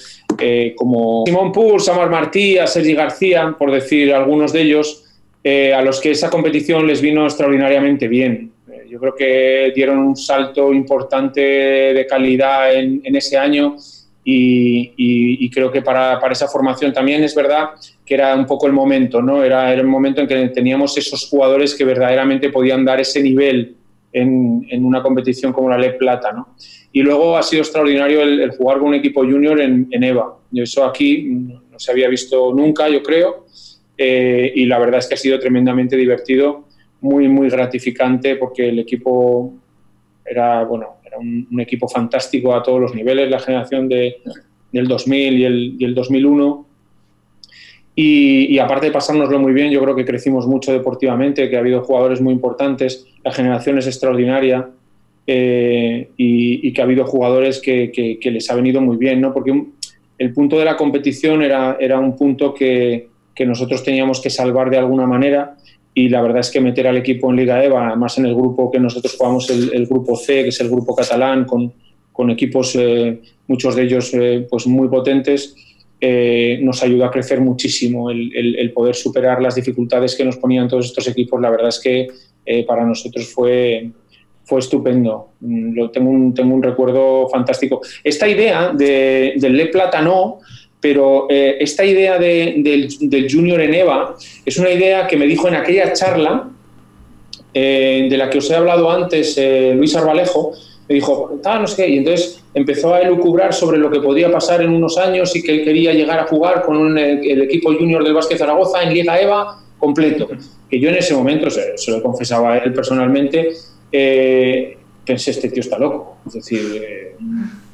como 0.75 1.23
Simón 1.25 1.51
Pur, 1.51 1.81
Samar 1.81 2.09
Martí, 2.09 2.57
Sergi 2.65 2.93
García, 2.93 3.55
por 3.57 3.71
decir 3.71 4.11
algunos 4.13 4.51
de 4.51 4.61
ellos, 4.63 5.05
a 5.45 5.81
los 5.81 6.01
que 6.01 6.11
esa 6.11 6.29
competición 6.29 6.87
les 6.87 6.99
vino 6.99 7.25
extraordinariamente 7.25 8.07
bien. 8.07 8.52
Yo 8.93 8.99
creo 8.99 9.15
que 9.15 9.71
dieron 9.75 9.97
un 9.97 10.15
salto 10.15 10.71
importante 10.71 11.41
de 11.41 12.05
calidad 12.05 12.75
en, 12.75 13.01
ese 13.15 13.35
año 13.35 13.75
y, 14.23 15.49
creo 15.49 15.71
que 15.71 15.81
para, 15.81 16.19
esa 16.29 16.47
formación 16.47 16.93
también 16.93 17.23
es 17.23 17.33
verdad 17.33 17.71
que 18.05 18.13
era 18.13 18.35
un 18.35 18.45
poco 18.45 18.67
el 18.67 18.73
momento, 18.73 19.19
¿no? 19.19 19.43
Era, 19.43 19.73
el 19.73 19.83
momento 19.87 20.21
en 20.21 20.27
que 20.27 20.49
teníamos 20.49 20.95
esos 20.95 21.27
jugadores 21.27 21.73
que 21.73 21.85
verdaderamente 21.85 22.51
podían 22.51 22.85
dar 22.85 23.01
ese 23.01 23.23
nivel 23.23 23.75
en, 24.11 24.85
una 24.85 25.01
competición 25.01 25.53
como 25.53 25.71
la 25.71 25.79
Le 25.79 25.93
Plata, 25.93 26.31
¿no? 26.31 26.49
Y 26.91 27.01
luego 27.01 27.35
ha 27.35 27.41
sido 27.41 27.63
extraordinario 27.63 28.21
el, 28.21 28.51
jugar 28.51 28.77
con 28.77 28.89
un 28.89 28.93
equipo 28.93 29.21
junior 29.21 29.59
en, 29.59 29.87
EVA. 29.91 30.37
Eso 30.53 30.85
aquí 30.85 31.23
no 31.23 31.79
se 31.79 31.91
había 31.91 32.09
visto 32.09 32.53
nunca, 32.53 32.87
yo 32.89 33.01
creo, 33.01 33.47
eh, 33.97 34.53
y 34.53 34.67
la 34.67 34.77
verdad 34.77 34.99
es 34.99 35.07
que 35.07 35.15
ha 35.15 35.17
sido 35.17 35.39
tremendamente 35.39 35.97
divertido 35.97 36.62
muy, 37.03 37.27
muy 37.27 37.49
gratificante 37.49 38.37
porque 38.37 38.69
el 38.69 38.79
equipo 38.79 39.53
era, 40.25 40.63
bueno, 40.63 40.95
era 41.05 41.17
un, 41.17 41.59
equipo 41.59 41.87
fantástico 41.87 42.55
a 42.55 42.63
todos 42.63 42.79
los 42.79 42.95
niveles, 42.95 43.29
la 43.29 43.39
generación 43.39 43.89
de, 43.89 44.15
del 44.71 44.87
2000 44.87 45.37
y 45.37 45.43
el, 45.43 45.75
y 45.79 45.83
el 45.83 45.93
2001. 45.93 46.65
Y, 47.95 48.57
aparte 48.57 48.87
de 48.87 48.91
pasárnoslo 48.91 49.37
muy 49.37 49.51
bien, 49.51 49.69
yo 49.69 49.83
creo 49.83 49.95
que 49.95 50.05
crecimos 50.05 50.47
mucho 50.47 50.71
deportivamente, 50.71 51.49
que 51.49 51.57
ha 51.57 51.59
habido 51.59 51.83
jugadores 51.83 52.21
muy 52.21 52.33
importantes, 52.33 53.05
la 53.23 53.31
generación 53.31 53.77
es 53.77 53.85
extraordinaria 53.85 54.69
eh, 55.27 56.09
y, 56.17 56.71
que 56.71 56.81
ha 56.81 56.85
habido 56.85 57.05
jugadores 57.05 57.61
que, 57.61 58.17
les 58.23 58.49
ha 58.49 58.55
venido 58.55 58.79
muy 58.81 58.95
bien, 58.95 59.19
¿no? 59.19 59.33
Porque 59.33 59.51
el 60.17 60.33
punto 60.33 60.57
de 60.57 60.65
la 60.65 60.77
competición 60.77 61.43
era, 61.43 61.77
era 61.79 61.99
un 61.99 62.15
punto 62.15 62.53
que 62.53 63.09
nosotros 63.45 63.83
teníamos 63.83 64.21
que 64.21 64.29
salvar 64.29 64.69
de 64.69 64.77
alguna 64.77 65.05
manera 65.05 65.57
y 65.93 66.09
la 66.09 66.21
verdad 66.21 66.39
es 66.39 66.49
que 66.49 66.59
meter 66.59 66.87
al 66.87 66.97
equipo 66.97 67.29
en 67.29 67.37
Liga 67.37 67.63
EVA, 67.63 67.89
además 67.89 68.17
en 68.17 68.25
el 68.25 68.33
grupo 68.33 68.71
que 68.71 68.79
nosotros 68.79 69.15
jugamos, 69.15 69.49
el, 69.49 69.85
grupo 69.85 70.15
C, 70.15 70.43
que 70.43 70.49
es 70.49 70.59
el 70.59 70.69
grupo 70.69 70.95
catalán, 70.95 71.45
con, 71.45 71.71
con 72.11 72.29
equipos, 72.31 72.75
eh, 72.75 73.21
muchos 73.47 73.75
de 73.75 73.83
ellos 73.83 74.11
eh, 74.13 74.47
pues 74.49 74.65
muy 74.65 74.87
potentes, 74.87 75.55
eh, 76.01 76.59
nos 76.61 76.81
ayudó 76.83 77.05
a 77.05 77.11
crecer 77.11 77.41
muchísimo 77.41 78.09
el, 78.09 78.71
poder 78.73 78.95
superar 78.95 79.41
las 79.41 79.55
dificultades 79.55 80.15
que 80.15 80.25
nos 80.25 80.37
ponían 80.37 80.67
todos 80.67 80.87
estos 80.87 81.07
equipos. 81.07 81.39
La 81.39 81.49
verdad 81.49 81.69
es 81.69 81.79
que 81.79 82.07
para 82.67 82.83
nosotros 82.83 83.25
fue, 83.27 83.89
fue 84.43 84.59
estupendo. 84.59 85.29
Mm, 85.39 85.75
lo, 85.75 85.91
tengo, 85.91 86.09
un, 86.09 86.33
tengo 86.33 86.55
un 86.55 86.63
recuerdo 86.63 87.29
fantástico. 87.29 87.81
Esta 88.03 88.27
idea 88.27 88.73
de, 88.73 89.35
del 89.37 89.55
Le 89.55 89.67
Platano 89.67 90.39
pero 90.83 91.27
eh, 91.29 91.55
esta 91.61 91.85
idea 91.85 92.19
del, 92.19 93.29
junior 93.31 93.61
en 93.61 93.73
EVA 93.73 94.17
es 94.45 94.57
una 94.57 94.69
idea 94.69 95.07
que 95.07 95.15
me 95.15 95.25
dijo 95.25 95.47
en 95.47 95.55
aquella 95.55 95.93
charla, 95.93 96.49
eh, 97.53 98.07
de 98.09 98.17
la 98.17 98.29
que 98.29 98.39
os 98.39 98.51
he 98.51 98.55
hablado 98.55 98.91
antes, 98.91 99.37
eh, 99.37 99.71
Luis 99.77 99.95
Arbalejo, 99.95 100.51
me 100.89 100.95
dijo, 100.95 101.39
ah, 101.45 101.57
no 101.57 101.67
sé 101.67 101.83
qué, 101.83 101.89
y 101.89 101.97
entonces 101.99 102.43
empezó 102.53 102.93
a 102.93 102.99
elucubrar 102.99 103.53
sobre 103.53 103.77
lo 103.77 103.89
que 103.89 104.01
podía 104.01 104.29
pasar 104.29 104.61
en 104.61 104.71
unos 104.71 104.97
años 104.97 105.33
y 105.37 105.41
que 105.41 105.53
él 105.53 105.63
quería 105.63 105.93
llegar 105.93 106.19
a 106.19 106.25
jugar 106.25 106.63
con 106.63 106.97
el 106.97 107.43
equipo 107.43 107.73
junior 107.73 108.03
del 108.03 108.13
Básquet 108.13 108.37
Zaragoza 108.37 108.83
en 108.83 108.93
Liga 108.93 109.17
EVA 109.21 109.63
completo. 109.79 110.27
Que 110.69 110.81
yo 110.81 110.89
en 110.89 110.95
ese 110.95 111.13
momento, 111.13 111.49
se, 111.49 111.77
se 111.77 111.91
lo 111.91 112.03
confesaba 112.03 112.55
a 112.55 112.57
él 112.57 112.73
personalmente, 112.73 113.53
pensé, 113.89 115.31
este 115.31 115.47
tío 115.47 115.61
está 115.61 115.79
loco. 115.79 116.17
Es 116.27 116.33
decir, 116.33 117.15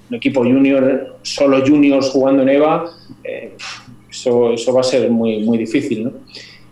un 0.10 0.16
equipo 0.16 0.42
junior, 0.42 1.18
solo 1.22 1.66
juniors 1.66 2.10
jugando 2.10 2.44
en 2.44 2.50
EVA, 2.50 2.92
eh, 3.24 3.54
eso, 4.10 4.54
eso, 4.54 4.74
va 4.74 4.82
a 4.82 4.84
ser 4.84 5.10
muy, 5.10 5.40
muy 5.40 5.58
difícil. 5.58 6.06
¿no? 6.06 6.12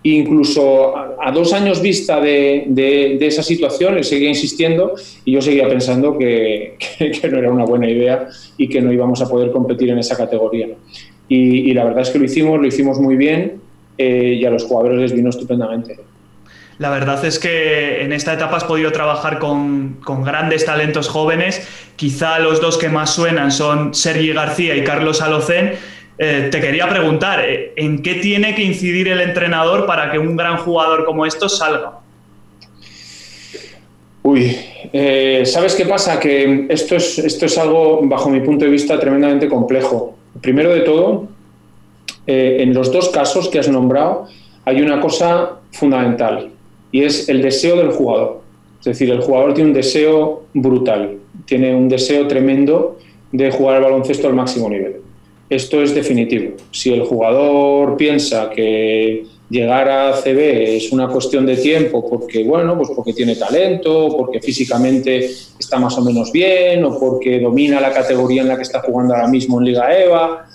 Incluso 0.03 0.95
a, 0.97 1.31
dos 1.31 1.53
años 1.53 1.81
vista 1.81 2.21
de, 2.21 2.65
de, 2.67 3.25
esa 3.25 3.43
situación, 3.43 3.97
él 3.97 4.03
seguía 4.03 4.29
insistiendo 4.29 4.93
y 5.25 5.33
yo 5.33 5.41
seguía 5.41 5.67
pensando 5.67 6.17
que, 6.19 6.77
que, 6.79 7.29
no 7.29 7.37
era 7.37 7.51
una 7.51 7.65
buena 7.65 7.89
idea 7.89 8.27
y 8.57 8.69
que 8.69 8.81
no 8.81 8.91
íbamos 8.91 9.21
a 9.21 9.29
poder 9.29 9.51
competir 9.51 9.89
en 9.89 9.99
esa 9.99 10.15
categoría. 10.15 10.69
Y, 11.27 11.69
y, 11.69 11.73
la 11.73 11.83
verdad 11.83 12.01
es 12.01 12.09
que 12.09 12.19
lo 12.19 12.25
hicimos, 12.25 12.59
lo 12.59 12.67
hicimos 12.67 12.99
muy 12.99 13.17
bien 13.17 13.59
eh, 13.97 14.37
y 14.39 14.45
a 14.45 14.49
los 14.49 14.63
jugadores 14.63 14.99
les 14.99 15.13
vino 15.13 15.29
estupendamente. 15.29 15.97
La 16.79 16.91
verdad 16.91 17.23
es 17.25 17.39
que 17.39 18.03
en 18.03 18.13
esta 18.13 18.33
etapa 18.33 18.57
has 18.57 18.63
podido 18.63 18.91
trabajar 18.91 19.39
con, 19.39 19.99
grandes 20.23 20.65
talentos 20.65 21.07
jóvenes. 21.07 21.67
Quizá 21.95 22.37
los 22.37 22.61
dos 22.61 22.77
que 22.77 22.87
más 22.87 23.15
suenan 23.15 23.51
son 23.51 23.95
Sergi 23.95 24.31
García 24.31 24.75
y 24.75 24.83
Carlos 24.83 25.21
Alocén. 25.21 25.73
Eh, 26.19 26.49
te 26.51 26.61
quería 26.61 26.87
preguntar, 26.87 27.43
eh, 27.43 27.73
¿en 27.75 28.03
qué 28.03 28.15
tiene 28.15 28.53
que 28.53 28.63
incidir 28.63 29.07
el 29.07 29.21
entrenador 29.21 29.87
para 29.87 30.11
que 30.11 30.19
un 30.19 30.35
gran 30.35 30.57
jugador 30.57 31.05
como 31.05 31.25
estos 31.25 31.57
salga? 31.57 31.99
Uy, 34.21 34.55
eh, 34.93 35.43
¿sabes 35.45 35.73
qué 35.73 35.85
pasa? 35.85 36.19
Que 36.19 36.67
esto 36.69 36.95
es, 36.95 37.17
esto 37.17 37.45
es 37.47 37.57
algo, 37.57 38.01
bajo 38.03 38.29
mi 38.29 38.41
punto 38.41 38.65
de 38.65 38.71
vista, 38.71 38.99
tremendamente 38.99 39.47
complejo. 39.47 40.15
Primero 40.41 40.71
de 40.73 40.81
todo, 40.81 41.27
en 42.27 42.73
los 42.73 42.91
dos 42.91 43.09
casos 43.09 43.47
que 43.47 43.57
has 43.57 43.69
nombrado, 43.69 44.27
hay 44.65 44.81
una 44.81 44.99
cosa 44.99 45.59
fundamental 45.71 46.51
y 46.91 47.03
es 47.03 47.29
el 47.29 47.41
deseo 47.41 47.77
del 47.77 47.91
jugador. 47.91 48.41
Es 48.79 48.85
decir, 48.85 49.09
el 49.09 49.21
jugador 49.21 49.53
tiene 49.53 49.69
un 49.69 49.75
deseo 49.75 50.43
brutal, 50.53 51.17
tiene 51.45 51.75
un 51.75 51.89
deseo 51.89 52.27
tremendo 52.27 52.97
de 53.31 53.51
jugar 53.51 53.77
al 53.77 53.83
baloncesto 53.83 54.27
al 54.27 54.33
máximo 54.33 54.69
nivel. 54.69 54.97
Esto 55.49 55.81
es 55.81 55.95
definitivo. 55.95 56.51
Si 56.71 56.93
el 56.93 57.03
jugador 57.03 57.95
piensa 57.97 58.49
que 58.49 59.23
llegar 59.49 59.89
a 59.89 60.13
CB 60.13 60.75
es 60.75 60.91
una 60.91 61.07
cuestión 61.07 61.45
de 61.45 61.55
tiempo 61.55 62.07
porque, 62.09 62.43
bueno, 62.43 62.75
pues 62.77 62.89
porque 62.95 63.13
tiene 63.13 63.35
talento, 63.35 64.13
porque 64.17 64.41
físicamente 64.41 65.25
está 65.57 65.79
más 65.79 65.97
o 65.97 66.03
menos 66.03 66.31
bien 66.31 66.83
o 66.83 66.99
porque 66.99 67.39
domina 67.39 67.79
la 67.79 67.93
categoría 67.93 68.41
en 68.41 68.49
la 68.49 68.57
que 68.57 68.63
está 68.63 68.81
jugando 68.81 69.15
ahora 69.15 69.27
mismo 69.27 69.59
en 69.59 69.65
Liga 69.65 69.97
EVA, 69.97 70.47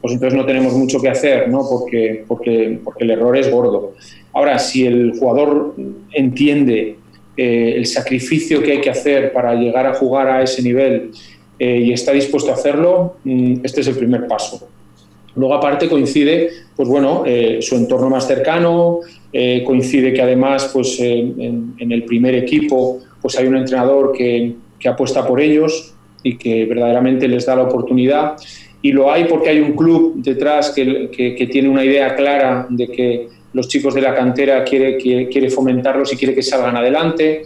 pues 0.00 0.14
entonces 0.14 0.38
no 0.38 0.46
tenemos 0.46 0.72
mucho 0.74 1.00
que 1.00 1.08
hacer, 1.08 1.48
¿no? 1.48 1.66
Porque, 1.68 2.24
porque, 2.28 2.78
porque 2.84 3.04
el 3.04 3.10
error 3.10 3.36
es 3.36 3.50
gordo. 3.50 3.94
Ahora, 4.36 4.58
si 4.58 4.84
el 4.84 5.12
jugador 5.18 5.74
entiende 6.12 6.96
eh, 7.38 7.72
el 7.74 7.86
sacrificio 7.86 8.62
que 8.62 8.72
hay 8.72 8.80
que 8.82 8.90
hacer 8.90 9.32
para 9.32 9.54
llegar 9.54 9.86
a 9.86 9.94
jugar 9.94 10.28
a 10.28 10.42
ese 10.42 10.62
nivel 10.62 11.10
eh, 11.58 11.80
y 11.86 11.90
está 11.90 12.12
dispuesto 12.12 12.50
a 12.50 12.54
hacerlo, 12.54 13.16
mm, 13.24 13.64
este 13.64 13.80
es 13.80 13.86
el 13.86 13.96
primer 13.96 14.26
paso. 14.26 14.68
Luego, 15.36 15.54
aparte, 15.54 15.88
coincide, 15.88 16.50
pues 16.76 16.86
bueno, 16.86 17.22
eh, 17.24 17.60
su 17.62 17.76
entorno 17.76 18.10
más 18.10 18.26
cercano, 18.26 19.00
coincide 19.64 20.12
que 20.12 20.20
además, 20.20 20.70
pues 20.72 21.00
en, 21.00 21.74
el 21.78 22.04
primer 22.04 22.34
equipo, 22.34 23.00
pues 23.22 23.38
hay 23.38 23.46
un 23.46 23.56
entrenador 23.56 24.12
que, 24.12 24.52
que 24.78 24.88
apuesta 24.88 25.26
por 25.26 25.40
ellos 25.40 25.94
y 26.22 26.36
que 26.36 26.66
verdaderamente 26.66 27.26
les 27.26 27.46
da 27.46 27.56
la 27.56 27.62
oportunidad 27.62 28.36
y 28.82 28.92
lo 28.92 29.10
hay 29.10 29.24
porque 29.24 29.48
hay 29.48 29.60
un 29.60 29.72
club 29.72 30.14
detrás 30.16 30.70
que, 30.70 31.10
que, 31.10 31.46
tiene 31.46 31.68
una 31.68 31.84
idea 31.84 32.14
clara 32.14 32.66
de 32.70 32.86
que 32.86 33.28
los 33.56 33.68
chicos 33.68 33.94
de 33.94 34.02
la 34.02 34.14
cantera 34.14 34.62
quiere, 34.62 34.98
quiere, 34.98 35.48
fomentarlos 35.48 36.12
y 36.12 36.16
quiere 36.16 36.34
que 36.34 36.42
salgan 36.42 36.76
adelante. 36.76 37.42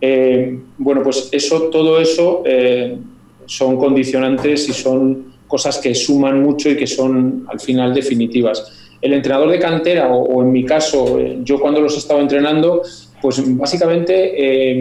Eh, 0.00 0.58
bueno, 0.78 1.02
pues 1.02 1.28
eso, 1.30 1.64
todo 1.64 2.00
eso 2.00 2.42
eh, 2.46 2.96
son 3.44 3.76
condicionantes 3.76 4.66
y 4.70 4.72
son 4.72 5.34
cosas 5.46 5.76
que 5.76 5.94
suman 5.94 6.42
mucho 6.42 6.70
y 6.70 6.76
que 6.76 6.86
son 6.86 7.44
al 7.50 7.60
final 7.60 7.92
definitivas. 7.92 8.94
El 9.02 9.12
entrenador 9.12 9.50
de 9.50 9.58
cantera, 9.58 10.10
o, 10.10 10.40
en 10.40 10.52
mi 10.52 10.64
caso, 10.64 11.20
eh, 11.20 11.40
yo 11.42 11.60
cuando 11.60 11.82
los 11.82 11.96
he 11.96 11.98
estado 11.98 12.20
entrenando, 12.20 12.80
pues 13.20 13.42
básicamente 13.54 14.80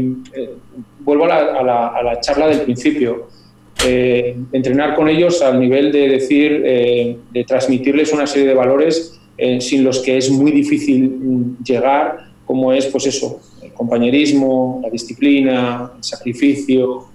vuelvo 1.02 1.26
a 1.26 1.28
la, 1.28 1.38
a, 1.38 1.64
la, 1.64 1.88
a 1.88 2.02
la 2.02 2.22
charla 2.22 2.48
del 2.48 2.62
principio 2.62 3.28
entrenar 3.84 4.96
con 4.96 5.10
ellos 5.10 5.42
al 5.42 5.60
nivel 5.60 5.92
de 5.92 6.08
decir, 6.08 6.62
de 6.62 7.44
transmitirles 7.46 8.14
una 8.14 8.28
serie 8.28 8.48
de 8.48 8.54
valores 8.54 9.21
eh, 9.38 9.62
sin 9.62 9.84
los 9.84 10.00
que 10.00 10.18
es 10.18 10.30
muy 10.30 10.52
difícil 10.52 11.10
mm, 11.10 11.64
llegar, 11.64 12.32
como 12.46 12.74
es, 12.74 12.86
pues 12.88 13.08
eso, 13.08 13.40
el 13.62 13.74
compañerismo, 13.74 14.80
la 14.84 14.90
disciplina, 14.90 15.92
el 15.98 16.04
sacrificio, 16.04 17.08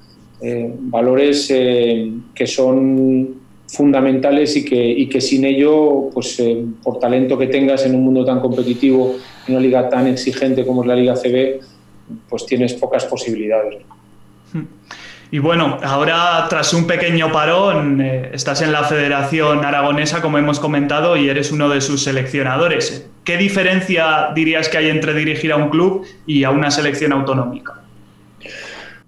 valores 0.90 1.48
que 1.48 2.46
son 2.46 3.36
fundamentales 3.68 4.56
y 4.56 5.08
que, 5.08 5.20
sin 5.20 5.44
ello, 5.44 6.10
pues 6.12 6.40
por 6.82 6.98
talento 6.98 7.36
que 7.38 7.46
tengas 7.46 7.84
en 7.86 7.94
un 7.94 8.04
mundo 8.04 8.24
tan 8.24 8.40
competitivo, 8.40 9.16
en 9.46 9.54
una 9.54 9.62
liga 9.62 9.88
tan 9.88 10.06
exigente 10.06 10.64
como 10.64 10.82
es 10.82 10.88
la 10.88 10.96
Liga 10.96 11.14
CB, 11.14 11.60
pues 12.28 12.46
tienes 12.46 12.74
pocas 12.74 13.04
posibilidades. 13.04 13.82
Hmm. 14.52 14.64
Y 15.30 15.38
bueno, 15.38 15.78
ahora 15.82 16.46
tras 16.48 16.72
un 16.72 16.86
pequeño 16.86 17.32
parón, 17.32 18.00
eh, 18.00 18.30
estás 18.32 18.62
en 18.62 18.70
la 18.70 18.84
Federación 18.84 19.64
Aragonesa, 19.64 20.22
como 20.22 20.38
hemos 20.38 20.60
comentado, 20.60 21.16
y 21.16 21.28
eres 21.28 21.50
uno 21.50 21.68
de 21.68 21.80
sus 21.80 22.04
seleccionadores. 22.04 23.08
¿Qué 23.24 23.36
diferencia 23.36 24.28
dirías 24.34 24.68
que 24.68 24.78
hay 24.78 24.88
entre 24.88 25.14
dirigir 25.14 25.50
a 25.50 25.56
un 25.56 25.68
club 25.68 26.06
y 26.26 26.44
a 26.44 26.50
una 26.50 26.70
selección 26.70 27.12
autonómica? 27.12 27.82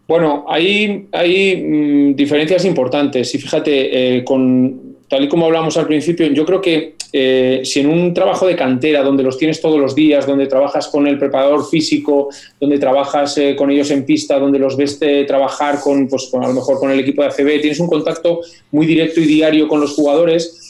Bueno, 0.08 0.46
hay, 0.48 1.06
hay 1.12 1.62
mm, 1.62 2.16
diferencias 2.16 2.64
importantes. 2.64 3.32
Y 3.34 3.38
fíjate, 3.38 4.16
eh, 4.16 4.24
con, 4.24 4.87
tal 5.08 5.24
y 5.24 5.28
como 5.28 5.46
hablamos 5.46 5.76
al 5.76 5.86
principio, 5.86 6.26
yo 6.28 6.44
creo 6.44 6.60
que 6.60 6.98
eh, 7.12 7.62
si 7.64 7.80
en 7.80 7.88
un 7.88 8.12
trabajo 8.12 8.46
de 8.46 8.54
cantera, 8.54 9.02
donde 9.02 9.22
los 9.22 9.38
tienes 9.38 9.60
todos 9.60 9.80
los 9.80 9.94
días, 9.94 10.26
donde 10.26 10.46
trabajas 10.46 10.88
con 10.88 11.06
el 11.06 11.18
preparador 11.18 11.66
físico, 11.68 12.28
donde 12.60 12.78
trabajas 12.78 13.38
eh, 13.38 13.56
con 13.56 13.70
ellos 13.70 13.90
en 13.90 14.04
pista, 14.04 14.38
donde 14.38 14.58
los 14.58 14.76
ves 14.76 14.98
eh, 15.00 15.24
trabajar 15.26 15.80
con, 15.80 16.06
pues, 16.06 16.30
a 16.34 16.46
lo 16.46 16.52
mejor 16.52 16.78
con 16.78 16.90
el 16.90 17.00
equipo 17.00 17.22
de 17.22 17.28
ACB, 17.28 17.60
tienes 17.60 17.80
un 17.80 17.86
contacto 17.86 18.40
muy 18.72 18.86
directo 18.86 19.20
y 19.20 19.26
diario 19.26 19.68
con 19.68 19.80
los 19.80 19.94
jugadores, 19.94 20.64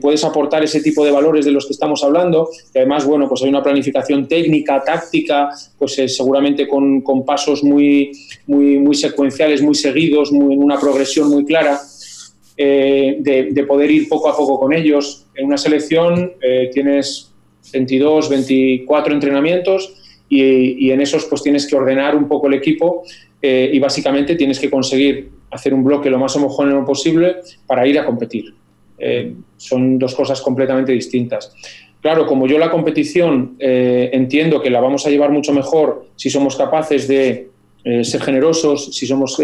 puedes 0.00 0.24
aportar 0.24 0.64
ese 0.64 0.80
tipo 0.80 1.04
de 1.04 1.10
valores 1.10 1.44
de 1.44 1.50
los 1.50 1.66
que 1.66 1.74
estamos 1.74 2.02
hablando. 2.02 2.48
Y 2.74 2.78
además, 2.78 3.04
bueno, 3.04 3.28
pues 3.28 3.42
hay 3.42 3.50
una 3.50 3.62
planificación 3.62 4.26
técnica, 4.26 4.82
táctica, 4.82 5.50
pues 5.78 5.92
seguramente 6.06 6.66
con, 6.66 7.02
con, 7.02 7.22
pasos 7.26 7.62
muy, 7.62 8.12
muy, 8.46 8.78
muy 8.78 8.94
secuenciales, 8.94 9.60
muy 9.60 9.74
seguidos, 9.74 10.32
muy, 10.32 10.54
en 10.54 10.62
una 10.62 10.80
progresión 10.80 11.28
muy 11.28 11.44
clara. 11.44 11.78
Eh, 12.60 13.18
de, 13.20 13.64
poder 13.64 13.88
ir 13.88 14.08
poco 14.08 14.28
a 14.28 14.36
poco 14.36 14.58
con 14.58 14.72
ellos. 14.72 15.26
En 15.36 15.46
una 15.46 15.56
selección 15.56 16.32
eh, 16.42 16.68
tienes 16.74 17.32
22, 17.72 18.28
24 18.28 19.14
entrenamientos 19.14 19.94
y, 20.28 20.90
en 20.90 21.00
esos 21.00 21.26
pues 21.26 21.40
tienes 21.40 21.68
que 21.68 21.76
ordenar 21.76 22.16
un 22.16 22.26
poco 22.26 22.48
el 22.48 22.54
equipo 22.54 23.04
eh, 23.40 23.70
y 23.72 23.78
básicamente 23.78 24.34
tienes 24.34 24.58
que 24.58 24.68
conseguir 24.68 25.30
hacer 25.52 25.72
un 25.72 25.84
bloque 25.84 26.10
lo 26.10 26.18
más 26.18 26.34
homogéneo 26.34 26.84
posible 26.84 27.36
para 27.64 27.86
ir 27.86 27.96
a 27.96 28.04
competir. 28.04 28.52
son 29.56 29.96
dos 29.96 30.12
cosas 30.16 30.40
completamente 30.40 30.90
distintas. 30.90 31.54
Claro, 32.00 32.26
como 32.26 32.48
yo 32.48 32.58
la 32.58 32.70
competición 32.70 33.54
entiendo 33.60 34.60
que 34.60 34.70
la 34.70 34.80
vamos 34.80 35.06
a 35.06 35.10
llevar 35.10 35.30
mucho 35.30 35.52
mejor 35.52 36.06
si 36.16 36.28
somos 36.28 36.56
capaces 36.56 37.06
de 37.06 37.50
ser 38.02 38.20
generosos, 38.20 38.96
si 38.96 39.06
somos 39.06 39.40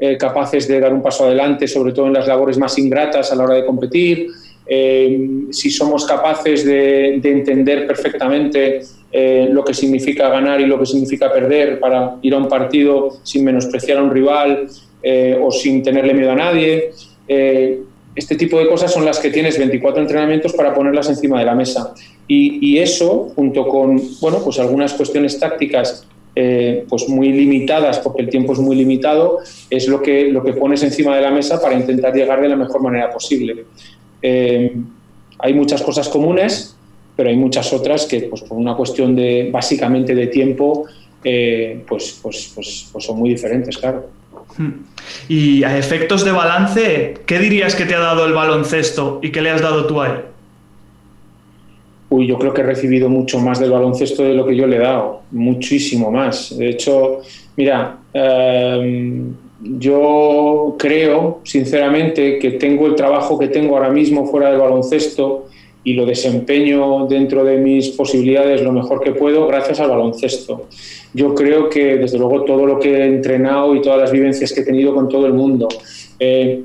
eh, 0.00 0.16
capaces 0.16 0.68
de 0.68 0.78
dar 0.78 0.92
un 0.92 1.02
paso 1.02 1.24
adelante, 1.24 1.66
sobre 1.66 1.92
todo 1.92 2.06
en 2.06 2.12
las 2.12 2.28
labores 2.28 2.56
más 2.56 2.78
ingratas 2.78 3.32
a 3.32 3.34
la 3.34 3.42
hora 3.42 3.54
de 3.54 3.66
competir, 3.66 4.28
eh, 4.64 5.18
si 5.50 5.72
somos 5.72 6.06
capaces 6.06 6.64
de, 6.64 7.14
entender 7.16 7.84
perfectamente 7.84 8.82
eh, 9.10 9.48
lo 9.50 9.64
que 9.64 9.74
significa 9.74 10.28
ganar 10.28 10.60
y 10.60 10.66
lo 10.66 10.78
que 10.78 10.86
significa 10.86 11.32
perder 11.32 11.80
para 11.80 12.14
ir 12.22 12.32
a 12.32 12.36
un 12.36 12.48
partido 12.48 13.18
sin 13.24 13.44
menospreciar 13.44 13.98
a 13.98 14.02
un 14.04 14.10
rival 14.12 14.68
o 15.40 15.50
sin 15.50 15.82
tenerle 15.82 16.12
miedo 16.12 16.32
a 16.32 16.34
nadie. 16.34 16.90
este 18.14 18.34
tipo 18.36 18.58
de 18.58 18.68
cosas 18.68 18.92
son 18.92 19.04
las 19.04 19.18
que 19.18 19.30
tienes 19.30 19.58
24 19.58 20.02
entrenamientos 20.02 20.52
para 20.52 20.74
ponerlas 20.74 21.08
encima 21.08 21.38
de 21.38 21.44
la 21.46 21.54
mesa. 21.54 21.94
Y, 22.26 22.58
y 22.60 22.78
eso, 22.78 23.32
junto 23.34 23.66
con 23.66 24.00
bueno, 24.20 24.38
pues 24.44 24.58
algunas 24.58 24.92
cuestiones 24.94 25.38
tácticas 25.40 26.06
eh, 26.40 26.84
pues 26.88 27.08
muy 27.08 27.32
limitadas, 27.32 27.98
porque 27.98 28.22
el 28.22 28.28
tiempo 28.28 28.52
es 28.52 28.60
muy 28.60 28.76
limitado, 28.76 29.40
es 29.68 29.88
lo 29.88 30.00
que, 30.00 30.30
lo 30.30 30.40
que 30.44 30.52
pones 30.52 30.84
encima 30.84 31.16
de 31.16 31.22
la 31.22 31.32
mesa 31.32 31.60
para 31.60 31.74
intentar 31.74 32.14
llegar 32.14 32.40
de 32.40 32.48
la 32.48 32.54
mejor 32.54 32.80
manera 32.80 33.10
posible. 33.10 33.64
Eh, 34.22 34.72
hay 35.40 35.52
muchas 35.52 35.82
cosas 35.82 36.08
comunes, 36.08 36.76
pero 37.16 37.28
hay 37.28 37.34
muchas 37.34 37.72
otras 37.72 38.06
que, 38.06 38.20
pues, 38.20 38.42
por 38.42 38.56
una 38.56 38.76
cuestión 38.76 39.16
de 39.16 39.48
básicamente 39.50 40.14
de 40.14 40.28
tiempo, 40.28 40.86
eh, 41.24 41.82
pues, 41.88 42.20
pues, 42.22 42.52
pues, 42.54 42.88
pues, 42.92 43.04
son 43.04 43.18
muy 43.18 43.30
diferentes, 43.30 43.76
claro. 43.76 44.06
Hmm. 44.56 44.84
Y 45.28 45.64
a 45.64 45.76
efectos 45.76 46.24
de 46.24 46.30
balance, 46.30 47.14
¿qué 47.26 47.40
dirías 47.40 47.74
que 47.74 47.84
te 47.84 47.96
ha 47.96 47.98
dado 47.98 48.24
el 48.24 48.32
baloncesto 48.32 49.18
y 49.24 49.32
qué 49.32 49.42
le 49.42 49.50
has 49.50 49.60
dado 49.60 49.88
tú 49.88 50.00
a 50.00 50.06
él? 50.06 50.20
Uy, 52.10 52.26
yo 52.26 52.38
creo 52.38 52.54
que 52.54 52.62
he 52.62 52.64
recibido 52.64 53.08
mucho 53.08 53.38
más 53.38 53.60
del 53.60 53.70
baloncesto 53.70 54.22
de 54.22 54.34
lo 54.34 54.46
que 54.46 54.56
yo 54.56 54.66
le 54.66 54.76
he 54.76 54.80
dado, 54.80 55.22
muchísimo 55.30 56.10
más. 56.10 56.56
De 56.56 56.70
hecho, 56.70 57.20
mira, 57.56 57.98
em, 58.14 59.34
yo 59.60 60.76
creo 60.78 61.40
sinceramente 61.44 62.38
que 62.38 62.52
tengo 62.52 62.86
el 62.86 62.94
trabajo 62.94 63.38
que 63.38 63.48
tengo 63.48 63.76
ahora 63.76 63.90
mismo 63.90 64.26
fuera 64.26 64.50
del 64.50 64.60
baloncesto 64.60 65.48
y 65.84 65.94
lo 65.94 66.06
desempeño 66.06 67.06
dentro 67.06 67.44
de 67.44 67.58
mis 67.58 67.88
posibilidades 67.90 68.62
lo 68.62 68.72
mejor 68.72 69.00
que 69.00 69.12
puedo 69.12 69.46
gracias 69.46 69.80
al 69.80 69.90
baloncesto. 69.90 70.66
Yo 71.12 71.34
creo 71.34 71.68
que 71.68 71.96
desde 71.96 72.18
luego 72.18 72.44
todo 72.44 72.66
lo 72.66 72.78
que 72.78 72.90
he 72.90 73.06
entrenado 73.06 73.74
y 73.74 73.82
todas 73.82 74.00
las 74.00 74.12
vivencias 74.12 74.52
que 74.52 74.60
he 74.60 74.64
tenido 74.64 74.94
con 74.94 75.08
todo 75.08 75.26
el 75.26 75.34
mundo, 75.34 75.68
eh, 76.18 76.62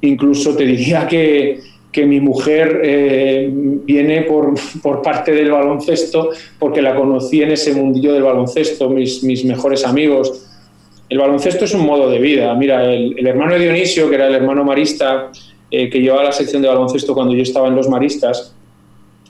incluso 0.00 0.56
te 0.56 0.64
diría 0.64 1.06
que 1.06 1.60
que 1.96 2.04
mi 2.04 2.20
mujer 2.20 2.82
eh, 2.84 3.48
viene 3.50 4.20
por, 4.24 4.52
por, 4.82 5.00
parte 5.00 5.32
del 5.32 5.50
baloncesto 5.50 6.28
porque 6.58 6.82
la 6.82 6.94
conocí 6.94 7.40
en 7.40 7.52
ese 7.52 7.72
mundillo 7.72 8.12
del 8.12 8.22
baloncesto, 8.22 8.90
mis, 8.90 9.24
mis 9.24 9.46
mejores 9.46 9.82
amigos. 9.86 10.46
El 11.08 11.16
baloncesto 11.16 11.64
es 11.64 11.72
un 11.72 11.86
modo 11.86 12.10
de 12.10 12.18
vida. 12.18 12.54
Mira, 12.54 12.84
el, 12.84 13.26
hermano 13.26 13.54
de 13.54 13.60
Dionisio, 13.60 14.10
que 14.10 14.16
era 14.16 14.28
el 14.28 14.34
hermano 14.34 14.62
marista 14.62 15.30
eh, 15.70 15.88
que 15.88 16.02
llevaba 16.02 16.24
la 16.24 16.32
sección 16.32 16.60
de 16.60 16.68
baloncesto 16.68 17.14
cuando 17.14 17.32
yo 17.34 17.42
estaba 17.42 17.68
en 17.68 17.76
los 17.76 17.88
maristas, 17.88 18.54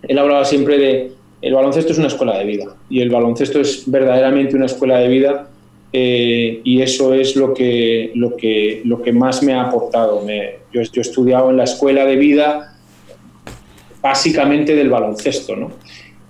él 0.02 0.18
hablaba 0.18 0.44
siempre 0.44 0.76
de 0.76 1.12
el 1.42 1.54
baloncesto 1.54 1.92
es 1.92 1.98
una 1.98 2.08
escuela 2.08 2.36
de 2.36 2.46
vida 2.46 2.74
y 2.90 3.00
el 3.00 3.10
baloncesto 3.10 3.60
es 3.60 3.88
verdaderamente 3.88 4.56
una 4.56 4.66
escuela 4.66 4.98
de 4.98 5.06
vida 5.06 5.50
eh, 5.92 6.60
y 6.64 6.82
eso 6.82 7.14
es 7.14 7.36
lo 7.36 7.54
que, 7.54 8.12
lo, 8.14 8.36
que, 8.36 8.82
lo 8.84 9.02
que 9.02 9.12
más 9.12 9.42
me 9.42 9.54
ha 9.54 9.62
aportado. 9.62 10.26
yo, 10.72 10.80
he 10.80 11.00
estudiado 11.00 11.50
en 11.50 11.56
la 11.56 11.64
escuela 11.64 12.04
de 12.04 12.16
vida 12.16 12.76
básicamente 14.02 14.74
del 14.74 14.90
baloncesto, 14.90 15.56
¿no? 15.56 15.72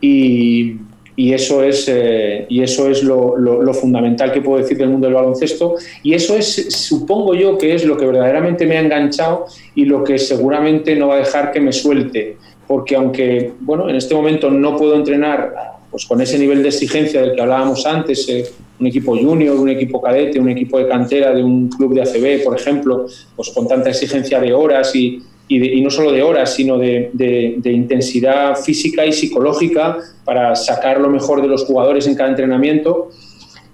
Y, 0.00 0.76
y 1.16 1.32
eso 1.32 1.62
es, 1.62 1.88
eh, 1.88 2.44
y 2.48 2.62
eso 2.62 2.90
es 2.90 3.02
lo, 3.02 3.36
lo, 3.38 3.74
fundamental 3.74 4.32
que 4.32 4.42
puedo 4.42 4.62
decir 4.62 4.76
del 4.76 4.90
mundo 4.90 5.06
del 5.06 5.14
baloncesto 5.14 5.76
y 6.02 6.12
eso 6.12 6.36
es, 6.36 6.68
supongo 6.70 7.34
yo, 7.34 7.56
que 7.56 7.74
es 7.74 7.84
lo 7.86 7.96
que 7.96 8.04
verdaderamente 8.04 8.66
me 8.66 8.76
ha 8.76 8.80
enganchado 8.80 9.46
y 9.74 9.86
lo 9.86 10.04
que 10.04 10.18
seguramente 10.18 10.94
no 10.94 11.08
va 11.08 11.14
a 11.14 11.18
dejar 11.18 11.52
que 11.52 11.60
me 11.60 11.72
suelte, 11.72 12.36
porque 12.66 12.96
aunque, 12.96 13.52
bueno, 13.60 13.88
en 13.88 13.96
este 13.96 14.14
momento 14.14 14.50
no 14.50 14.76
puedo 14.76 14.94
entrenar 14.94 15.54
pues 15.90 16.04
con 16.04 16.20
ese 16.20 16.38
nivel 16.38 16.62
de 16.62 16.68
exigencia 16.68 17.22
del 17.22 17.34
que 17.34 17.40
hablábamos 17.40 17.86
antes, 17.86 18.28
eh, 18.28 18.44
un 18.78 18.86
equipo 18.86 19.16
junior, 19.16 19.58
un 19.58 19.68
equipo 19.68 20.00
cadete, 20.00 20.38
un 20.38 20.48
equipo 20.50 20.78
de 20.78 20.88
cantera 20.88 21.34
de 21.34 21.42
un 21.42 21.68
club 21.68 21.94
de 21.94 22.02
ACB, 22.02 22.44
por 22.44 22.58
ejemplo, 22.58 23.06
pues 23.34 23.50
con 23.50 23.66
tanta 23.66 23.90
exigencia 23.90 24.40
de 24.40 24.52
horas 24.52 24.94
y, 24.94 25.22
y, 25.48 25.80
no 25.80 25.90
solo 25.90 26.12
de 26.12 26.22
horas, 26.22 26.54
sino 26.54 26.76
de, 26.76 27.60
intensidad 27.64 28.56
física 28.56 29.06
y 29.06 29.12
psicológica 29.12 29.98
para 30.24 30.56
sacar 30.56 31.00
lo 31.00 31.08
mejor 31.08 31.42
de 31.42 31.48
los 31.48 31.64
jugadores 31.64 32.06
en 32.06 32.14
cada 32.14 32.30
entrenamiento. 32.30 33.10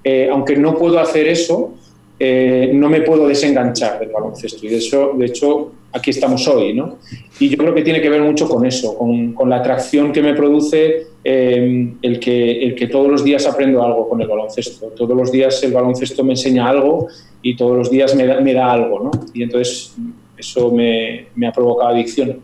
Eh, 0.04 0.28
aunque 0.30 0.56
no 0.56 0.76
puedo 0.76 0.98
hacer 0.98 1.28
eso, 1.28 1.74
eh, 2.18 2.70
no 2.74 2.88
me 2.88 3.00
puedo 3.02 3.26
desenganchar 3.26 4.00
del 4.00 4.10
baloncesto. 4.10 4.66
Y 4.66 4.70
de, 4.70 4.76
eso, 4.78 5.12
de 5.16 5.26
hecho, 5.26 5.72
aquí 5.92 6.10
estamos 6.10 6.46
hoy. 6.48 6.74
¿no? 6.74 6.98
Y 7.38 7.48
yo 7.48 7.56
creo 7.56 7.74
que 7.74 7.82
tiene 7.82 8.00
que 8.00 8.08
ver 8.08 8.22
mucho 8.22 8.48
con 8.48 8.64
eso, 8.66 8.96
con, 8.96 9.34
la 9.48 9.56
atracción 9.56 10.12
que 10.12 10.22
me 10.22 10.34
produce 10.34 11.06
eh, 11.24 11.92
el, 12.00 12.20
que, 12.20 12.64
el 12.64 12.74
que 12.74 12.86
todos 12.86 13.10
los 13.10 13.24
días 13.24 13.46
aprendo 13.46 13.82
algo 13.82 14.08
con 14.08 14.20
el 14.20 14.28
baloncesto. 14.28 14.86
Todos 14.96 15.16
los 15.16 15.30
días 15.30 15.62
el 15.62 15.72
baloncesto 15.72 16.24
me 16.24 16.32
enseña 16.32 16.68
algo 16.68 17.08
y 17.42 17.56
todos 17.56 17.76
los 17.76 17.90
días 17.90 18.14
me 18.14 18.26
da, 18.26 18.40
me 18.40 18.54
da 18.54 18.72
algo. 18.72 19.00
¿no? 19.00 19.10
Y 19.34 19.42
entonces 19.42 19.94
eso 20.36 20.70
me, 20.70 21.26
me 21.34 21.46
ha 21.46 21.52
provocado 21.52 21.90
adicción. 21.90 22.40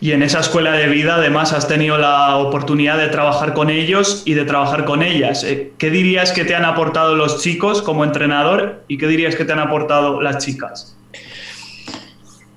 Y 0.00 0.12
en 0.12 0.22
esa 0.22 0.38
escuela 0.38 0.72
de 0.72 0.86
vida, 0.86 1.16
además, 1.16 1.52
has 1.52 1.66
tenido 1.66 1.98
la 1.98 2.36
oportunidad 2.36 2.98
de 2.98 3.08
trabajar 3.08 3.52
con 3.52 3.68
ellos 3.68 4.22
y 4.24 4.34
de 4.34 4.44
trabajar 4.44 4.84
con 4.84 5.02
ellas. 5.02 5.42
Eh, 5.42 5.72
¿Qué 5.76 5.90
dirías 5.90 6.30
que 6.30 6.44
te 6.44 6.54
han 6.54 6.64
aportado 6.64 7.16
los 7.16 7.42
chicos 7.42 7.82
como 7.82 8.04
entrenador 8.04 8.84
y 8.86 8.96
qué 8.96 9.08
dirías 9.08 9.34
que 9.34 9.44
te 9.44 9.52
han 9.52 9.58
aportado 9.58 10.20
las 10.22 10.44
chicas? 10.44 10.97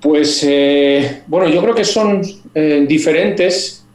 Pues, 0.01 0.43
eh, 0.47 1.21
bueno, 1.27 1.49
yo 1.49 1.61
creo 1.61 1.75
que 1.75 1.83
son 1.83 2.21
eh, 2.55 2.85
diferentes 2.87 3.85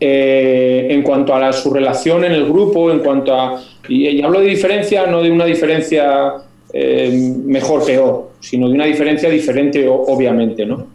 en 0.00 1.02
cuanto 1.02 1.34
a 1.34 1.52
su 1.52 1.72
relación 1.72 2.24
en 2.24 2.32
el 2.32 2.44
grupo, 2.44 2.90
en 2.90 3.00
cuanto 3.00 3.34
a... 3.34 3.62
Y, 3.88 4.20
hablo 4.22 4.40
de 4.40 4.46
diferencia, 4.46 5.06
no 5.06 5.22
de 5.22 5.30
una 5.30 5.44
diferencia 5.44 6.34
mejor, 6.72 7.84
peor, 7.84 8.30
sino 8.40 8.68
de 8.68 8.74
una 8.74 8.86
diferencia 8.86 9.28
diferente, 9.30 9.86
obviamente, 9.88 10.66
¿no? 10.66 10.88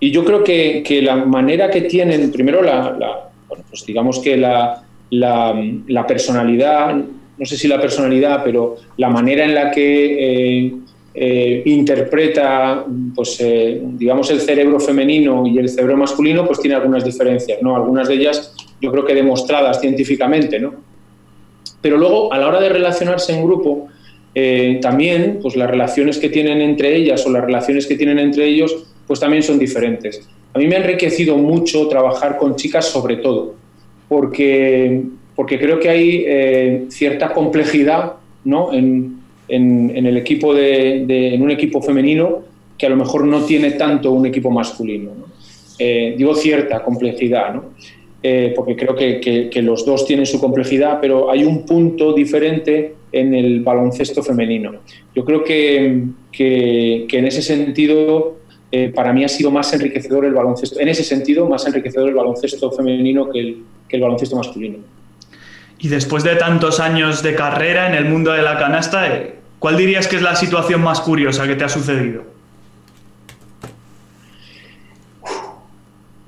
Y 0.00 0.10
yo 0.10 0.24
creo 0.24 0.42
que, 0.42 0.82
que 0.84 1.00
la 1.00 1.14
manera 1.14 1.70
que 1.70 1.82
tienen, 1.82 2.32
primero, 2.32 2.60
la, 2.60 3.30
pues 3.68 3.86
digamos 3.86 4.18
que 4.18 4.36
la, 4.36 4.82
la, 5.10 6.06
personalidad, 6.08 6.96
no 7.38 7.46
sé 7.46 7.56
si 7.56 7.68
la 7.68 7.80
personalidad, 7.80 8.42
pero 8.42 8.76
la 8.96 9.08
manera 9.08 9.44
en 9.44 9.54
la 9.54 9.70
que 9.70 10.72
eh, 11.14 11.62
eh, 11.64 11.70
interpreta, 11.70 12.84
pues, 13.14 13.38
eh, 13.40 13.80
digamos, 13.82 14.30
el 14.30 14.40
cerebro 14.40 14.80
femenino 14.80 15.46
y 15.46 15.58
el 15.58 15.68
cerebro 15.68 15.96
masculino, 15.96 16.46
pues 16.46 16.60
tiene 16.60 16.76
algunas 16.76 17.04
diferencias, 17.04 17.60
¿no? 17.62 17.76
Algunas 17.76 18.08
de 18.08 18.14
ellas 18.14 18.54
yo 18.80 18.90
creo 18.90 19.04
que 19.04 19.14
demostradas 19.14 19.80
científicamente, 19.80 20.58
¿no? 20.58 20.74
Pero 21.80 21.96
luego, 21.98 22.32
a 22.32 22.38
la 22.38 22.48
hora 22.48 22.60
de 22.60 22.68
relacionarse 22.68 23.34
en 23.34 23.44
grupo, 23.44 23.88
también, 24.80 25.40
pues 25.42 25.56
las 25.56 25.70
relaciones 25.70 26.16
que 26.16 26.30
tienen 26.30 26.62
entre 26.62 26.96
ellas 26.96 27.26
o 27.26 27.30
las 27.30 27.44
relaciones 27.44 27.86
que 27.86 27.96
tienen 27.96 28.18
entre 28.18 28.46
ellos, 28.46 28.86
pues 29.06 29.20
también 29.20 29.42
son 29.42 29.58
diferentes. 29.58 30.26
A 30.54 30.58
mí 30.58 30.66
me 30.66 30.76
ha 30.76 30.78
enriquecido 30.78 31.36
mucho 31.36 31.86
trabajar 31.88 32.38
con 32.38 32.56
chicas 32.56 32.86
sobre 32.86 33.16
todo, 33.16 33.54
porque, 34.08 35.02
porque 35.34 35.58
creo 35.58 35.80
que 35.80 35.88
hay 35.88 36.24
eh, 36.26 36.84
cierta 36.88 37.32
complejidad 37.32 38.14
¿no? 38.44 38.72
en, 38.72 39.21
en, 39.48 40.06
el 40.06 40.16
equipo 40.16 40.54
de, 40.54 41.34
en 41.34 41.42
un 41.42 41.50
equipo 41.50 41.82
femenino 41.82 42.42
que 42.78 42.86
a 42.86 42.88
lo 42.88 42.96
mejor 42.96 43.24
no 43.24 43.44
tiene 43.44 43.72
tanto 43.72 44.12
un 44.12 44.26
equipo 44.26 44.50
masculino. 44.50 45.10
Eh, 45.78 46.14
digo 46.16 46.34
cierta 46.34 46.82
complejidad, 46.82 47.54
¿no? 47.54 47.64
Eh, 48.22 48.52
porque 48.54 48.76
creo 48.76 48.94
que, 48.94 49.20
que, 49.50 49.62
los 49.62 49.84
dos 49.84 50.06
tienen 50.06 50.26
su 50.26 50.40
complejidad, 50.40 50.98
pero 51.00 51.28
hay 51.30 51.42
un 51.44 51.66
punto 51.66 52.12
diferente 52.12 52.94
en 53.10 53.34
el 53.34 53.60
baloncesto 53.60 54.22
femenino. 54.22 54.74
Yo 55.14 55.24
creo 55.24 55.42
que, 55.42 56.04
que 56.30 57.06
en 57.10 57.26
ese 57.26 57.42
sentido 57.42 58.36
eh, 58.74 58.88
para 58.88 59.12
mí 59.12 59.22
ha 59.22 59.28
sido 59.28 59.50
más 59.50 59.70
enriquecedor 59.74 60.24
el 60.24 60.32
baloncesto, 60.32 60.80
en 60.80 60.88
ese 60.88 61.04
sentido, 61.04 61.46
más 61.46 61.66
enriquecedor 61.66 62.08
el 62.08 62.14
baloncesto 62.14 62.72
femenino 62.72 63.28
que 63.28 63.38
el, 63.38 63.62
que 63.86 63.96
el 63.96 64.02
baloncesto 64.02 64.34
masculino. 64.34 64.78
Y 65.82 65.88
después 65.88 66.24
de 66.24 66.36
tantos 66.36 66.80
años 66.80 67.22
de 67.22 67.34
carrera 67.34 67.88
en 67.88 67.94
el 67.94 68.06
mundo 68.06 68.32
de 68.32 68.40
la 68.40 68.56
canasta, 68.56 69.14
eh, 69.14 69.34
¿cuál 69.58 69.76
dirías 69.76 70.08
que 70.08 70.16
es 70.16 70.22
la 70.22 70.36
situación 70.36 70.80
más 70.80 71.00
curiosa 71.00 71.46
que 71.46 71.56
te 71.56 71.64
ha 71.64 71.68
sucedido? 71.68 72.22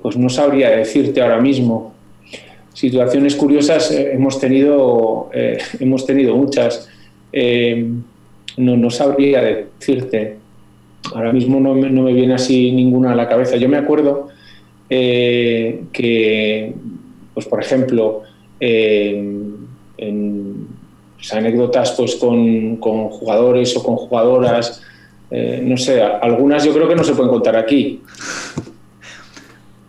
Pues 0.01 0.17
no 0.17 0.29
sabría 0.29 0.69
decirte 0.69 1.21
ahora 1.21 1.39
mismo. 1.39 1.95
Situaciones 2.73 3.35
curiosas 3.35 3.89
eh, 3.91 4.11
hemos, 4.13 4.39
tenido, 4.39 5.31
hemos 5.79 6.05
tenido 6.05 6.35
muchas. 6.35 6.87
no, 7.33 8.77
no 8.77 8.89
sabría 8.91 9.41
decirte 9.41 10.37
ahora 11.13 11.31
mismo 11.31 11.59
no 11.59 11.75
me, 11.75 11.89
no 11.89 12.03
me, 12.03 12.13
viene 12.13 12.33
así 12.33 12.71
ninguna 12.71 13.11
a 13.11 13.15
la 13.15 13.27
cabeza. 13.27 13.57
Yo 13.57 13.69
me 13.69 13.77
acuerdo 13.77 14.29
eh, 14.89 15.83
que, 15.91 16.73
pues 17.33 17.45
por 17.45 17.61
ejemplo, 17.61 18.23
eh, 18.59 19.15
en 19.97 20.67
pues, 21.15 21.33
anécdotas 21.33 21.91
pues, 21.91 22.15
con, 22.15 22.77
con, 22.77 23.09
jugadores 23.09 23.75
o 23.77 23.83
con 23.83 23.95
jugadoras, 23.95 24.83
eh, 25.31 25.59
no 25.63 25.77
sé, 25.77 26.01
algunas 26.01 26.63
yo 26.63 26.73
creo 26.73 26.87
que 26.87 26.95
no 26.95 27.03
se 27.03 27.13
pueden 27.13 27.31
contar 27.31 27.55
aquí. 27.55 28.01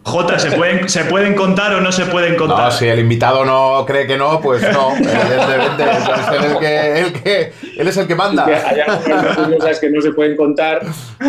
Jota, 0.06 0.38
¿se 0.38 0.52
pueden, 0.52 0.88
¿se 0.88 1.04
pueden 1.06 1.34
contar 1.34 1.74
o 1.74 1.80
no 1.80 1.90
se 1.90 2.04
pueden 2.06 2.36
contar? 2.36 2.66
No, 2.66 2.70
si 2.70 2.86
el 2.86 3.00
invitado 3.00 3.44
no 3.44 3.84
cree 3.84 4.06
que 4.06 4.16
no, 4.16 4.40
pues 4.40 4.62
no, 4.62 4.92
evidentemente. 4.96 5.82
él, 5.82 5.90
es 6.20 6.52
el 6.52 6.58
que, 6.58 7.00
el 7.00 7.12
que, 7.12 7.52
él 7.76 7.88
es 7.88 7.96
el 7.96 8.06
que 8.06 8.14
manda. 8.14 8.46
hay 8.46 8.80
algunas 8.80 9.36
cosas 9.36 9.80
que 9.80 9.90
no 9.90 10.00
se 10.00 10.12
pueden 10.12 10.36
contar 10.36 10.82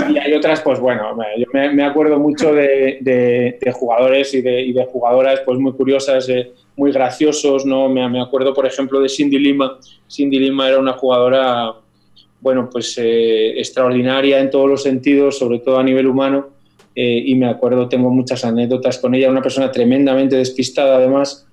y 0.09 0.19
hay 0.19 0.31
otras, 0.35 0.61
pues 0.61 0.79
bueno, 0.79 1.17
yo 1.39 1.45
me, 1.53 1.73
me 1.73 1.83
acuerdo 1.83 2.19
mucho 2.19 2.53
de, 2.53 2.99
de, 3.01 3.71
jugadores 3.71 4.31
y 4.35 4.41
de, 4.41 4.61
y 4.61 4.73
de, 4.73 4.85
jugadoras 4.85 5.41
pues 5.43 5.57
muy 5.57 5.73
curiosas, 5.73 6.29
eh, 6.29 6.51
muy 6.77 6.91
graciosos, 6.93 7.65
¿no? 7.65 7.89
Me, 7.89 8.07
me, 8.07 8.21
acuerdo, 8.21 8.53
por 8.53 8.65
ejemplo, 8.65 9.01
de 9.01 9.09
Cindy 9.09 9.39
Lima. 9.39 9.77
Cindy 10.09 10.39
Lima 10.39 10.69
era 10.69 10.79
una 10.79 10.93
jugadora, 10.93 11.73
bueno, 12.39 12.69
pues 12.71 12.97
eh, 12.97 13.59
extraordinaria 13.59 14.39
en 14.39 14.49
todos 14.49 14.69
los 14.69 14.83
sentidos, 14.83 15.37
sobre 15.37 15.59
todo 15.59 15.77
a 15.77 15.83
nivel 15.83 16.07
humano 16.07 16.57
eh, 16.99 17.21
y 17.27 17.35
me 17.35 17.47
acuerdo, 17.47 17.87
tengo 17.87 18.09
muchas 18.09 18.43
anécdotas 18.43 18.97
con 18.97 19.13
ella, 19.13 19.29
una 19.29 19.43
persona 19.43 19.71
tremendamente 19.71 20.35
despistada 20.35 20.97
además. 20.97 21.45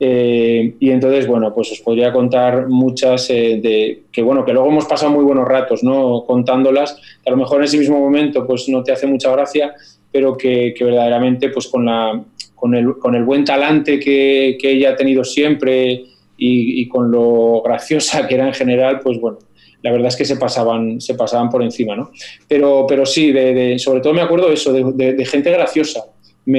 Eh, 0.00 0.74
y 0.80 0.90
entonces, 0.90 1.28
bueno, 1.28 1.54
pues 1.54 1.70
os 1.70 1.78
podría 1.80 2.12
contar 2.12 2.66
muchas 2.66 3.30
eh, 3.30 3.60
de 3.62 4.02
que, 4.10 4.22
bueno, 4.22 4.44
que 4.44 4.52
luego 4.52 4.68
hemos 4.68 4.86
pasado 4.86 5.12
muy 5.12 5.22
buenos 5.22 5.46
ratos, 5.46 5.84
¿no? 5.84 6.24
Contándolas, 6.26 7.00
a 7.24 7.30
lo 7.30 7.36
mejor 7.36 7.58
en 7.58 7.64
ese 7.66 7.78
mismo 7.78 8.00
momento, 8.00 8.44
pues 8.44 8.68
no 8.68 8.82
te 8.82 8.90
hace 8.90 9.06
mucha 9.06 9.30
gracia, 9.30 9.72
pero 10.10 10.36
que, 10.36 10.74
que 10.76 10.84
verdaderamente, 10.84 11.50
pues 11.50 11.68
con, 11.68 11.84
la, 11.84 12.20
con, 12.58 12.74
el, 12.74 12.98
con 12.98 13.14
el 13.14 13.24
buen 13.24 13.44
talante 13.44 13.98
que, 13.98 14.56
que 14.60 14.72
ella 14.72 14.90
ha 14.90 14.96
tenido 14.96 15.24
siempre 15.24 16.04
y, 16.36 16.82
y, 16.82 16.88
con 16.88 17.10
lo 17.10 17.62
graciosa 17.62 18.26
que 18.26 18.34
era 18.34 18.46
en 18.46 18.54
general, 18.54 19.00
pues 19.00 19.18
bueno, 19.20 19.38
la 19.82 19.92
verdad 19.92 20.08
es 20.08 20.16
que 20.16 20.24
se 20.24 20.36
pasaban, 20.36 21.00
se 21.00 21.14
pasaban 21.14 21.50
por 21.50 21.62
encima, 21.62 21.94
¿no? 21.94 22.10
Pero, 22.46 22.84
pero 22.88 23.06
sí, 23.06 23.32
de, 23.32 23.78
sobre 23.78 24.00
todo 24.00 24.12
me 24.12 24.22
acuerdo 24.22 24.50
eso, 24.50 24.72
de, 24.72 25.24
gente 25.24 25.50
graciosa, 25.50 26.04
mm. 26.46 26.52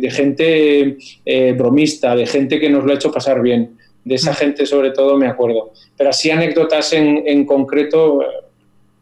de, 0.00 0.10
gente 0.10 0.98
eh, 1.24 1.52
bromista, 1.52 2.14
de 2.14 2.26
gente 2.26 2.60
que 2.60 2.68
nos 2.70 2.84
lo 2.84 2.92
ha 2.92 2.96
hecho 2.96 3.12
pasar 3.12 3.40
bien. 3.42 3.76
De 4.04 4.14
esa 4.14 4.32
mm. 4.32 4.34
gente 4.34 4.66
sobre 4.66 4.90
todo 4.90 5.16
me 5.16 5.26
acuerdo. 5.26 5.72
Pero 5.96 6.10
así 6.10 6.30
anécdotas 6.30 6.92
en, 6.92 7.22
en 7.26 7.46
concreto, 7.46 8.20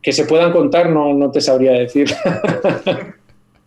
que 0.01 0.12
se 0.12 0.24
puedan 0.24 0.53
contar 0.53 0.91
no, 0.91 1.12
no 1.14 1.30
te 1.30 1.41
sabría 1.41 1.72
decir. 1.72 2.09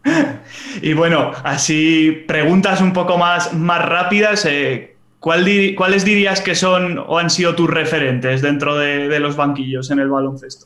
y 0.81 0.93
bueno, 0.93 1.31
así 1.43 2.23
preguntas 2.27 2.81
un 2.81 2.93
poco 2.93 3.17
más, 3.17 3.53
más 3.53 3.83
rápidas. 3.85 4.45
Eh, 4.45 4.95
¿Cuáles 5.19 6.03
dirías 6.03 6.41
que 6.41 6.55
son 6.55 6.97
o 6.97 7.19
han 7.19 7.29
sido 7.29 7.53
tus 7.55 7.69
referentes 7.69 8.41
dentro 8.41 8.75
de, 8.75 9.19
los 9.19 9.35
banquillos 9.35 9.91
en 9.91 9.99
el 9.99 10.09
baloncesto? 10.09 10.65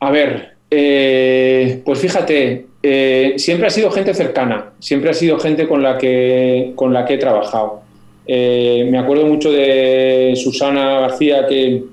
A 0.00 0.10
ver, 0.10 0.54
eh, 0.70 1.82
pues 1.84 1.98
fíjate, 1.98 2.66
eh, 2.82 3.34
siempre 3.36 3.66
ha 3.66 3.70
sido 3.70 3.90
gente 3.90 4.14
cercana, 4.14 4.72
siempre 4.78 5.10
ha 5.10 5.14
sido 5.14 5.38
gente 5.38 5.68
con 5.68 5.82
la 5.82 5.98
que, 5.98 6.72
con 6.74 6.94
la 6.94 7.04
que 7.04 7.14
he 7.14 7.18
trabajado. 7.18 7.82
me 8.26 8.96
acuerdo 8.96 9.26
mucho 9.26 9.52
de 9.52 10.32
Susana 10.42 11.00
García, 11.00 11.46
que, 11.46 11.84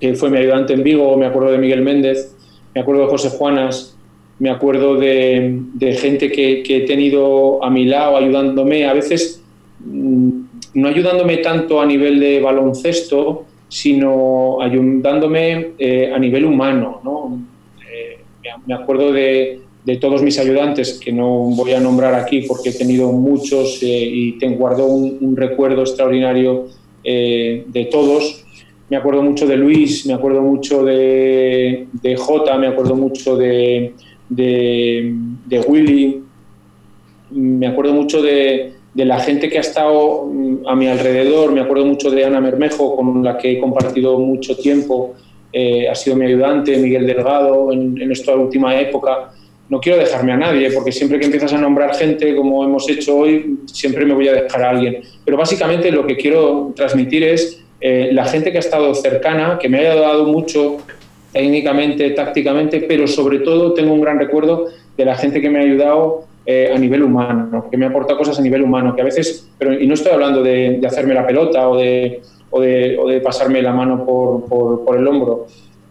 que 0.00 0.14
fue 0.14 0.30
mi 0.30 0.38
ayudante 0.38 0.74
en 0.74 0.84
Vigo, 0.84 1.16
me 1.16 1.26
acuerdo 1.26 1.50
de 1.50 1.58
Miguel 1.58 1.82
Méndez, 1.82 2.35
me 2.76 2.82
acuerdo 2.82 3.04
de 3.04 3.08
José 3.08 3.30
Juanas, 3.30 3.96
me 4.38 4.50
acuerdo 4.50 4.96
de, 4.96 5.96
gente 5.98 6.30
que, 6.30 6.62
he 6.62 6.80
tenido 6.82 7.64
a 7.64 7.70
mi 7.70 7.86
lado 7.86 8.18
ayudándome, 8.18 8.84
a 8.84 8.92
veces 8.92 9.42
mm, 9.80 10.40
no 10.74 10.88
ayudándome 10.88 11.38
tanto 11.38 11.80
a 11.80 11.86
nivel 11.86 12.20
de 12.20 12.38
baloncesto, 12.38 13.46
sino 13.66 14.60
ayudándome 14.60 15.68
eh, 15.78 16.12
a 16.14 16.18
nivel 16.18 16.44
humano. 16.44 17.00
Eh, 17.90 18.18
me 18.66 18.74
acuerdo 18.74 19.10
de, 19.10 19.62
todos 19.98 20.20
mis 20.22 20.38
ayudantes, 20.38 21.00
que 21.02 21.12
no 21.12 21.28
voy 21.56 21.72
a 21.72 21.80
nombrar 21.80 22.14
aquí 22.14 22.42
porque 22.42 22.68
he 22.68 22.74
tenido 22.74 23.10
muchos 23.10 23.82
eh, 23.82 23.86
y 24.12 24.32
tengo 24.32 24.58
guardo 24.58 24.84
un, 24.84 25.34
recuerdo 25.34 25.80
extraordinario 25.80 26.66
de 27.02 27.88
todos 27.90 28.45
me 28.88 28.96
acuerdo 28.96 29.22
mucho 29.22 29.46
de 29.46 29.56
Luis, 29.56 30.06
me 30.06 30.14
acuerdo 30.14 30.42
mucho 30.42 30.84
de, 30.84 31.88
de 31.92 32.16
Jota, 32.16 32.56
me 32.56 32.68
acuerdo 32.68 32.94
mucho 32.94 33.36
de, 33.36 33.94
de, 34.28 35.64
Willy, 35.66 36.22
me 37.30 37.66
acuerdo 37.66 37.92
mucho 37.92 38.22
de, 38.22 38.74
la 38.94 39.18
gente 39.20 39.48
que 39.48 39.58
ha 39.58 39.60
estado 39.60 40.26
mm, 40.26 40.68
a 40.68 40.76
mi 40.76 40.86
alrededor, 40.86 41.52
me 41.52 41.60
acuerdo 41.60 41.84
mucho 41.84 42.10
de 42.10 42.24
Ana 42.24 42.40
Mermejo, 42.40 42.96
con 42.96 43.22
la 43.22 43.36
que 43.36 43.52
he 43.52 43.58
compartido 43.58 44.18
mucho 44.18 44.56
tiempo, 44.56 45.14
eh, 45.52 45.88
ha 45.88 45.94
sido 45.94 46.16
mi 46.16 46.26
ayudante, 46.26 46.76
Miguel 46.76 47.06
Delgado, 47.06 47.72
en, 47.72 48.10
esta 48.10 48.34
última 48.34 48.78
época. 48.78 49.32
No 49.68 49.80
quiero 49.80 49.98
dejarme 49.98 50.32
a 50.32 50.36
nadie, 50.36 50.70
porque 50.70 50.92
siempre 50.92 51.18
que 51.18 51.24
empiezas 51.24 51.52
a 51.52 51.58
nombrar 51.58 51.94
gente, 51.96 52.36
como 52.36 52.64
hemos 52.64 52.88
hecho 52.88 53.16
hoy, 53.16 53.58
siempre 53.66 54.04
me 54.04 54.14
voy 54.14 54.28
a 54.28 54.32
dejar 54.32 54.62
a 54.62 54.70
alguien. 54.70 55.02
Pero 55.24 55.36
básicamente 55.36 55.90
lo 55.90 56.06
que 56.06 56.16
quiero 56.16 56.72
transmitir 56.76 57.24
es 57.24 57.65
eh, 57.80 58.10
la 58.12 58.24
gente 58.24 58.50
que 58.50 58.58
ha 58.58 58.60
estado 58.60 58.94
cercana, 58.94 59.58
que 59.60 59.68
me 59.68 59.78
ha 59.78 59.92
ayudado 59.92 60.24
mucho 60.24 60.78
técnicamente, 61.32 62.10
tácticamente, 62.10 62.80
pero 62.80 63.06
sobre 63.06 63.40
todo 63.40 63.74
tengo 63.74 63.92
un 63.92 64.00
gran 64.00 64.18
recuerdo 64.18 64.68
de 64.96 65.04
la 65.04 65.14
gente 65.16 65.40
que 65.40 65.50
me 65.50 65.58
ha 65.58 65.62
ayudado 65.62 66.24
eh, 66.46 66.72
a 66.74 66.78
nivel 66.78 67.02
humano, 67.02 67.66
que 67.70 67.76
me 67.76 67.84
ha 67.84 67.88
aportado 67.88 68.18
cosas 68.18 68.38
a 68.38 68.42
nivel 68.42 68.62
humano, 68.62 68.94
que 68.94 69.02
a 69.02 69.04
veces, 69.04 69.50
pero, 69.58 69.78
y 69.78 69.86
no 69.86 69.94
estoy 69.94 70.12
hablando 70.12 70.42
de, 70.42 70.80
hacerme 70.86 71.12
la 71.12 71.26
pelota 71.26 71.68
o 71.68 71.76
de, 71.76 72.22
o 72.50 72.60
de, 72.60 73.20
pasarme 73.22 73.60
la 73.60 73.72
mano 73.72 74.06
por, 74.06 74.44
por, 74.84 74.96
el 74.96 75.06
hombro, 75.06 75.46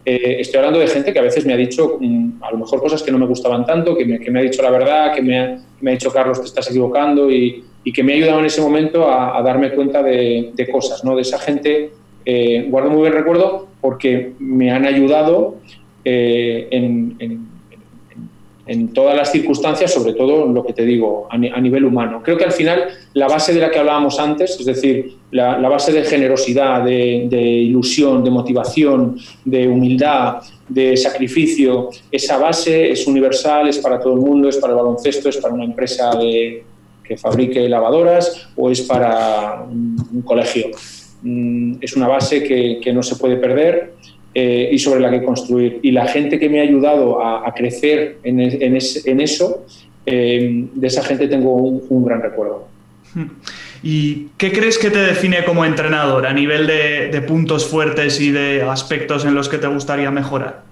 eh, 0.08 0.36
estoy 0.38 0.58
hablando 0.58 0.78
de 0.78 0.86
gente 0.86 1.12
que 1.12 1.18
a 1.18 1.22
veces 1.22 1.44
me 1.44 1.52
ha 1.52 1.56
dicho 1.56 1.98
mm, 2.00 2.40
a 2.40 2.52
lo 2.52 2.58
mejor 2.58 2.80
cosas 2.80 3.02
que 3.02 3.10
no 3.10 3.18
me 3.18 3.26
gustaban 3.26 3.66
tanto, 3.66 3.96
que 3.96 4.04
me, 4.04 4.38
ha 4.38 4.42
dicho 4.42 4.62
la 4.62 4.70
verdad, 4.70 5.12
que 5.12 5.20
me 5.20 5.36
ha, 5.36 5.58
me 5.80 5.90
ha 5.90 5.94
dicho 5.94 6.12
Carlos, 6.12 6.40
te 6.40 6.46
estás 6.46 6.70
equivocando 6.70 7.28
y, 7.28 7.64
y 7.82 7.92
que 7.92 8.04
me 8.04 8.12
ha 8.12 8.16
ayudado 8.16 8.38
en 8.38 8.46
ese 8.46 8.60
momento 8.60 9.10
a, 9.10 9.42
darme 9.42 9.72
cuenta 9.72 10.04
de, 10.04 10.68
cosas, 10.70 11.04
¿no? 11.04 11.16
De 11.16 11.22
esa 11.22 11.40
gente, 11.40 11.90
eh, 12.24 12.66
guardo 12.68 12.90
muy 12.90 13.00
buen 13.00 13.12
recuerdo 13.12 13.66
porque 13.80 14.32
me 14.38 14.70
han 14.70 14.86
ayudado 14.86 15.56
eh, 16.04 16.68
en, 16.70 17.48
todas 18.92 19.16
las 19.16 19.30
circunstancias, 19.30 19.92
sobre 19.92 20.14
todo 20.14 20.46
lo 20.46 20.64
que 20.64 20.72
te 20.72 20.84
digo, 20.84 21.28
a, 21.30 21.38
nivel 21.38 21.84
humano. 21.84 22.20
Creo 22.22 22.36
que 22.36 22.44
al 22.44 22.52
final 22.52 22.88
la 23.14 23.28
base 23.28 23.54
de 23.54 23.60
la 23.60 23.70
que 23.70 23.78
hablábamos 23.78 24.18
antes, 24.18 24.58
es 24.58 24.66
decir, 24.66 25.16
la, 25.30 25.56
base 25.68 25.92
de 25.92 26.02
generosidad, 26.04 26.84
de, 26.84 27.26
de, 27.28 27.42
ilusión, 27.42 28.24
de 28.24 28.30
motivación, 28.30 29.18
de 29.44 29.68
humildad, 29.68 30.42
de 30.68 30.96
sacrificio, 30.96 31.90
esa 32.10 32.38
base 32.38 32.90
es 32.90 33.06
universal, 33.06 33.68
es 33.68 33.78
para 33.78 34.00
todo 34.00 34.14
el 34.14 34.20
mundo, 34.20 34.48
es 34.48 34.56
para 34.56 34.72
el 34.72 34.78
baloncesto, 34.78 35.28
es 35.28 35.36
para 35.36 35.54
una 35.54 35.64
empresa 35.64 36.10
de 36.16 36.64
que 37.06 37.16
fabrique 37.16 37.68
lavadoras 37.68 38.48
o 38.56 38.70
es 38.70 38.82
para 38.82 39.64
un, 39.70 40.22
colegio. 40.24 40.70
Mm, 41.22 41.76
es 41.80 41.96
una 41.96 42.08
base 42.08 42.42
que, 42.42 42.92
no 42.92 43.02
se 43.02 43.16
puede 43.16 43.36
perder 43.36 43.94
eh, 44.38 44.68
y 44.70 44.78
sobre 44.78 45.00
la 45.00 45.10
que 45.10 45.22
construir. 45.22 45.80
Y 45.80 45.92
la 45.92 46.06
gente 46.06 46.38
que 46.38 46.50
me 46.50 46.60
ha 46.60 46.62
ayudado 46.62 47.24
a, 47.24 47.50
crecer 47.54 48.18
en, 48.22 48.38
eso, 49.20 49.64
eh, 50.04 50.66
de 50.74 50.86
esa 50.86 51.02
gente 51.02 51.26
tengo 51.26 51.54
un, 51.54 52.04
gran 52.04 52.20
recuerdo. 52.20 52.68
¿Y 53.82 54.26
qué 54.36 54.52
crees 54.52 54.76
que 54.76 54.90
te 54.90 54.98
define 54.98 55.42
como 55.46 55.64
entrenador 55.64 56.26
a 56.26 56.34
nivel 56.34 56.66
de 56.66 57.24
puntos 57.26 57.64
fuertes 57.64 58.20
y 58.20 58.30
de 58.30 58.60
aspectos 58.60 59.24
en 59.24 59.34
los 59.34 59.48
que 59.48 59.56
te 59.56 59.68
gustaría 59.68 60.10
mejorar? 60.10 60.66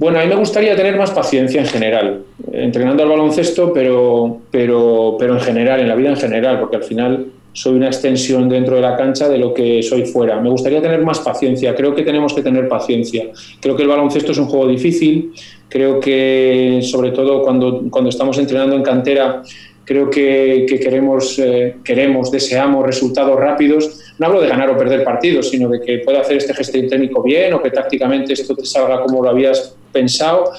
Bueno, 0.00 0.18
a 0.18 0.22
mí 0.22 0.28
me 0.28 0.36
gustaría 0.36 0.74
tener 0.76 0.96
más 0.96 1.10
paciencia 1.10 1.60
en 1.60 1.66
general, 1.66 2.22
entrenando 2.52 3.02
al 3.02 3.10
baloncesto, 3.10 3.70
pero, 3.70 4.40
pero, 4.50 5.16
pero 5.18 5.34
en 5.34 5.40
general, 5.40 5.80
en 5.80 5.88
la 5.88 5.94
vida 5.94 6.08
en 6.08 6.16
general, 6.16 6.58
porque 6.58 6.76
al 6.76 6.84
final 6.84 7.26
soy 7.52 7.74
una 7.74 7.86
extensión 7.86 8.48
dentro 8.48 8.76
de 8.76 8.82
la 8.82 8.96
cancha 8.96 9.28
de 9.28 9.38
lo 9.38 9.52
que 9.52 9.82
soy 9.82 10.06
fuera. 10.06 10.40
Me 10.40 10.50
gustaría 10.50 10.80
tener 10.80 11.02
más 11.02 11.20
paciencia, 11.20 11.74
creo 11.74 11.94
que 11.94 12.02
tenemos 12.02 12.32
que 12.32 12.42
tener 12.42 12.68
paciencia. 12.68 13.30
Creo 13.60 13.76
que 13.76 13.82
el 13.82 13.88
baloncesto 13.88 14.32
es 14.32 14.38
un 14.38 14.46
juego 14.46 14.68
difícil, 14.68 15.32
creo 15.68 16.00
que 16.00 16.80
sobre 16.82 17.10
todo 17.10 17.42
cuando, 17.42 17.82
cuando 17.90 18.10
estamos 18.10 18.38
entrenando 18.38 18.76
en 18.76 18.82
cantera, 18.82 19.42
creo 19.90 20.08
que, 20.08 20.66
queremos, 20.80 21.36
eh, 21.40 21.78
queremos, 21.82 22.30
deseamos 22.30 22.86
resultados 22.86 23.38
rápidos. 23.38 24.14
No 24.20 24.26
hablo 24.26 24.40
de 24.40 24.46
ganar 24.46 24.70
o 24.70 24.78
perder 24.78 25.02
partidos, 25.02 25.50
sino 25.50 25.68
de 25.68 25.80
que 25.80 25.98
pueda 25.98 26.20
hacer 26.20 26.36
este 26.36 26.54
gesto 26.54 26.78
técnico 26.88 27.20
bien 27.24 27.52
o 27.54 27.60
que 27.60 27.72
tácticamente 27.72 28.34
esto 28.34 28.54
te 28.54 28.64
salga 28.64 29.02
como 29.02 29.20
lo 29.20 29.30
habías 29.30 29.74
pensado. 29.90 30.52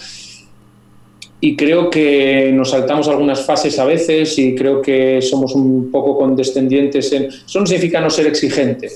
Y 1.44 1.56
creo 1.56 1.90
que 1.90 2.52
nos 2.54 2.70
saltamos 2.70 3.08
algunas 3.08 3.44
fases 3.44 3.78
a 3.80 3.86
veces 3.86 4.38
y 4.38 4.54
creo 4.54 4.80
que 4.80 5.20
somos 5.24 5.56
un 5.56 5.90
poco 5.90 6.16
condescendientes 6.16 7.12
en... 7.14 7.24
Eso 7.26 7.60
no 7.60 7.66
significa 7.66 8.00
no 8.00 8.12
ser 8.12 8.28
exigente. 8.28 8.88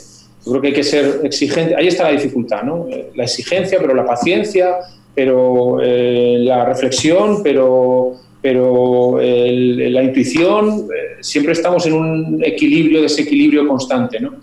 Yo 0.46 0.52
creo 0.52 0.62
que 0.62 0.68
hay 0.68 0.74
que 0.74 0.84
ser 0.84 1.22
exigente. 1.24 1.76
Ahí 1.76 1.88
está 1.88 2.04
la 2.04 2.12
dificultad, 2.12 2.62
¿no? 2.62 2.88
La 3.16 3.24
exigencia, 3.24 3.80
pero 3.82 3.96
la 3.96 4.06
paciencia, 4.06 4.76
pero 5.16 5.80
eh, 5.82 6.38
la 6.42 6.66
reflexión, 6.66 7.42
pero, 7.42 8.14
pero 8.44 9.18
la 9.20 10.04
intuición. 10.04 10.88
Eh, 10.96 11.18
siempre 11.22 11.54
estamos 11.54 11.88
en 11.88 11.94
un 11.94 12.44
equilibrio, 12.46 13.02
desequilibrio 13.02 13.68
constante, 13.68 14.20
¿no? 14.20 14.36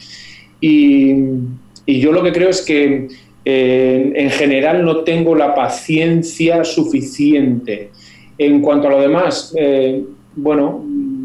Y 0.60 2.00
yo 2.00 2.10
lo 2.10 2.20
que 2.24 2.32
creo 2.32 2.48
es 2.48 2.62
que 2.62 3.06
en 3.44 4.30
general 4.30 4.84
no 4.84 4.98
tengo 4.98 5.34
la 5.34 5.54
paciencia 5.54 6.64
suficiente. 6.64 7.90
En 8.38 8.60
cuanto 8.60 8.88
a 8.88 8.90
lo 8.92 9.00
demás, 9.00 9.54
eh, 9.56 10.02
bueno, 10.34 10.84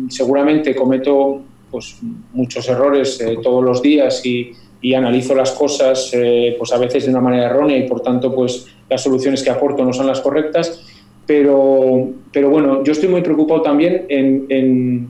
seguramente 0.10 0.76
cometo 0.76 1.42
pues, 1.72 1.98
muchos 2.34 2.68
errores 2.70 3.20
eh, 3.22 3.38
todos 3.42 3.64
los 3.64 3.82
días 3.82 4.26
y, 4.26 4.54
analizo 4.96 5.36
las 5.36 5.52
cosas 5.52 6.12
eh, 6.14 6.56
pues 6.58 6.72
a 6.72 6.78
veces 6.78 7.04
de 7.04 7.12
una 7.12 7.20
manera 7.20 7.48
errónea 7.48 7.78
y 7.78 7.90
por 7.90 8.00
tanto 8.00 8.34
pues 8.34 8.68
las 8.90 9.04
soluciones 9.04 9.44
que 9.44 9.50
aporto 9.50 9.84
no 9.84 9.92
son 9.92 10.08
las 10.08 10.22
correctas. 10.22 10.82
Pero, 11.26 12.12
pero 12.32 12.50
bueno, 12.50 12.86
yo 12.86 12.94
estoy 12.94 13.10
muy 13.10 13.22
preocupado 13.22 13.62
también 13.62 14.06
en 14.08 15.10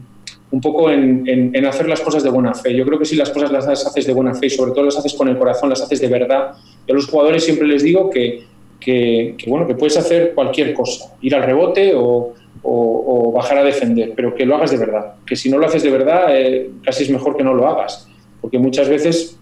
un 0.49 0.61
poco 0.61 0.89
en, 0.89 1.65
hacer 1.65 1.89
las 1.89 1.99
cosas 1.99 2.23
de 2.23 2.29
buena 2.29 2.53
fe. 2.53 2.75
Yo 2.75 2.85
creo 2.85 2.97
que 2.97 3.05
si 3.05 3.15
las 3.15 3.29
cosas 3.29 3.51
las 3.51 3.67
haces 3.67 4.07
de 4.07 4.13
buena 4.13 4.33
fe 4.33 4.47
y 4.47 4.49
sobre 4.49 4.71
todo 4.71 4.85
las 4.85 4.97
haces 4.97 5.13
con 5.13 5.27
el 5.27 5.37
corazón, 5.37 5.69
las 5.69 5.81
haces 5.81 5.99
de 5.99 6.07
verdad, 6.07 6.53
yo 6.87 6.93
a 6.93 6.95
los 6.95 7.07
jugadores 7.07 7.43
siempre 7.43 7.67
les 7.67 7.83
digo 7.83 8.09
que, 8.09 8.43
que, 8.79 9.35
bueno, 9.47 9.67
que 9.67 9.75
puedes 9.75 9.97
hacer 9.97 10.33
cualquier 10.33 10.73
cosa, 10.73 11.13
ir 11.21 11.35
al 11.35 11.43
rebote 11.43 11.93
o, 11.95 12.33
o, 12.63 13.31
bajar 13.33 13.59
a 13.59 13.63
defender, 13.63 14.13
pero 14.15 14.33
que 14.33 14.45
lo 14.45 14.55
hagas 14.55 14.71
de 14.71 14.77
verdad. 14.77 15.15
Que 15.25 15.35
si 15.35 15.49
no 15.49 15.57
lo 15.57 15.67
haces 15.67 15.83
de 15.83 15.91
verdad, 15.91 16.27
eh, 16.29 16.71
casi 16.83 17.03
es 17.03 17.09
mejor 17.09 17.35
que 17.35 17.43
no 17.43 17.53
lo 17.53 17.67
hagas, 17.67 18.07
porque 18.41 18.57
muchas 18.57 18.89
veces... 18.89 19.33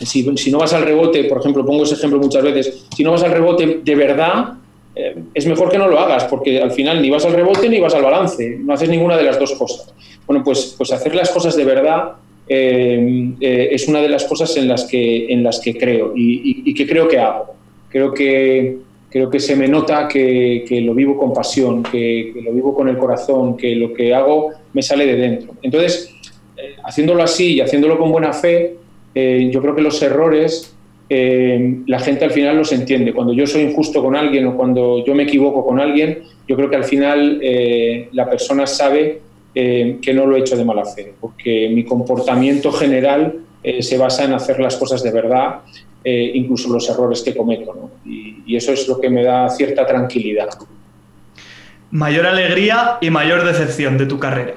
Si, 0.00 0.36
si 0.36 0.50
no 0.50 0.58
vas 0.58 0.72
al 0.72 0.82
rebote, 0.82 1.22
por 1.24 1.38
ejemplo, 1.38 1.64
pongo 1.64 1.84
ese 1.84 1.94
ejemplo 1.94 2.18
muchas 2.18 2.42
veces, 2.42 2.86
si 2.96 3.04
no 3.04 3.12
vas 3.12 3.22
al 3.22 3.30
rebote 3.30 3.82
de 3.84 3.94
verdad, 3.94 4.54
eh, 4.94 5.16
es 5.32 5.46
mejor 5.46 5.70
que 5.70 5.78
no 5.78 5.88
lo 5.88 5.98
hagas, 5.98 6.24
porque 6.24 6.60
al 6.60 6.70
final 6.70 7.00
ni 7.00 7.08
vas 7.08 7.24
al 7.24 7.32
rebote 7.32 7.68
ni 7.68 7.80
vas 7.80 7.94
al 7.94 8.02
balance, 8.02 8.58
no 8.60 8.74
haces 8.74 8.88
ninguna 8.88 9.16
de 9.16 9.22
las 9.24 9.38
dos 9.38 9.52
cosas. 9.52 9.92
Bueno, 10.26 10.44
pues, 10.44 10.74
pues 10.76 10.92
hacer 10.92 11.14
las 11.14 11.30
cosas 11.30 11.56
de 11.56 11.64
verdad 11.64 12.12
eh, 12.46 13.32
eh, 13.40 13.68
es 13.72 13.88
una 13.88 14.02
de 14.02 14.08
las 14.08 14.24
cosas 14.24 14.54
en 14.56 14.68
las 14.68 14.84
que, 14.84 15.32
en 15.32 15.42
las 15.42 15.60
que 15.60 15.76
creo 15.76 16.12
y, 16.14 16.74
que 16.74 16.86
creo 16.86 17.08
que 17.08 17.18
hago. 17.18 17.54
Creo 17.88 18.12
que, 18.12 18.78
creo 19.08 19.30
que 19.30 19.40
se 19.40 19.56
me 19.56 19.66
nota 19.66 20.08
que, 20.08 20.82
lo 20.84 20.94
vivo 20.94 21.18
con 21.18 21.32
pasión, 21.32 21.82
que, 21.82 22.32
lo 22.42 22.52
vivo 22.52 22.74
con 22.74 22.88
el 22.88 22.98
corazón, 22.98 23.56
que 23.56 23.74
lo 23.74 23.94
que 23.94 24.14
hago 24.14 24.50
me 24.74 24.82
sale 24.82 25.06
de 25.06 25.16
dentro. 25.16 25.54
Entonces, 25.62 26.14
haciéndolo 26.84 27.22
así 27.22 27.54
y 27.54 27.60
haciéndolo 27.60 27.98
con 27.98 28.12
buena 28.12 28.32
fe, 28.32 28.76
yo 29.14 29.60
creo 29.60 29.74
que 29.74 29.82
los 29.82 30.02
errores 30.02 30.74
eh, 31.14 31.80
la 31.86 31.98
gente 31.98 32.24
al 32.24 32.30
final 32.30 32.56
los 32.56 32.72
entiende. 32.72 33.12
Cuando 33.12 33.34
yo 33.34 33.46
soy 33.46 33.62
injusto 33.62 34.02
con 34.02 34.16
alguien 34.16 34.46
o 34.46 34.56
cuando 34.56 35.04
yo 35.04 35.14
me 35.14 35.24
equivoco 35.24 35.64
con 35.64 35.78
alguien, 35.78 36.22
yo 36.48 36.56
creo 36.56 36.70
que 36.70 36.76
al 36.76 36.84
final 36.84 37.38
eh, 37.42 38.08
la 38.12 38.28
persona 38.30 38.66
sabe 38.66 39.20
que 39.54 40.14
no 40.14 40.24
lo 40.24 40.34
he 40.34 40.40
hecho 40.40 40.56
de 40.56 40.64
mala 40.64 40.86
fe, 40.86 41.12
porque 41.20 41.70
mi 41.70 41.84
comportamiento 41.84 42.72
general 42.72 43.34
se 43.80 43.98
basa 43.98 44.24
en 44.24 44.32
hacer 44.32 44.58
las 44.58 44.78
cosas 44.78 45.02
de 45.02 45.12
verdad, 45.12 45.56
incluso 46.02 46.72
los 46.72 46.88
errores 46.88 47.20
que 47.20 47.36
cometo. 47.36 47.90
y 48.06 48.56
eso 48.56 48.72
es 48.72 48.88
lo 48.88 48.98
que 48.98 49.10
me 49.10 49.22
da 49.22 49.50
cierta 49.50 49.86
tranquilidad. 49.86 50.48
Mayor 51.90 52.26
alegría 52.26 52.96
y 53.02 53.10
mayor 53.10 53.44
decepción 53.44 53.98
de 53.98 54.06
tu 54.06 54.18
carrera. 54.18 54.54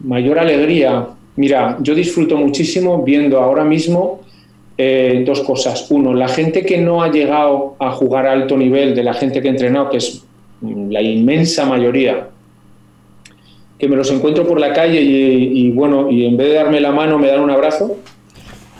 Mayor 0.00 0.40
alegría. 0.40 1.06
Mira, 1.38 1.78
yo 1.80 1.94
disfruto 1.94 2.36
muchísimo 2.36 3.04
viendo 3.04 3.38
ahora 3.38 3.62
mismo 3.62 4.22
eh, 4.76 5.22
dos 5.24 5.42
cosas. 5.42 5.88
Uno, 5.88 6.12
la 6.12 6.26
gente 6.26 6.66
que 6.66 6.78
no 6.78 7.00
ha 7.00 7.12
llegado 7.12 7.76
a 7.78 7.92
jugar 7.92 8.26
a 8.26 8.32
alto 8.32 8.56
nivel, 8.56 8.92
de 8.96 9.04
la 9.04 9.14
gente 9.14 9.40
que 9.40 9.46
he 9.46 9.50
entrenado, 9.52 9.88
que 9.88 9.98
es 9.98 10.24
la 10.60 11.00
inmensa 11.00 11.64
mayoría, 11.64 12.26
que 13.78 13.88
me 13.88 13.94
los 13.94 14.10
encuentro 14.10 14.48
por 14.48 14.58
la 14.58 14.72
calle 14.72 15.00
y, 15.00 15.70
bueno, 15.70 16.10
y 16.10 16.26
en 16.26 16.36
vez 16.36 16.48
de 16.48 16.54
darme 16.54 16.80
la 16.80 16.90
mano 16.90 17.20
me 17.20 17.28
dan 17.28 17.38
un 17.38 17.50
abrazo, 17.52 17.96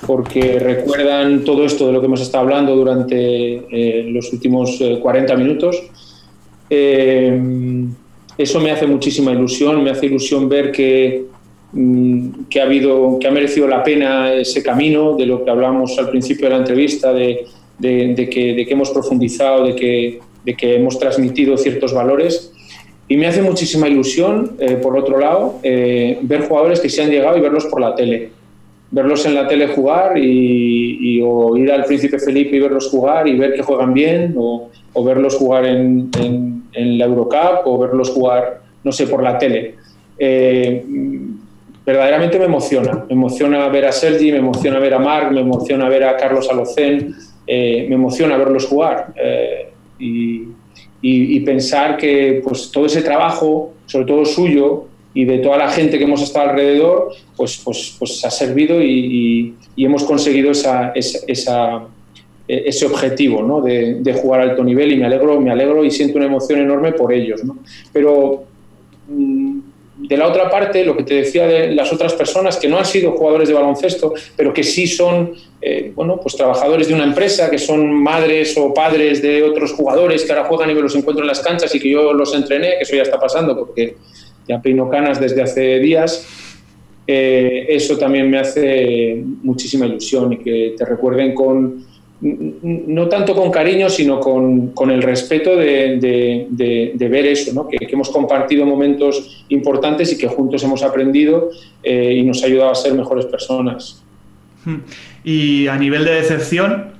porque 0.04 0.58
recuerdan 0.58 1.44
todo 1.44 1.64
esto 1.64 1.86
de 1.86 1.92
lo 1.92 2.00
que 2.00 2.06
hemos 2.06 2.20
estado 2.20 2.42
hablando 2.42 2.74
durante 2.74 3.66
eh, 3.70 4.02
los 4.10 4.32
últimos 4.32 4.82
40 5.00 5.32
eh, 5.32 5.36
minutos. 5.36 5.80
eso 8.36 8.58
me 8.58 8.72
hace 8.72 8.88
muchísima 8.88 9.30
ilusión, 9.30 9.84
me 9.84 9.90
hace 9.90 10.06
ilusión 10.06 10.48
ver 10.48 10.72
que 10.72 11.37
Mm, 11.37 11.37
que 11.72 12.60
ha 12.60 12.64
habido, 12.64 13.18
que 13.18 13.28
ha 13.28 13.30
merecido 13.30 13.68
la 13.68 13.82
pena 13.82 14.32
ese 14.32 14.62
camino 14.62 15.16
de 15.16 15.26
lo 15.26 15.44
que 15.44 15.50
hablamos 15.50 15.98
al 15.98 16.08
principio 16.08 16.46
de 16.46 16.54
la 16.54 16.60
entrevista, 16.60 17.12
de, 17.12 17.46
de, 17.78 18.28
que, 18.30 18.54
de 18.54 18.66
que, 18.66 18.72
hemos 18.72 18.90
profundizado, 18.90 19.66
de 19.66 19.74
que, 19.74 20.20
de 20.44 20.56
que, 20.56 20.76
hemos 20.76 20.98
transmitido 20.98 21.56
ciertos 21.58 21.92
valores. 21.92 22.52
Y 23.06 23.16
me 23.16 23.26
hace 23.26 23.42
muchísima 23.42 23.88
ilusión, 23.88 24.56
eh, 24.58 24.76
por 24.76 24.96
otro 24.96 25.18
lado, 25.18 25.60
eh, 25.62 26.18
ver 26.22 26.42
jugadores 26.42 26.80
que 26.80 26.88
se 26.88 27.02
han 27.02 27.10
llegado 27.10 27.36
y 27.36 27.40
verlos 27.40 27.66
por 27.66 27.80
la 27.80 27.94
tele. 27.94 28.30
Verlos 28.90 29.26
en 29.26 29.34
la 29.34 29.46
tele 29.46 29.68
jugar 29.68 30.16
y, 30.16 31.20
o 31.22 31.54
ir 31.56 31.70
al 31.70 31.84
Príncipe 31.84 32.18
Felipe 32.18 32.56
y 32.56 32.60
verlos 32.60 32.88
jugar 32.88 33.28
y 33.28 33.36
ver 33.36 33.54
que 33.54 33.62
juegan 33.62 33.92
bien, 33.92 34.34
o, 34.38 34.70
o 34.94 35.04
verlos 35.04 35.36
jugar 35.36 35.66
en, 35.66 36.10
en, 36.18 36.62
en, 36.72 36.98
la 36.98 37.04
Eurocup, 37.04 37.66
o 37.66 37.78
verlos 37.78 38.08
jugar, 38.08 38.62
no 38.82 38.92
sé, 38.92 39.06
por 39.06 39.22
la 39.22 39.36
tele. 39.36 39.74
Eh, 40.18 40.82
verdaderamente 41.88 42.38
me 42.38 42.44
emociona. 42.44 43.06
Me 43.08 43.14
emociona 43.14 43.66
ver 43.68 43.86
a 43.86 43.92
Sergi, 43.92 44.30
me 44.30 44.38
emociona 44.38 44.78
ver 44.78 44.92
a 44.92 44.98
Marc, 44.98 45.32
me 45.32 45.40
emociona 45.40 45.88
ver 45.88 46.04
a 46.04 46.18
Carlos 46.18 46.46
Alocén, 46.50 47.14
eh, 47.46 47.86
me 47.88 47.94
emociona 47.94 48.36
verlos 48.36 48.66
jugar 48.66 49.14
eh, 49.16 49.70
y, 49.98 51.40
pensar 51.46 51.96
que 51.96 52.42
pues, 52.44 52.70
todo 52.70 52.84
ese 52.84 53.00
trabajo, 53.00 53.72
sobre 53.86 54.04
todo 54.04 54.26
suyo 54.26 54.84
y 55.14 55.24
de 55.24 55.38
toda 55.38 55.56
la 55.56 55.70
gente 55.70 55.96
que 55.96 56.04
hemos 56.04 56.20
estado 56.20 56.50
alrededor, 56.50 57.14
pues, 57.34 57.58
pues, 57.64 57.96
pues 57.98 58.22
ha 58.22 58.30
servido 58.30 58.82
y, 58.82 59.54
hemos 59.78 60.04
conseguido 60.04 60.50
esa, 60.50 60.92
ese 60.94 62.84
objetivo 62.84 63.42
¿no? 63.42 63.62
de, 63.62 63.94
de, 64.02 64.12
jugar 64.12 64.40
a 64.40 64.42
alto 64.42 64.62
nivel 64.62 64.92
y 64.92 64.96
me 64.98 65.06
alegro, 65.06 65.40
me 65.40 65.50
alegro 65.50 65.82
y 65.86 65.90
siento 65.90 66.18
una 66.18 66.26
emoción 66.26 66.60
enorme 66.60 66.92
por 66.92 67.14
ellos. 67.14 67.42
¿no? 67.44 67.56
Pero 67.94 68.44
mm, 69.08 69.47
de 70.08 70.16
la 70.16 70.26
otra 70.26 70.50
parte, 70.50 70.84
lo 70.84 70.96
que 70.96 71.02
te 71.02 71.14
decía 71.14 71.46
de 71.46 71.74
las 71.74 71.92
otras 71.92 72.14
personas 72.14 72.56
que 72.56 72.66
no 72.66 72.78
han 72.78 72.86
sido 72.86 73.12
jugadores 73.12 73.48
de 73.48 73.54
baloncesto, 73.54 74.14
pero 74.36 74.54
que 74.54 74.64
sí 74.64 74.86
son 74.86 75.34
eh, 75.60 75.92
bueno, 75.94 76.18
pues 76.20 76.34
trabajadores 76.34 76.88
de 76.88 76.94
una 76.94 77.04
empresa, 77.04 77.50
que 77.50 77.58
son 77.58 77.92
madres 77.92 78.56
o 78.56 78.72
padres 78.72 79.20
de 79.20 79.42
otros 79.42 79.72
jugadores 79.72 80.24
que 80.24 80.32
ahora 80.32 80.44
juegan 80.44 80.70
y 80.70 80.74
me 80.74 80.80
los 80.80 80.94
encuentro 80.94 81.24
en 81.24 81.28
las 81.28 81.40
canchas 81.40 81.74
y 81.74 81.80
que 81.80 81.90
yo 81.90 82.12
los 82.12 82.34
entrené, 82.34 82.76
que 82.78 82.84
eso 82.84 82.96
ya 82.96 83.02
está 83.02 83.18
pasando 83.18 83.56
porque 83.56 83.96
ya 84.46 84.62
peino 84.62 84.88
canas 84.88 85.20
desde 85.20 85.42
hace 85.42 85.78
días. 85.80 86.26
Eh, 87.06 87.66
eso 87.68 87.98
también 87.98 88.30
me 88.30 88.38
hace 88.38 89.22
muchísima 89.42 89.86
ilusión 89.86 90.32
y 90.32 90.38
que 90.38 90.74
te 90.76 90.84
recuerden 90.84 91.34
con, 91.34 91.84
no 92.20 93.08
tanto 93.08 93.34
con 93.34 93.50
cariño, 93.50 93.88
sino 93.88 94.18
con, 94.18 94.68
con 94.68 94.90
el 94.90 95.02
respeto 95.02 95.56
de, 95.56 95.98
de, 96.50 97.08
ver 97.08 97.26
eso, 97.26 97.52
¿no? 97.54 97.68
que, 97.68 97.78
hemos 97.80 98.10
compartido 98.10 98.66
momentos 98.66 99.44
importantes 99.48 100.12
y 100.12 100.18
que 100.18 100.26
juntos 100.26 100.62
hemos 100.64 100.82
aprendido 100.82 101.50
eh, 101.82 102.14
y 102.14 102.22
nos 102.24 102.42
ha 102.42 102.46
ayudado 102.46 102.70
a 102.70 102.74
ser 102.74 102.94
mejores 102.94 103.26
personas. 103.26 104.02
Y 105.24 105.68
a 105.68 105.76
nivel 105.76 106.04
de 106.04 106.14
decepción, 106.14 106.97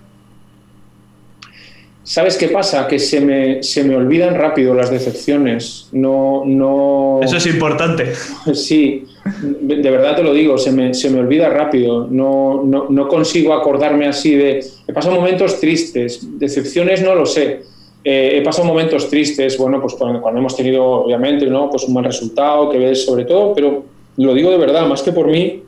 ¿Sabes 2.08 2.38
qué 2.38 2.48
pasa? 2.48 2.88
Que 2.88 2.98
se 2.98 3.20
me, 3.20 3.62
se 3.62 3.84
me 3.84 3.94
olvidan 3.94 4.34
rápido 4.34 4.72
las 4.72 4.90
decepciones. 4.90 5.88
No, 5.92 6.42
no... 6.46 7.20
Eso 7.22 7.36
es 7.36 7.46
importante. 7.46 8.14
Sí, 8.54 9.04
de 9.42 9.90
verdad 9.90 10.16
te 10.16 10.22
lo 10.22 10.32
digo, 10.32 10.56
se 10.56 10.72
me, 10.72 10.94
se 10.94 11.10
me 11.10 11.20
olvida 11.20 11.50
rápido. 11.50 12.06
No, 12.10 12.62
no, 12.64 12.86
no, 12.88 13.08
consigo 13.08 13.52
acordarme 13.52 14.06
así 14.06 14.34
de... 14.34 14.64
He 14.86 14.92
pasado 14.94 15.16
momentos 15.16 15.60
tristes, 15.60 16.26
decepciones 16.38 17.02
no 17.02 17.14
lo 17.14 17.26
sé. 17.26 17.60
Eh, 18.02 18.38
he 18.38 18.40
pasado 18.40 18.66
momentos 18.66 19.10
tristes, 19.10 19.58
bueno, 19.58 19.78
pues 19.78 19.92
cuando, 19.92 20.26
hemos 20.30 20.56
tenido, 20.56 20.84
obviamente, 20.86 21.44
¿no? 21.44 21.68
pues 21.68 21.84
un 21.84 21.92
mal 21.92 22.04
resultado, 22.04 22.70
que 22.70 22.78
ves 22.78 23.04
sobre 23.04 23.26
todo, 23.26 23.52
pero 23.52 23.84
lo 24.16 24.32
digo 24.32 24.50
de 24.50 24.56
verdad, 24.56 24.86
más 24.86 25.02
que 25.02 25.12
por 25.12 25.26
mí, 25.26 25.62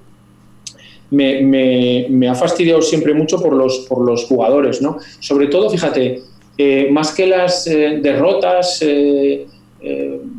me, 1.11 1.43
me, 1.43 2.07
me, 2.09 2.29
ha 2.29 2.35
fastidiado 2.35 2.83
siempre 2.83 3.15
mucho 3.15 3.43
por 3.43 3.53
los, 3.53 3.81
por 3.89 4.05
los 4.05 4.25
jugadores, 4.25 4.81
¿no? 4.81 4.99
Sobre 5.19 5.49
todo, 5.49 5.69
fíjate, 5.69 6.23
eh, 6.63 6.89
más 6.91 7.15
que 7.15 7.27
las 7.27 7.67
eh, 7.67 8.01
derrotas 8.03 8.83
eh, 8.83 9.47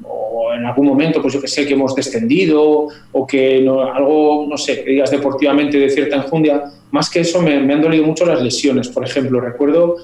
o 0.03 0.53
en 0.53 0.65
algún 0.67 0.85
momento, 0.85 1.19
pues 1.19 1.33
yo 1.33 1.41
que 1.41 1.47
sé, 1.47 1.65
que 1.65 1.73
hemos 1.73 1.95
descendido 1.95 2.89
o 3.11 3.25
que 3.25 3.59
no, 3.61 3.81
algo, 3.81 4.45
no 4.47 4.55
sé, 4.55 4.83
que 4.83 4.91
digas 4.91 5.09
deportivamente 5.09 5.79
de 5.79 5.89
cierta 5.89 6.17
enjundia, 6.17 6.63
más 6.91 7.09
que 7.09 7.21
eso 7.21 7.41
me, 7.41 7.55
han 7.55 7.81
dolido 7.81 8.05
mucho 8.05 8.23
las 8.25 8.39
lesiones. 8.39 8.89
Por 8.89 9.03
ejemplo, 9.03 9.39
recuerdo 9.39 9.95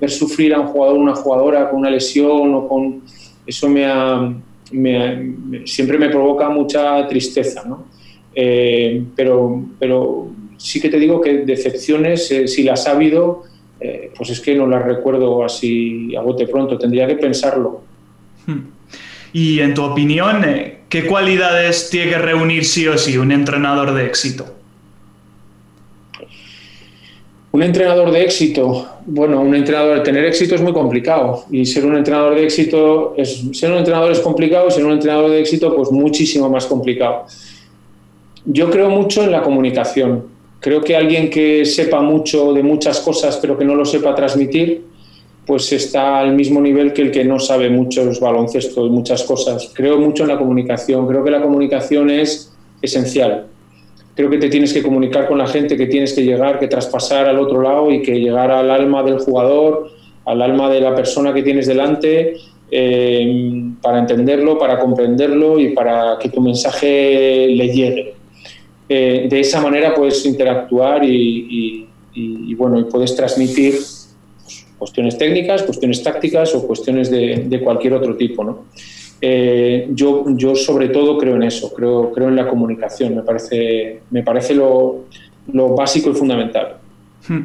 ver 0.00 0.10
sufrir 0.10 0.54
a 0.54 0.60
un 0.60 0.68
jugador, 0.68 0.98
una 0.98 1.16
jugadora 1.16 1.68
con 1.68 1.80
una 1.80 1.90
lesión 1.90 2.54
o 2.54 2.68
con... 2.68 3.02
Eso 3.44 3.68
me, 3.68 3.86
siempre 5.64 5.98
me 5.98 6.08
provoca 6.10 6.48
mucha 6.48 7.08
tristeza, 7.08 7.64
¿no? 7.66 7.86
Pero, 8.36 9.64
pero 9.78 10.28
sí 10.58 10.80
que 10.80 10.88
te 10.88 10.98
digo 10.98 11.20
que 11.20 11.38
decepciones, 11.38 12.28
si 12.46 12.62
las 12.62 12.86
ha 12.86 12.92
habido, 12.92 13.44
eh, 13.80 14.10
pues 14.16 14.30
es 14.30 14.40
que 14.40 14.54
no 14.54 14.66
las 14.66 14.84
recuerdo 14.84 15.44
así 15.44 16.14
a 16.16 16.22
bote 16.22 16.46
pronto, 16.46 16.78
tendría 16.78 17.06
que 17.06 17.16
pensarlo. 17.16 17.82
Hmm. 18.46 18.60
Y 19.32 19.60
en 19.60 19.74
tu 19.74 19.82
opinión, 19.82 20.44
eh, 20.44 20.78
¿qué 20.88 21.04
cualidades 21.06 21.90
tiene 21.90 22.12
que 22.12 22.18
reunir 22.18 22.64
sí 22.64 22.86
o 22.88 22.96
sí 22.96 23.18
un 23.18 23.32
entrenador 23.32 23.92
de 23.92 24.06
éxito? 24.06 24.46
Un 27.52 27.62
entrenador 27.62 28.10
de 28.10 28.22
éxito, 28.22 28.86
bueno, 29.06 29.40
un 29.40 29.54
entrenador, 29.54 30.02
tener 30.02 30.24
éxito 30.26 30.54
es 30.54 30.60
muy 30.60 30.74
complicado 30.74 31.44
y 31.50 31.64
ser 31.64 31.86
un 31.86 31.96
entrenador 31.96 32.34
de 32.34 32.44
éxito, 32.44 33.14
es, 33.16 33.44
ser 33.52 33.72
un 33.72 33.78
entrenador 33.78 34.12
es 34.12 34.20
complicado 34.20 34.68
y 34.68 34.70
ser 34.70 34.84
un 34.84 34.92
entrenador 34.92 35.30
de 35.30 35.40
éxito 35.40 35.74
pues 35.74 35.90
muchísimo 35.90 36.50
más 36.50 36.66
complicado. 36.66 37.24
Yo 38.46 38.70
creo 38.70 38.88
mucho 38.90 39.22
en 39.22 39.32
la 39.32 39.42
comunicación, 39.42 40.36
Creo 40.66 40.80
que 40.80 40.96
alguien 40.96 41.30
que 41.30 41.64
sepa 41.64 42.00
mucho 42.00 42.52
de 42.52 42.62
muchas 42.62 43.00
cosas 43.00 43.36
pero 43.36 43.56
que 43.56 43.64
no 43.64 43.74
lo 43.74 43.84
sepa 43.84 44.14
transmitir, 44.14 44.84
pues 45.46 45.72
está 45.72 46.18
al 46.18 46.34
mismo 46.34 46.60
nivel 46.60 46.92
que 46.92 47.02
el 47.02 47.10
que 47.12 47.24
no 47.24 47.38
sabe 47.38 47.70
muchos 47.70 48.18
baloncesto 48.18 48.84
y 48.84 48.90
muchas 48.90 49.22
cosas. 49.22 49.70
Creo 49.74 49.98
mucho 49.98 50.24
en 50.24 50.30
la 50.30 50.38
comunicación, 50.38 51.06
creo 51.06 51.22
que 51.22 51.30
la 51.30 51.40
comunicación 51.40 52.10
es 52.10 52.52
esencial. 52.82 53.46
Creo 54.16 54.28
que 54.28 54.38
te 54.38 54.48
tienes 54.48 54.72
que 54.72 54.82
comunicar 54.82 55.28
con 55.28 55.38
la 55.38 55.46
gente, 55.46 55.76
que 55.76 55.86
tienes 55.86 56.14
que 56.14 56.24
llegar, 56.24 56.58
que 56.58 56.66
traspasar 56.66 57.28
al 57.28 57.38
otro 57.38 57.62
lado 57.62 57.92
y 57.92 58.02
que 58.02 58.18
llegar 58.18 58.50
al 58.50 58.70
alma 58.70 59.04
del 59.04 59.18
jugador, 59.18 59.90
al 60.24 60.42
alma 60.42 60.68
de 60.68 60.80
la 60.80 60.96
persona 60.96 61.32
que 61.32 61.44
tienes 61.44 61.68
delante, 61.68 62.38
eh, 62.72 63.62
para 63.80 64.00
entenderlo, 64.00 64.58
para 64.58 64.80
comprenderlo 64.80 65.60
y 65.60 65.68
para 65.74 66.18
que 66.18 66.30
tu 66.30 66.40
mensaje 66.40 67.46
le 67.50 67.68
llegue. 67.68 68.15
Eh, 68.88 69.26
de 69.28 69.40
esa 69.40 69.60
manera 69.60 69.94
puedes 69.94 70.24
interactuar 70.24 71.02
y, 71.04 71.88
bueno, 72.56 72.78
y 72.78 72.84
puedes 72.84 73.16
transmitir 73.16 73.74
cuestiones 74.78 75.18
técnicas, 75.18 75.62
cuestiones 75.62 76.02
tácticas 76.02 76.54
o 76.54 76.66
cuestiones 76.66 77.10
de, 77.10 77.60
cualquier 77.62 77.94
otro 77.94 78.16
tipo. 78.16 78.44
¿no? 78.44 78.64
Eh, 79.20 79.88
yo, 79.90 80.24
yo 80.36 80.54
sobre 80.54 80.88
todo 80.88 81.18
creo 81.18 81.36
en 81.36 81.44
eso, 81.44 81.72
creo, 81.72 82.12
creo 82.12 82.28
en 82.28 82.36
la 82.36 82.48
comunicación, 82.48 83.16
me 83.16 83.22
parece, 83.22 84.00
me 84.10 84.22
parece 84.22 84.54
lo, 84.54 85.06
básico 85.74 86.10
y 86.10 86.14
fundamental. 86.14 86.76
Hmm. 87.26 87.44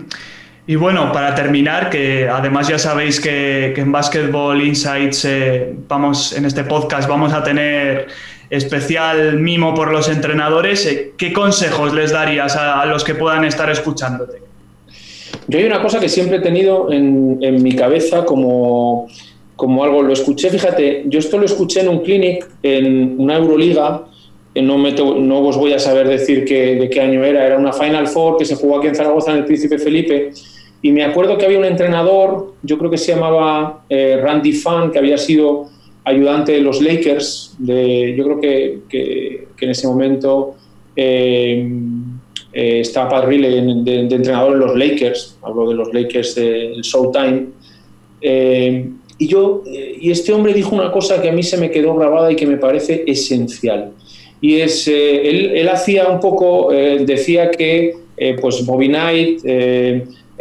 Y 0.71 0.77
bueno, 0.77 1.11
para 1.11 1.35
terminar, 1.35 1.89
que 1.89 2.29
además 2.29 2.69
ya 2.69 2.79
sabéis 2.79 3.19
que, 3.19 3.73
en 3.75 3.91
Basketball 3.91 4.61
Insights, 4.61 5.25
eh, 5.25 5.73
vamos, 5.89 6.31
en 6.31 6.45
este 6.45 6.63
podcast 6.63 7.09
vamos 7.09 7.33
a 7.33 7.43
tener 7.43 8.07
especial 8.49 9.37
mimo 9.37 9.73
por 9.75 9.91
los 9.91 10.07
entrenadores, 10.07 10.85
eh, 10.85 11.11
¿qué 11.17 11.33
consejos 11.33 11.93
les 11.93 12.13
darías 12.13 12.55
a, 12.55 12.85
los 12.85 13.03
que 13.03 13.15
puedan 13.15 13.43
estar 13.43 13.69
escuchándote? 13.69 14.37
Yo 15.49 15.59
hay 15.59 15.65
una 15.65 15.81
cosa 15.81 15.99
que 15.99 16.07
siempre 16.07 16.37
he 16.37 16.41
tenido 16.41 16.89
en, 16.89 17.61
mi 17.61 17.73
cabeza 17.73 18.23
como, 18.23 19.09
como 19.57 19.83
algo, 19.83 20.01
lo 20.01 20.13
escuché, 20.13 20.49
fíjate, 20.49 21.03
yo 21.07 21.19
esto 21.19 21.37
lo 21.37 21.47
escuché 21.47 21.81
en 21.81 21.89
un 21.89 21.99
clinic, 21.99 22.47
en 22.63 23.19
una 23.19 23.35
Euroliga, 23.35 24.05
no, 24.55 24.77
me 24.77 24.93
no 24.93 25.39
os 25.41 25.57
voy 25.57 25.73
a 25.73 25.79
saber 25.79 26.07
decir 26.07 26.45
de 26.45 26.89
qué 26.89 27.01
año 27.01 27.25
era, 27.25 27.45
era 27.45 27.57
una 27.57 27.73
Final 27.73 28.07
Four 28.07 28.37
que 28.37 28.45
se 28.45 28.55
jugó 28.55 28.77
aquí 28.77 28.87
en 28.87 28.95
Zaragoza 28.95 29.31
en 29.31 29.39
el 29.39 29.45
Príncipe 29.45 29.77
Felipe, 29.77 30.31
y 30.81 30.91
me 30.91 31.03
acuerdo 31.03 31.37
que 31.37 31.45
había 31.45 31.59
un 31.59 31.65
entrenador, 31.65 32.53
yo 32.63 32.77
creo 32.77 32.89
que 32.89 32.97
se 32.97 33.13
llamaba 33.13 33.83
eh, 33.87 34.19
Randy 34.21 34.53
Fan, 34.53 34.91
que 34.91 34.97
había 34.97 35.17
sido 35.17 35.69
ayudante 36.03 36.53
de 36.53 36.61
los 36.61 36.81
Lakers, 36.81 37.55
de, 37.59 38.15
yo 38.17 38.23
creo 38.23 38.41
que, 38.41 38.79
que, 38.89 39.47
en 39.61 39.69
ese 39.69 39.87
momento 39.87 40.55
eh, 40.95 41.69
eh, 42.51 42.79
estaba 42.79 43.09
Pat 43.09 43.25
Riley 43.25 43.83
de, 43.83 43.99
entrenador 43.99 44.53
en 44.53 44.59
los 44.59 44.75
Lakers, 44.75 45.37
hablo 45.43 45.69
de 45.69 45.75
los 45.75 45.93
Lakers 45.93 46.33
del 46.33 46.81
Showtime, 46.81 47.49
y, 48.23 49.27
yo, 49.27 49.63
y 49.67 50.09
este 50.09 50.33
hombre 50.33 50.51
dijo 50.51 50.75
una 50.75 50.91
cosa 50.91 51.21
que 51.21 51.29
a 51.29 51.31
mí 51.31 51.43
se 51.43 51.57
me 51.57 51.69
quedó 51.69 51.95
grabada 51.95 52.31
y 52.31 52.35
que 52.35 52.47
me 52.47 52.57
parece 52.57 53.03
esencial. 53.05 53.91
Y 54.41 54.55
es, 54.55 54.87
él, 54.87 55.51
él, 55.53 55.69
hacía 55.69 56.07
un 56.07 56.19
poco, 56.19 56.71
decía 56.71 57.51
que 57.51 57.97
pues 58.41 58.65
Bobby 58.65 58.87
Knight, 58.87 59.41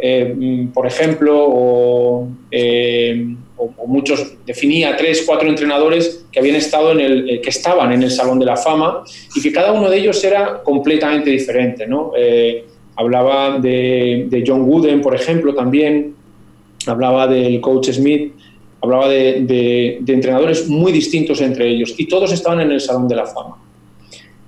eh, 0.03 0.67
por 0.73 0.87
ejemplo, 0.87 2.27
eh, 2.49 3.35
o, 3.55 3.85
muchos, 3.85 4.33
definía 4.47 4.97
tres, 4.97 5.23
cuatro 5.27 5.47
entrenadores 5.47 6.25
que 6.31 6.39
habían 6.39 6.55
estado 6.55 6.91
en 6.93 6.99
el, 6.99 7.29
eh, 7.29 7.41
que 7.41 7.51
estaban 7.51 7.91
en 7.91 8.01
el 8.01 8.09
Salón 8.09 8.39
de 8.39 8.45
la 8.47 8.57
Fama 8.57 9.03
y 9.35 9.41
que 9.41 9.51
cada 9.51 9.71
uno 9.71 9.91
de 9.91 9.99
ellos 9.99 10.23
era 10.23 10.63
completamente 10.63 11.29
diferente, 11.29 11.85
¿no? 11.85 12.13
hablaba 12.95 13.59
de, 13.59 14.43
John 14.45 14.63
Wooden, 14.63 15.01
por 15.01 15.13
ejemplo, 15.13 15.53
también, 15.53 16.15
hablaba 16.87 17.27
del 17.27 17.61
coach 17.61 17.91
Smith, 17.91 18.33
hablaba 18.81 19.07
de 19.07 20.01
entrenadores 20.07 20.67
muy 20.67 20.91
distintos 20.91 21.41
entre 21.41 21.69
ellos 21.69 21.93
y 21.95 22.07
todos 22.07 22.31
estaban 22.31 22.61
en 22.61 22.71
el 22.71 22.81
Salón 22.81 23.07
de 23.07 23.15
la 23.15 23.27
Fama 23.27 23.60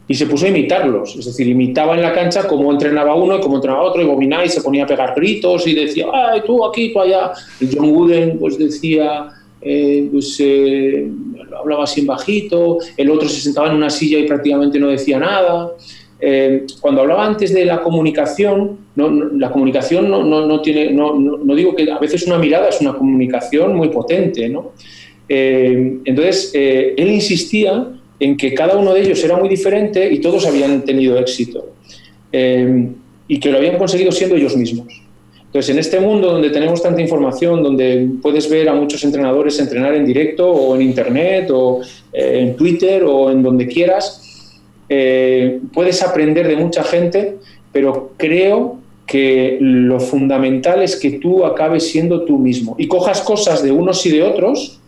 y 0.07 0.13
se 0.15 0.25
puso 0.25 0.45
a 0.45 0.49
imitarlos, 0.49 1.15
es 1.15 1.25
decir, 1.25 1.47
imitaba 1.47 1.95
en 1.95 2.01
la 2.01 2.11
cancha 2.11 2.45
cómo 2.47 2.71
entrenaba 2.71 3.15
uno 3.15 3.37
y 3.37 3.39
cómo 3.39 3.55
entrenaba 3.55 3.83
otro, 3.83 4.01
y 4.01 4.05
Bobinay 4.05 4.49
se 4.49 4.61
ponía 4.61 4.83
a 4.83 4.87
pegar 4.87 5.13
gritos 5.15 5.65
y 5.65 5.73
decía, 5.73 6.07
ay, 6.11 6.41
tú 6.45 6.65
aquí, 6.65 6.91
tú 6.91 6.99
allá. 6.99 7.31
Y 7.61 7.69
John 7.73 7.89
Wooden 7.89 8.37
pues 8.37 8.57
decía, 8.57 9.29
eh, 9.61 10.09
pues 10.11 10.35
eh, 10.39 11.09
hablaba 11.57 11.85
así 11.85 12.05
bajito, 12.05 12.79
el 12.97 13.09
otro 13.09 13.29
se 13.29 13.39
sentaba 13.39 13.69
en 13.69 13.75
una 13.75 13.89
silla 13.89 14.19
y 14.19 14.27
prácticamente 14.27 14.77
no 14.77 14.89
decía 14.89 15.19
nada. 15.19 15.71
Eh, 16.19 16.65
cuando 16.81 17.01
hablaba 17.01 17.25
antes 17.25 17.53
de 17.53 17.63
la 17.63 17.81
comunicación, 17.81 18.79
no, 18.95 19.09
la 19.09 19.51
comunicación 19.51 20.09
no, 20.09 20.23
no 20.23 20.61
tiene, 20.61 20.91
no, 20.91 21.55
digo 21.55 21.75
que 21.75 21.89
a 21.89 21.97
veces 21.97 22.27
una 22.27 22.37
mirada 22.37 22.67
es 22.69 22.81
una 22.81 22.93
comunicación 22.93 23.75
muy 23.75 23.89
potente, 23.89 24.49
¿no? 24.49 24.73
entonces, 25.25 26.51
él 26.53 27.09
insistía 27.09 27.87
en 28.19 28.37
que 28.37 28.53
cada 28.53 28.77
uno 28.77 28.93
de 28.93 29.01
ellos 29.01 29.23
era 29.23 29.37
muy 29.37 29.49
diferente 29.49 30.11
y 30.11 30.19
todos 30.19 30.45
habían 30.45 30.83
tenido 30.83 31.17
éxito 31.17 31.73
eh, 32.31 32.87
y 33.27 33.39
que 33.39 33.49
lo 33.49 33.57
habían 33.57 33.77
conseguido 33.77 34.11
siendo 34.11 34.35
ellos 34.35 34.55
mismos. 34.55 34.87
Entonces, 35.53 35.69
en 35.69 35.79
este 35.79 35.99
mundo 35.99 36.31
donde 36.31 36.49
tenemos 36.49 36.81
tanta 36.81 36.99
información, 36.99 37.61
donde 37.61 38.09
puedes 38.23 38.49
ver 38.49 38.69
a 38.69 38.73
muchos 38.73 39.03
entrenadores 39.03 39.59
entrenar 39.59 39.93
en 39.93 40.03
directo 40.03 40.49
o 40.49 40.75
en 40.75 40.81
Internet 40.81 41.49
o 41.51 41.81
eh, 42.11 42.39
en 42.41 42.55
Twitter 42.55 43.03
o 43.03 43.29
en 43.29 43.43
donde 43.43 43.67
quieras, 43.67 44.59
eh, 44.89 45.59
puedes 45.71 46.01
aprender 46.01 46.47
de 46.47 46.55
mucha 46.55 46.83
gente, 46.83 47.37
pero 47.71 48.13
creo 48.17 48.77
que 49.05 49.57
lo 49.59 49.99
fundamental 49.99 50.81
es 50.81 50.95
que 50.95 51.11
tú 51.19 51.45
acabes 51.45 51.87
siendo 51.87 52.23
tú 52.23 52.39
mismo 52.39 52.75
y 52.79 52.87
cojas 52.87 53.21
cosas 53.21 53.61
de 53.61 53.71
unos 53.71 54.03
y 54.07 54.09
de 54.09 54.23
otros, 54.23 54.79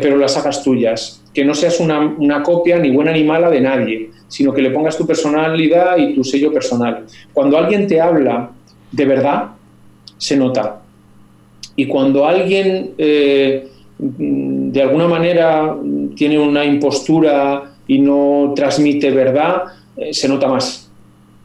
pero 0.00 0.16
las 0.16 0.36
hagas 0.36 0.62
tuyas 0.62 1.22
que 1.32 1.44
no 1.44 1.54
seas 1.54 1.80
una, 1.80 2.42
copia 2.42 2.78
ni 2.78 2.90
buena 2.90 3.12
ni 3.12 3.24
mala 3.24 3.50
de 3.50 3.60
nadie, 3.60 4.10
sino 4.28 4.52
que 4.52 4.62
le 4.62 4.70
pongas 4.70 4.96
tu 4.96 5.06
personalidad 5.06 5.96
y 5.96 6.14
tu 6.14 6.22
sello 6.24 6.52
personal. 6.52 7.06
Cuando 7.32 7.56
alguien 7.56 7.86
te 7.86 8.00
habla 8.00 8.50
de 8.90 9.04
verdad, 9.04 9.52
se 10.18 10.36
nota. 10.36 10.82
Y 11.74 11.86
cuando 11.86 12.26
alguien 12.26 12.92
eh, 12.98 13.68
de 13.98 14.82
alguna 14.82 15.08
manera 15.08 15.74
tiene 16.14 16.38
una 16.38 16.64
impostura 16.64 17.72
y 17.86 17.98
no 17.98 18.52
transmite 18.54 19.10
verdad, 19.10 19.62
eh, 19.96 20.12
se 20.12 20.28
nota 20.28 20.48
más. 20.48 20.90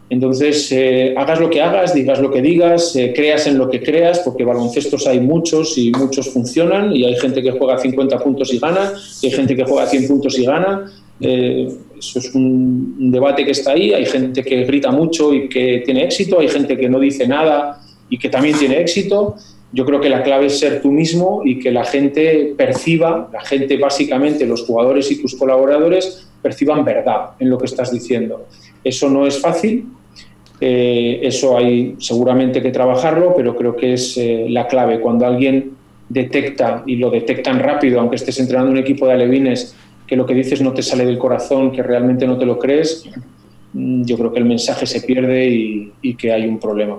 Entonces, 0.10 0.72
eh, 0.72 1.14
hagas 1.18 1.40
lo 1.40 1.50
que 1.50 1.62
hagas, 1.62 1.94
digas 1.94 2.20
lo 2.20 2.32
que 2.32 2.42
digas, 2.42 2.96
eh, 2.96 3.12
creas 3.14 3.46
en 3.48 3.58
lo 3.58 3.70
que 3.70 3.82
creas, 3.82 4.20
porque 4.20 4.46
baloncestos 4.46 5.06
hay 5.06 5.20
muchos 5.20 5.78
y 5.78 5.92
muchos 5.92 6.30
funcionan, 6.30 6.96
y 6.96 7.04
hay 7.04 7.16
gente 7.16 7.42
que 7.42 7.52
juega 7.52 7.78
50 7.78 8.18
puntos 8.20 8.54
y 8.54 8.60
gana, 8.60 8.94
y 9.22 9.28
hay 9.28 9.32
gente 9.34 9.56
que 9.56 9.66
juega 9.66 9.86
100 9.86 10.08
puntos 10.08 10.40
y 10.40 10.46
gana. 10.46 10.92
Eh, 11.20 11.68
eso 11.98 12.20
es 12.20 12.34
un, 12.34 13.12
debate 13.12 13.44
que 13.44 13.52
está 13.52 13.72
ahí. 13.72 13.94
Hay 13.94 14.06
gente 14.06 14.44
que 14.44 14.64
grita 14.64 14.92
mucho 14.92 15.34
y 15.34 15.50
que 15.50 15.82
tiene 15.84 16.06
éxito, 16.06 16.40
hay 16.40 16.48
gente 16.48 16.78
que 16.78 16.88
no 16.88 17.00
dice 17.00 17.28
nada 17.28 17.82
y 18.10 18.18
que 18.18 18.30
también 18.30 18.58
tiene 18.58 18.80
éxito. 18.80 19.36
Yo 19.72 19.86
creo 19.86 20.00
que 20.00 20.10
la 20.10 20.24
clave 20.24 20.46
es 20.46 20.60
ser 20.60 20.82
tú 20.82 20.92
mismo 20.92 21.42
y 21.44 21.60
que 21.60 21.72
la 21.72 21.84
gente 21.84 22.54
perciba, 22.58 23.30
la 23.32 23.42
gente 23.42 23.78
básicamente, 23.78 24.46
los 24.46 24.64
jugadores 24.64 25.12
y 25.12 25.22
tus 25.22 25.36
colaboradores, 25.36 26.28
perciban 26.42 26.86
verdad 26.86 27.32
en 27.40 27.50
lo 27.50 27.58
que 27.58 27.66
estás 27.66 27.92
diciendo. 27.92 28.46
Eso 28.84 29.10
no 29.10 29.28
es 29.28 29.40
fácil, 29.40 29.86
eh, 30.60 31.20
eso 31.22 31.58
hay 31.58 31.96
seguramente 32.00 32.62
que 32.62 32.72
trabajarlo, 32.72 33.34
pero 33.36 33.56
creo 33.56 33.76
que 33.76 33.94
es 33.94 34.18
eh, 34.18 34.48
la 34.50 34.68
clave. 34.68 35.00
Cuando 35.00 35.26
alguien 35.26 35.72
detecta, 36.10 36.84
y 36.86 36.96
lo 36.96 37.10
detectan 37.10 37.60
rápido, 37.60 38.00
aunque 38.00 38.16
estés 38.16 38.40
entrenando 38.40 38.72
un 38.72 38.78
equipo 38.78 39.08
de 39.08 39.14
alevines, 39.14 39.76
que 40.08 40.16
lo 40.16 40.26
que 40.26 40.34
dices 40.34 40.62
no 40.62 40.74
te 40.74 40.82
sale 40.82 41.06
del 41.06 41.18
corazón, 41.18 41.72
que 41.72 41.84
realmente 41.84 42.26
no 42.26 42.38
te 42.38 42.46
lo 42.46 42.58
crees, 42.58 43.06
mm, 43.74 44.04
yo 44.04 44.18
creo 44.18 44.32
que 44.32 44.40
el 44.40 44.46
mensaje 44.46 44.86
se 44.86 45.02
pierde 45.02 45.48
y, 46.02 46.16
que 46.16 46.32
hay 46.32 46.48
un 46.48 46.60
problema. 46.60 46.98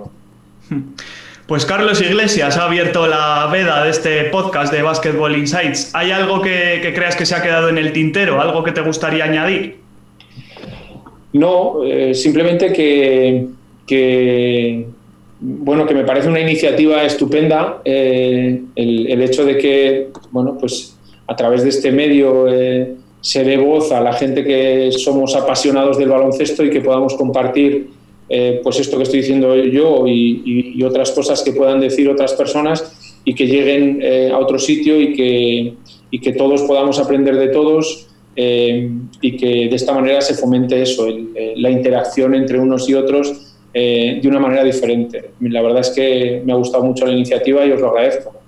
Pues 1.49 1.65
Carlos 1.65 1.99
Iglesias 1.99 2.57
ha 2.57 2.65
abierto 2.65 3.07
la 3.07 3.49
veda 3.51 3.83
de 3.83 3.89
este 3.89 4.25
podcast 4.25 4.71
de 4.71 4.83
Basketball 4.83 5.35
Insights. 5.35 5.89
¿Hay 5.95 6.11
algo 6.11 6.43
que 6.43 6.91
creas 6.93 7.15
que 7.15 7.25
se 7.25 7.33
ha 7.33 7.41
quedado 7.41 7.69
en 7.69 7.79
el 7.79 7.91
tintero? 7.91 8.39
¿Algo 8.39 8.63
que 8.63 8.71
te 8.71 8.81
gustaría 8.81 9.23
añadir? 9.23 9.77
No, 11.33 11.83
eh, 11.83 12.13
simplemente 12.13 12.71
que, 12.71 13.47
bueno, 15.39 15.87
que 15.87 15.95
me 15.95 16.03
parece 16.03 16.27
una 16.27 16.39
iniciativa 16.39 17.01
estupenda 17.01 17.81
eh, 17.83 18.61
el, 18.75 19.21
hecho 19.23 19.43
de 19.43 19.57
que, 19.57 20.09
bueno, 20.29 20.55
pues 20.55 20.99
a 21.25 21.35
través 21.35 21.63
de 21.63 21.69
este 21.69 21.91
medio 21.91 22.47
eh, 22.47 22.93
se 23.21 23.43
dé 23.43 23.57
voz 23.57 23.91
a 23.91 24.01
la 24.01 24.13
gente 24.13 24.43
que 24.43 24.91
somos 24.91 25.35
apasionados 25.35 25.97
del 25.97 26.09
baloncesto 26.09 26.63
y 26.63 26.69
que 26.69 26.81
podamos 26.81 27.15
compartir 27.15 27.89
pues 28.63 28.79
esto 28.79 28.97
que 28.97 29.03
estoy 29.03 29.21
diciendo 29.21 29.55
yo 29.55 30.05
y, 30.07 30.83
otras 30.83 31.11
cosas 31.11 31.41
que 31.41 31.51
puedan 31.51 31.79
decir 31.79 32.07
otras 32.09 32.33
personas 32.33 33.19
y 33.25 33.33
que 33.33 33.47
lleguen 33.47 34.01
a 34.31 34.37
otro 34.37 34.59
sitio 34.59 34.99
y 35.01 35.13
que, 35.13 35.73
y 36.11 36.19
que 36.19 36.33
todos 36.33 36.61
podamos 36.63 36.99
aprender 36.99 37.35
de 37.37 37.47
todos 37.49 38.09
eh, 38.41 38.89
y 39.21 39.35
que 39.35 39.67
de 39.67 39.75
esta 39.75 39.93
manera 39.93 40.21
se 40.21 40.33
fomente 40.33 40.81
eso, 40.81 41.09
eh, 41.09 41.55
la 41.57 41.69
interacción 41.69 42.33
entre 42.33 42.57
unos 42.57 42.87
y 42.89 42.93
otros 42.93 43.57
eh, 43.73 44.19
de 44.21 44.27
una 44.29 44.39
manera 44.39 44.63
diferente. 44.63 45.31
La 45.41 45.61
verdad 45.61 45.81
es 45.81 45.89
que 45.89 46.41
me 46.45 46.53
ha 46.53 46.55
gustado 46.55 46.85
mucho 46.85 47.05
la 47.05 47.11
iniciativa 47.11 47.65
y 47.65 47.71
os 47.71 47.81
lo 47.81 47.89
agradezco. 47.89 48.38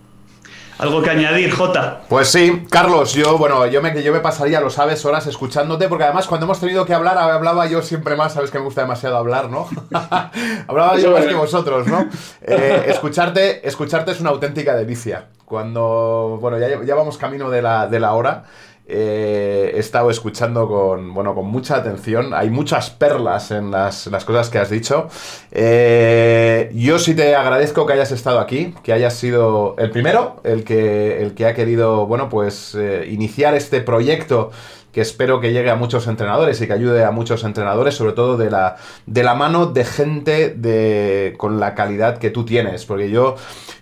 ¿Algo 0.82 1.03
que 1.03 1.11
añadir, 1.11 1.51
Jota? 1.51 2.01
Pues 2.09 2.29
sí, 2.29 2.65
Carlos, 2.67 3.13
yo, 3.13 3.38
bueno, 3.38 3.67
yo 3.67 3.84
me, 3.84 4.01
yo 4.01 4.11
me 4.11 4.19
pasaría, 4.19 4.59
lo 4.59 4.71
sabes, 4.71 5.05
horas 5.05 5.27
escuchándote, 5.27 5.88
porque 5.88 6.05
además 6.05 6.25
cuando 6.25 6.47
hemos 6.47 6.59
tenido 6.59 6.86
que 6.88 6.93
hablar, 6.95 7.19
hablaba 7.19 7.67
yo 7.67 7.84
siempre 7.84 8.15
más, 8.15 8.34
sabes 8.34 8.49
que 8.49 8.57
me 8.57 8.65
gusta 8.65 8.82
demasiado 8.82 9.15
hablar, 9.15 9.51
¿no? 9.51 9.67
hablaba 10.67 10.97
yo 10.97 11.11
más 11.11 11.25
que 11.27 11.36
vosotros, 11.36 11.86
¿no? 11.86 12.09
escucharte, 12.41 13.67
escucharte 13.67 14.09
es 14.09 14.21
una 14.21 14.32
auténtica 14.32 14.75
delicia. 14.75 15.27
Cuando, 15.45 16.39
bueno, 16.41 16.57
ya, 16.57 16.67
ya 16.84 16.95
vamos 16.95 17.17
camino 17.19 17.51
de 17.51 17.61
la, 17.61 17.88
de 17.88 17.99
la 17.99 18.13
hora. 18.13 18.45
Eh, 18.88 19.71
he 19.75 19.79
estado 19.79 20.09
escuchando 20.09 20.67
con, 20.67 21.13
bueno, 21.13 21.34
con 21.34 21.45
mucha 21.45 21.77
atención. 21.77 22.34
Hay 22.34 22.49
muchas 22.49 22.89
perlas 22.89 23.51
en 23.51 23.71
las, 23.71 24.09
cosas 24.25 24.49
que 24.49 24.57
has 24.57 24.69
dicho. 24.69 25.07
Eh, 25.51 26.71
yo 26.73 26.99
sí 26.99 27.15
te 27.15 27.36
agradezco 27.36 27.86
que 27.86 27.93
hayas 27.93 28.11
estado 28.11 28.39
aquí, 28.39 28.73
que 28.84 28.91
hayas 28.91 29.13
sido 29.13 29.75
el 29.77 29.91
primero, 29.91 30.41
el 30.43 30.63
que, 30.63 31.21
el 31.21 31.34
que 31.36 31.45
ha 31.45 31.53
querido, 31.53 32.05
bueno, 32.05 32.27
pues 32.29 32.75
eh, 32.75 33.07
iniciar 33.09 33.55
este 33.55 33.82
proyecto 33.82 34.51
que 34.92 35.02
espero 35.02 35.39
que 35.39 35.54
llegue 35.54 35.70
a 35.70 35.76
muchos 35.76 36.08
entrenadores 36.08 36.62
y 36.62 36.68
que 36.68 36.74
ayude 36.74 37.04
a 37.04 37.12
muchos 37.12 37.44
entrenadores, 37.44 37.96
sobre 37.96 38.14
todo 38.14 38.38
de 38.38 38.52
la, 38.52 38.78
de 39.06 39.24
la 39.24 39.36
mano 39.36 39.68
de 39.68 39.86
gente 39.86 40.50
de, 40.50 41.36
con 41.38 41.60
la 41.60 41.76
calidad 41.76 42.18
que 42.18 42.30
tú 42.30 42.46
tienes. 42.46 42.86
Porque 42.86 43.10
yo, 43.10 43.36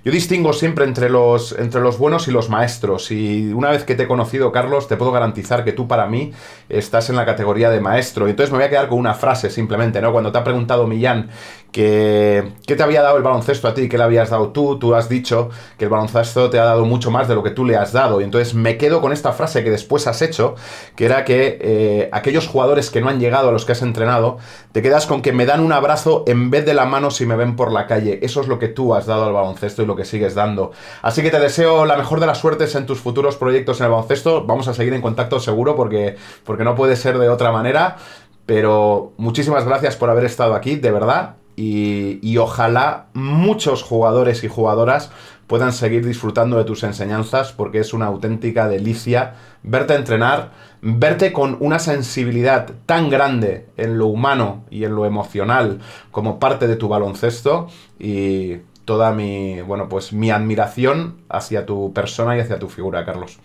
yo 0.05 0.12
distingo 0.12 0.53
siempre 0.53 0.86
entre 0.86 1.10
los, 1.10 1.53
entre 1.53 1.82
los 1.82 1.97
buenos 1.97 2.28
y 2.28 2.32
los 2.32 2.49
maestros. 2.49 3.12
Y 3.12 3.51
una 3.53 3.72
vez 3.72 3.84
que 3.84 3.95
te 3.95 4.03
he 4.03 4.07
conocido, 4.07 4.51
Carlos, 4.51 4.88
te 4.88 4.97
puedo 4.97 5.12
garantizar 5.12 5.64
que 5.64 5.72
tú 5.72 5.88
para 5.88 6.05
mí 6.05 6.32
estás 6.70 7.10
en 7.10 7.16
la 7.16 7.26
categoría 7.26 7.70
de 7.70 7.80
maestro. 7.80 8.28
Y 8.28 8.32
entonces 8.32 8.51
me 8.51 8.60
voy 8.60 8.68
a 8.68 8.70
quedar 8.70 8.88
con 8.88 8.99
una 8.99 9.16
frase 9.16 9.49
simplemente, 9.49 10.01
¿no? 10.01 10.12
Cuando 10.12 10.32
te 10.32 10.38
ha 10.38 10.43
preguntado 10.43 10.86
Millán 10.86 11.30
que, 11.72 12.53
¿qué 12.65 12.76
te 12.76 12.84
había 12.84 13.01
dado 13.01 13.17
el 13.17 13.24
baloncesto 13.24 13.67
a 13.67 13.74
ti? 13.74 13.88
¿Qué 13.88 13.97
le 13.97 14.03
habías 14.03 14.30
dado 14.30 14.49
tú? 14.49 14.80
Tú 14.80 14.95
has 14.95 15.07
dicho 15.07 15.49
que 15.78 15.86
el 15.86 15.89
baloncesto 15.89 16.49
te 16.49 16.59
ha 16.59 16.65
dado 16.65 16.86
mucho 16.86 17.11
más 17.11 17.28
de 17.28 17.36
lo 17.36 17.43
que 17.43 17.51
tú 17.51 17.65
le 17.65 17.76
has 17.76 17.93
dado. 17.93 18.22
Y 18.22 18.24
entonces 18.24 18.53
me 18.55 18.78
quedo 18.78 19.01
con 19.01 19.13
esta 19.13 19.34
frase 19.34 19.63
que 19.63 19.70
después 19.70 20.07
has 20.07 20.22
hecho, 20.22 20.55
que 20.95 21.05
era 21.05 21.26
que 21.26 21.59
eh, 21.61 22.09
aquellos 22.11 22.47
jugadores 22.47 22.89
que 22.89 23.01
no 23.01 23.09
han 23.09 23.20
llegado 23.20 23.49
a 23.49 23.51
los 23.51 23.65
que 23.65 23.74
has 23.74 23.82
entrenado, 23.82 24.38
te 24.72 24.82
quedas 24.82 25.05
con 25.05 25.22
que 25.22 25.32
me 25.32 25.45
dan 25.45 25.59
un 25.59 25.72
abrazo 25.72 26.24
en 26.28 26.49
vez 26.49 26.65
de 26.65 26.74
la 26.74 26.86
mano 26.86 27.11
si 27.11 27.26
me 27.26 27.36
ven 27.36 27.55
por 27.55 27.72
la 27.72 27.86
calle. 27.86 28.20
Eso 28.24 28.41
es 28.41 28.47
lo 28.47 28.57
que 28.57 28.67
tú 28.67 28.95
has 28.95 29.05
dado 29.05 29.26
al 29.26 29.34
baloncesto 29.34 29.84
y 29.84 29.86
lo 29.86 29.95
que 29.95 30.05
sigues 30.05 30.34
dando. 30.36 30.72
Así 31.01 31.22
que 31.22 31.30
te 31.30 31.39
deseo 31.39 31.86
la 31.86 31.97
mejor 31.97 32.20
de 32.20 32.26
las 32.26 32.39
suertes 32.39 32.74
en 32.76 32.86
tus 32.86 32.99
futuros 32.99 33.38
proyectos 33.38 33.80
en 33.80 33.86
el 33.86 33.91
baloncesto. 33.91 34.45
Vamos 34.45 34.67
a 34.67 34.74
seguir 34.74 34.93
en 34.93 35.01
contacto 35.01 35.39
seguro 35.39 35.76
porque, 35.76 36.15
porque 36.43 36.63
no 36.63 36.76
puede 36.76 36.95
ser 36.95 37.20
de 37.20 37.30
otra 37.30 37.51
manera. 37.51 37.97
Pero 38.45 39.13
muchísimas 39.17 39.63
gracias 39.63 39.95
por 39.95 40.09
haber 40.09 40.26
estado 40.26 40.55
aquí, 40.55 40.76
de 40.76 40.89
verdad. 40.89 41.38
Y, 41.62 42.38
ojalá 42.38 43.07
muchos 43.14 43.84
jugadores 43.84 44.45
y 44.45 44.47
jugadoras 44.47 45.12
puedan 45.45 45.74
seguir 45.74 46.05
disfrutando 46.05 46.57
de 46.57 46.64
tus 46.64 46.84
enseñanzas 46.84 47.51
porque 47.51 47.80
es 47.80 47.93
una 47.93 48.05
auténtica 48.05 48.70
delicia 48.70 49.34
verte 49.62 49.95
entrenar, 49.95 50.51
verte 50.82 51.34
con 51.34 51.57
una 51.60 51.80
sensibilidad 51.80 52.70
tan 52.86 53.10
grande 53.10 53.66
en 53.76 53.97
lo 53.97 54.07
humano 54.07 54.64
y 54.70 54.86
en 54.86 54.95
lo 54.95 55.05
emocional 55.05 55.80
como 56.12 56.39
parte 56.39 56.66
de 56.66 56.78
tu 56.78 56.88
baloncesto 56.88 57.68
y 57.99 58.60
toda 58.86 59.12
mi, 59.12 59.60
bueno, 59.62 59.89
pues 59.89 60.14
mi 60.14 60.32
admiración 60.32 61.18
hacia 61.28 61.66
tu 61.66 61.91
persona 61.91 62.38
y 62.38 62.39
hacia 62.39 62.57
tu 62.57 62.70
figura, 62.70 63.03
Carlos. 63.03 63.38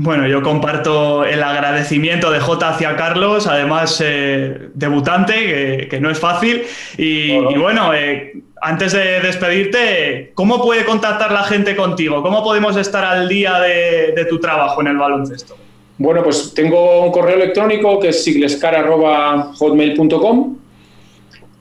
Bueno, 0.00 0.28
yo 0.28 0.42
comparto 0.42 1.24
el 1.24 1.42
agradecimiento 1.42 2.30
de 2.30 2.38
J 2.38 2.68
hacia 2.68 2.94
Carlos, 2.94 3.48
además 3.48 4.00
eh, 4.00 4.68
debutante, 4.72 5.88
que, 5.88 6.00
no 6.00 6.08
es 6.08 6.20
fácil. 6.20 6.62
Y, 6.96 7.36
bueno, 7.58 7.92
eh, 7.92 8.40
antes 8.62 8.92
de 8.92 9.20
despedirte, 9.20 10.30
¿cómo 10.34 10.62
puede 10.62 10.84
contactar 10.84 11.32
la 11.32 11.42
gente 11.42 11.74
contigo? 11.74 12.22
¿Cómo 12.22 12.44
podemos 12.44 12.76
estar 12.76 13.04
al 13.04 13.28
día 13.28 13.58
de, 13.58 14.24
tu 14.30 14.38
trabajo 14.38 14.80
en 14.82 14.86
el 14.86 14.98
baloncesto? 14.98 15.56
Bueno, 15.96 16.22
pues 16.22 16.54
tengo 16.54 17.04
un 17.04 17.10
correo 17.10 17.34
electrónico 17.34 17.98
que 17.98 18.10
es 18.10 18.22
siglescar.hotmail.com 18.22 20.58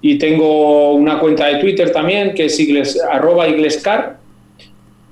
y 0.01 0.19
tengo 0.19 0.93
una 0.93 1.17
cuenta 1.17 1.47
de 1.47 1.55
Twitter 1.55 1.91
también 1.91 2.35
que 2.35 2.45
es 2.45 2.59
iglescar 2.59 4.16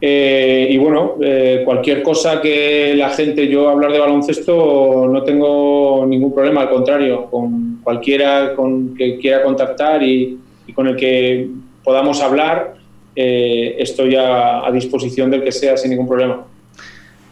eh, 0.01 0.67
y 0.69 0.77
bueno, 0.77 1.15
eh, 1.21 1.61
cualquier 1.63 2.03
cosa 2.03 2.41
que 2.41 2.93
la 2.95 3.09
gente, 3.11 3.47
yo 3.47 3.69
hablar 3.69 3.91
de 3.91 3.99
baloncesto 3.99 5.07
no 5.07 5.23
tengo 5.23 6.05
ningún 6.07 6.33
problema, 6.33 6.61
al 6.61 6.69
contrario, 6.69 7.25
con 7.27 7.79
cualquiera 7.81 8.53
con 8.55 8.95
que 8.95 9.17
quiera 9.17 9.43
contactar 9.43 10.03
y, 10.03 10.39
con 10.73 10.87
el 10.87 10.95
que 10.95 11.47
podamos 11.83 12.21
hablar, 12.21 12.75
eh, 13.15 13.75
estoy 13.79 14.15
a, 14.15 14.69
disposición 14.73 15.31
del 15.31 15.43
que 15.43 15.51
sea 15.51 15.77
sin 15.77 15.91
ningún 15.91 16.07
problema. 16.07 16.43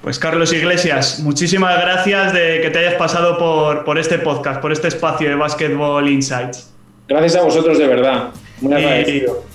Pues 0.02 0.20
Carlos 0.20 0.54
Iglesias, 0.54 1.20
muchísimas 1.24 1.82
gracias 1.82 2.34
de 2.34 2.62
que 2.62 2.70
te 2.70 2.80
hayas 2.80 2.96
pasado 2.96 3.38
por, 3.38 3.84
por 3.84 3.98
este 3.98 4.20
podcast, 4.20 4.62
por 4.62 4.72
este 4.72 4.88
espacio 4.90 5.30
de 5.30 5.36
Basketball 5.36 6.08
Insights. 6.08 6.74
Gracias 7.08 7.36
a 7.36 7.44
vosotros 7.44 7.78
de 7.78 7.88
verdad. 7.88 8.30
Muy 8.62 8.74
agradecido. 8.74 9.44
Y 9.50 9.53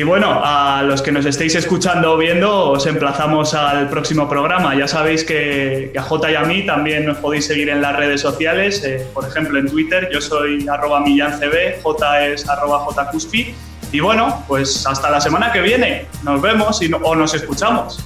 bueno, 0.00 0.40
a 0.42 0.82
los 0.82 1.02
que 1.02 1.12
nos 1.12 1.26
estéis 1.26 1.54
escuchando 1.54 2.12
o 2.12 2.16
viendo, 2.16 2.70
os 2.70 2.86
emplazamos 2.86 3.52
al 3.52 3.90
próximo 3.90 4.26
programa. 4.26 4.74
Ya 4.74 4.88
sabéis 4.88 5.22
que, 5.22 5.92
a 5.94 6.02
J 6.02 6.30
y 6.30 6.34
a 6.34 6.42
mí 6.44 6.64
también 6.64 7.04
nos 7.04 7.18
podéis 7.18 7.46
seguir 7.46 7.68
en 7.68 7.82
las 7.82 7.94
redes 7.94 8.22
sociales, 8.22 8.82
eh, 8.84 9.06
por 9.12 9.28
ejemplo 9.28 9.58
en 9.58 9.68
Twitter, 9.68 10.08
yo 10.10 10.22
soy 10.22 10.66
arroba 10.66 11.00
millancb, 11.00 11.82
J 11.82 12.26
es 12.28 12.48
arroba 12.48 12.86
jcuspi. 12.86 13.54
Y 13.92 14.00
bueno, 14.00 14.42
pues 14.48 14.86
hasta 14.86 15.10
la 15.10 15.20
semana 15.20 15.52
que 15.52 15.60
viene. 15.60 16.06
Nos 16.22 16.40
vemos 16.40 16.80
y 16.80 16.90
o 16.90 17.14
nos 17.14 17.34
escuchamos. 17.34 18.02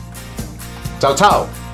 Chao, 0.99 1.14
chao. 1.14 1.65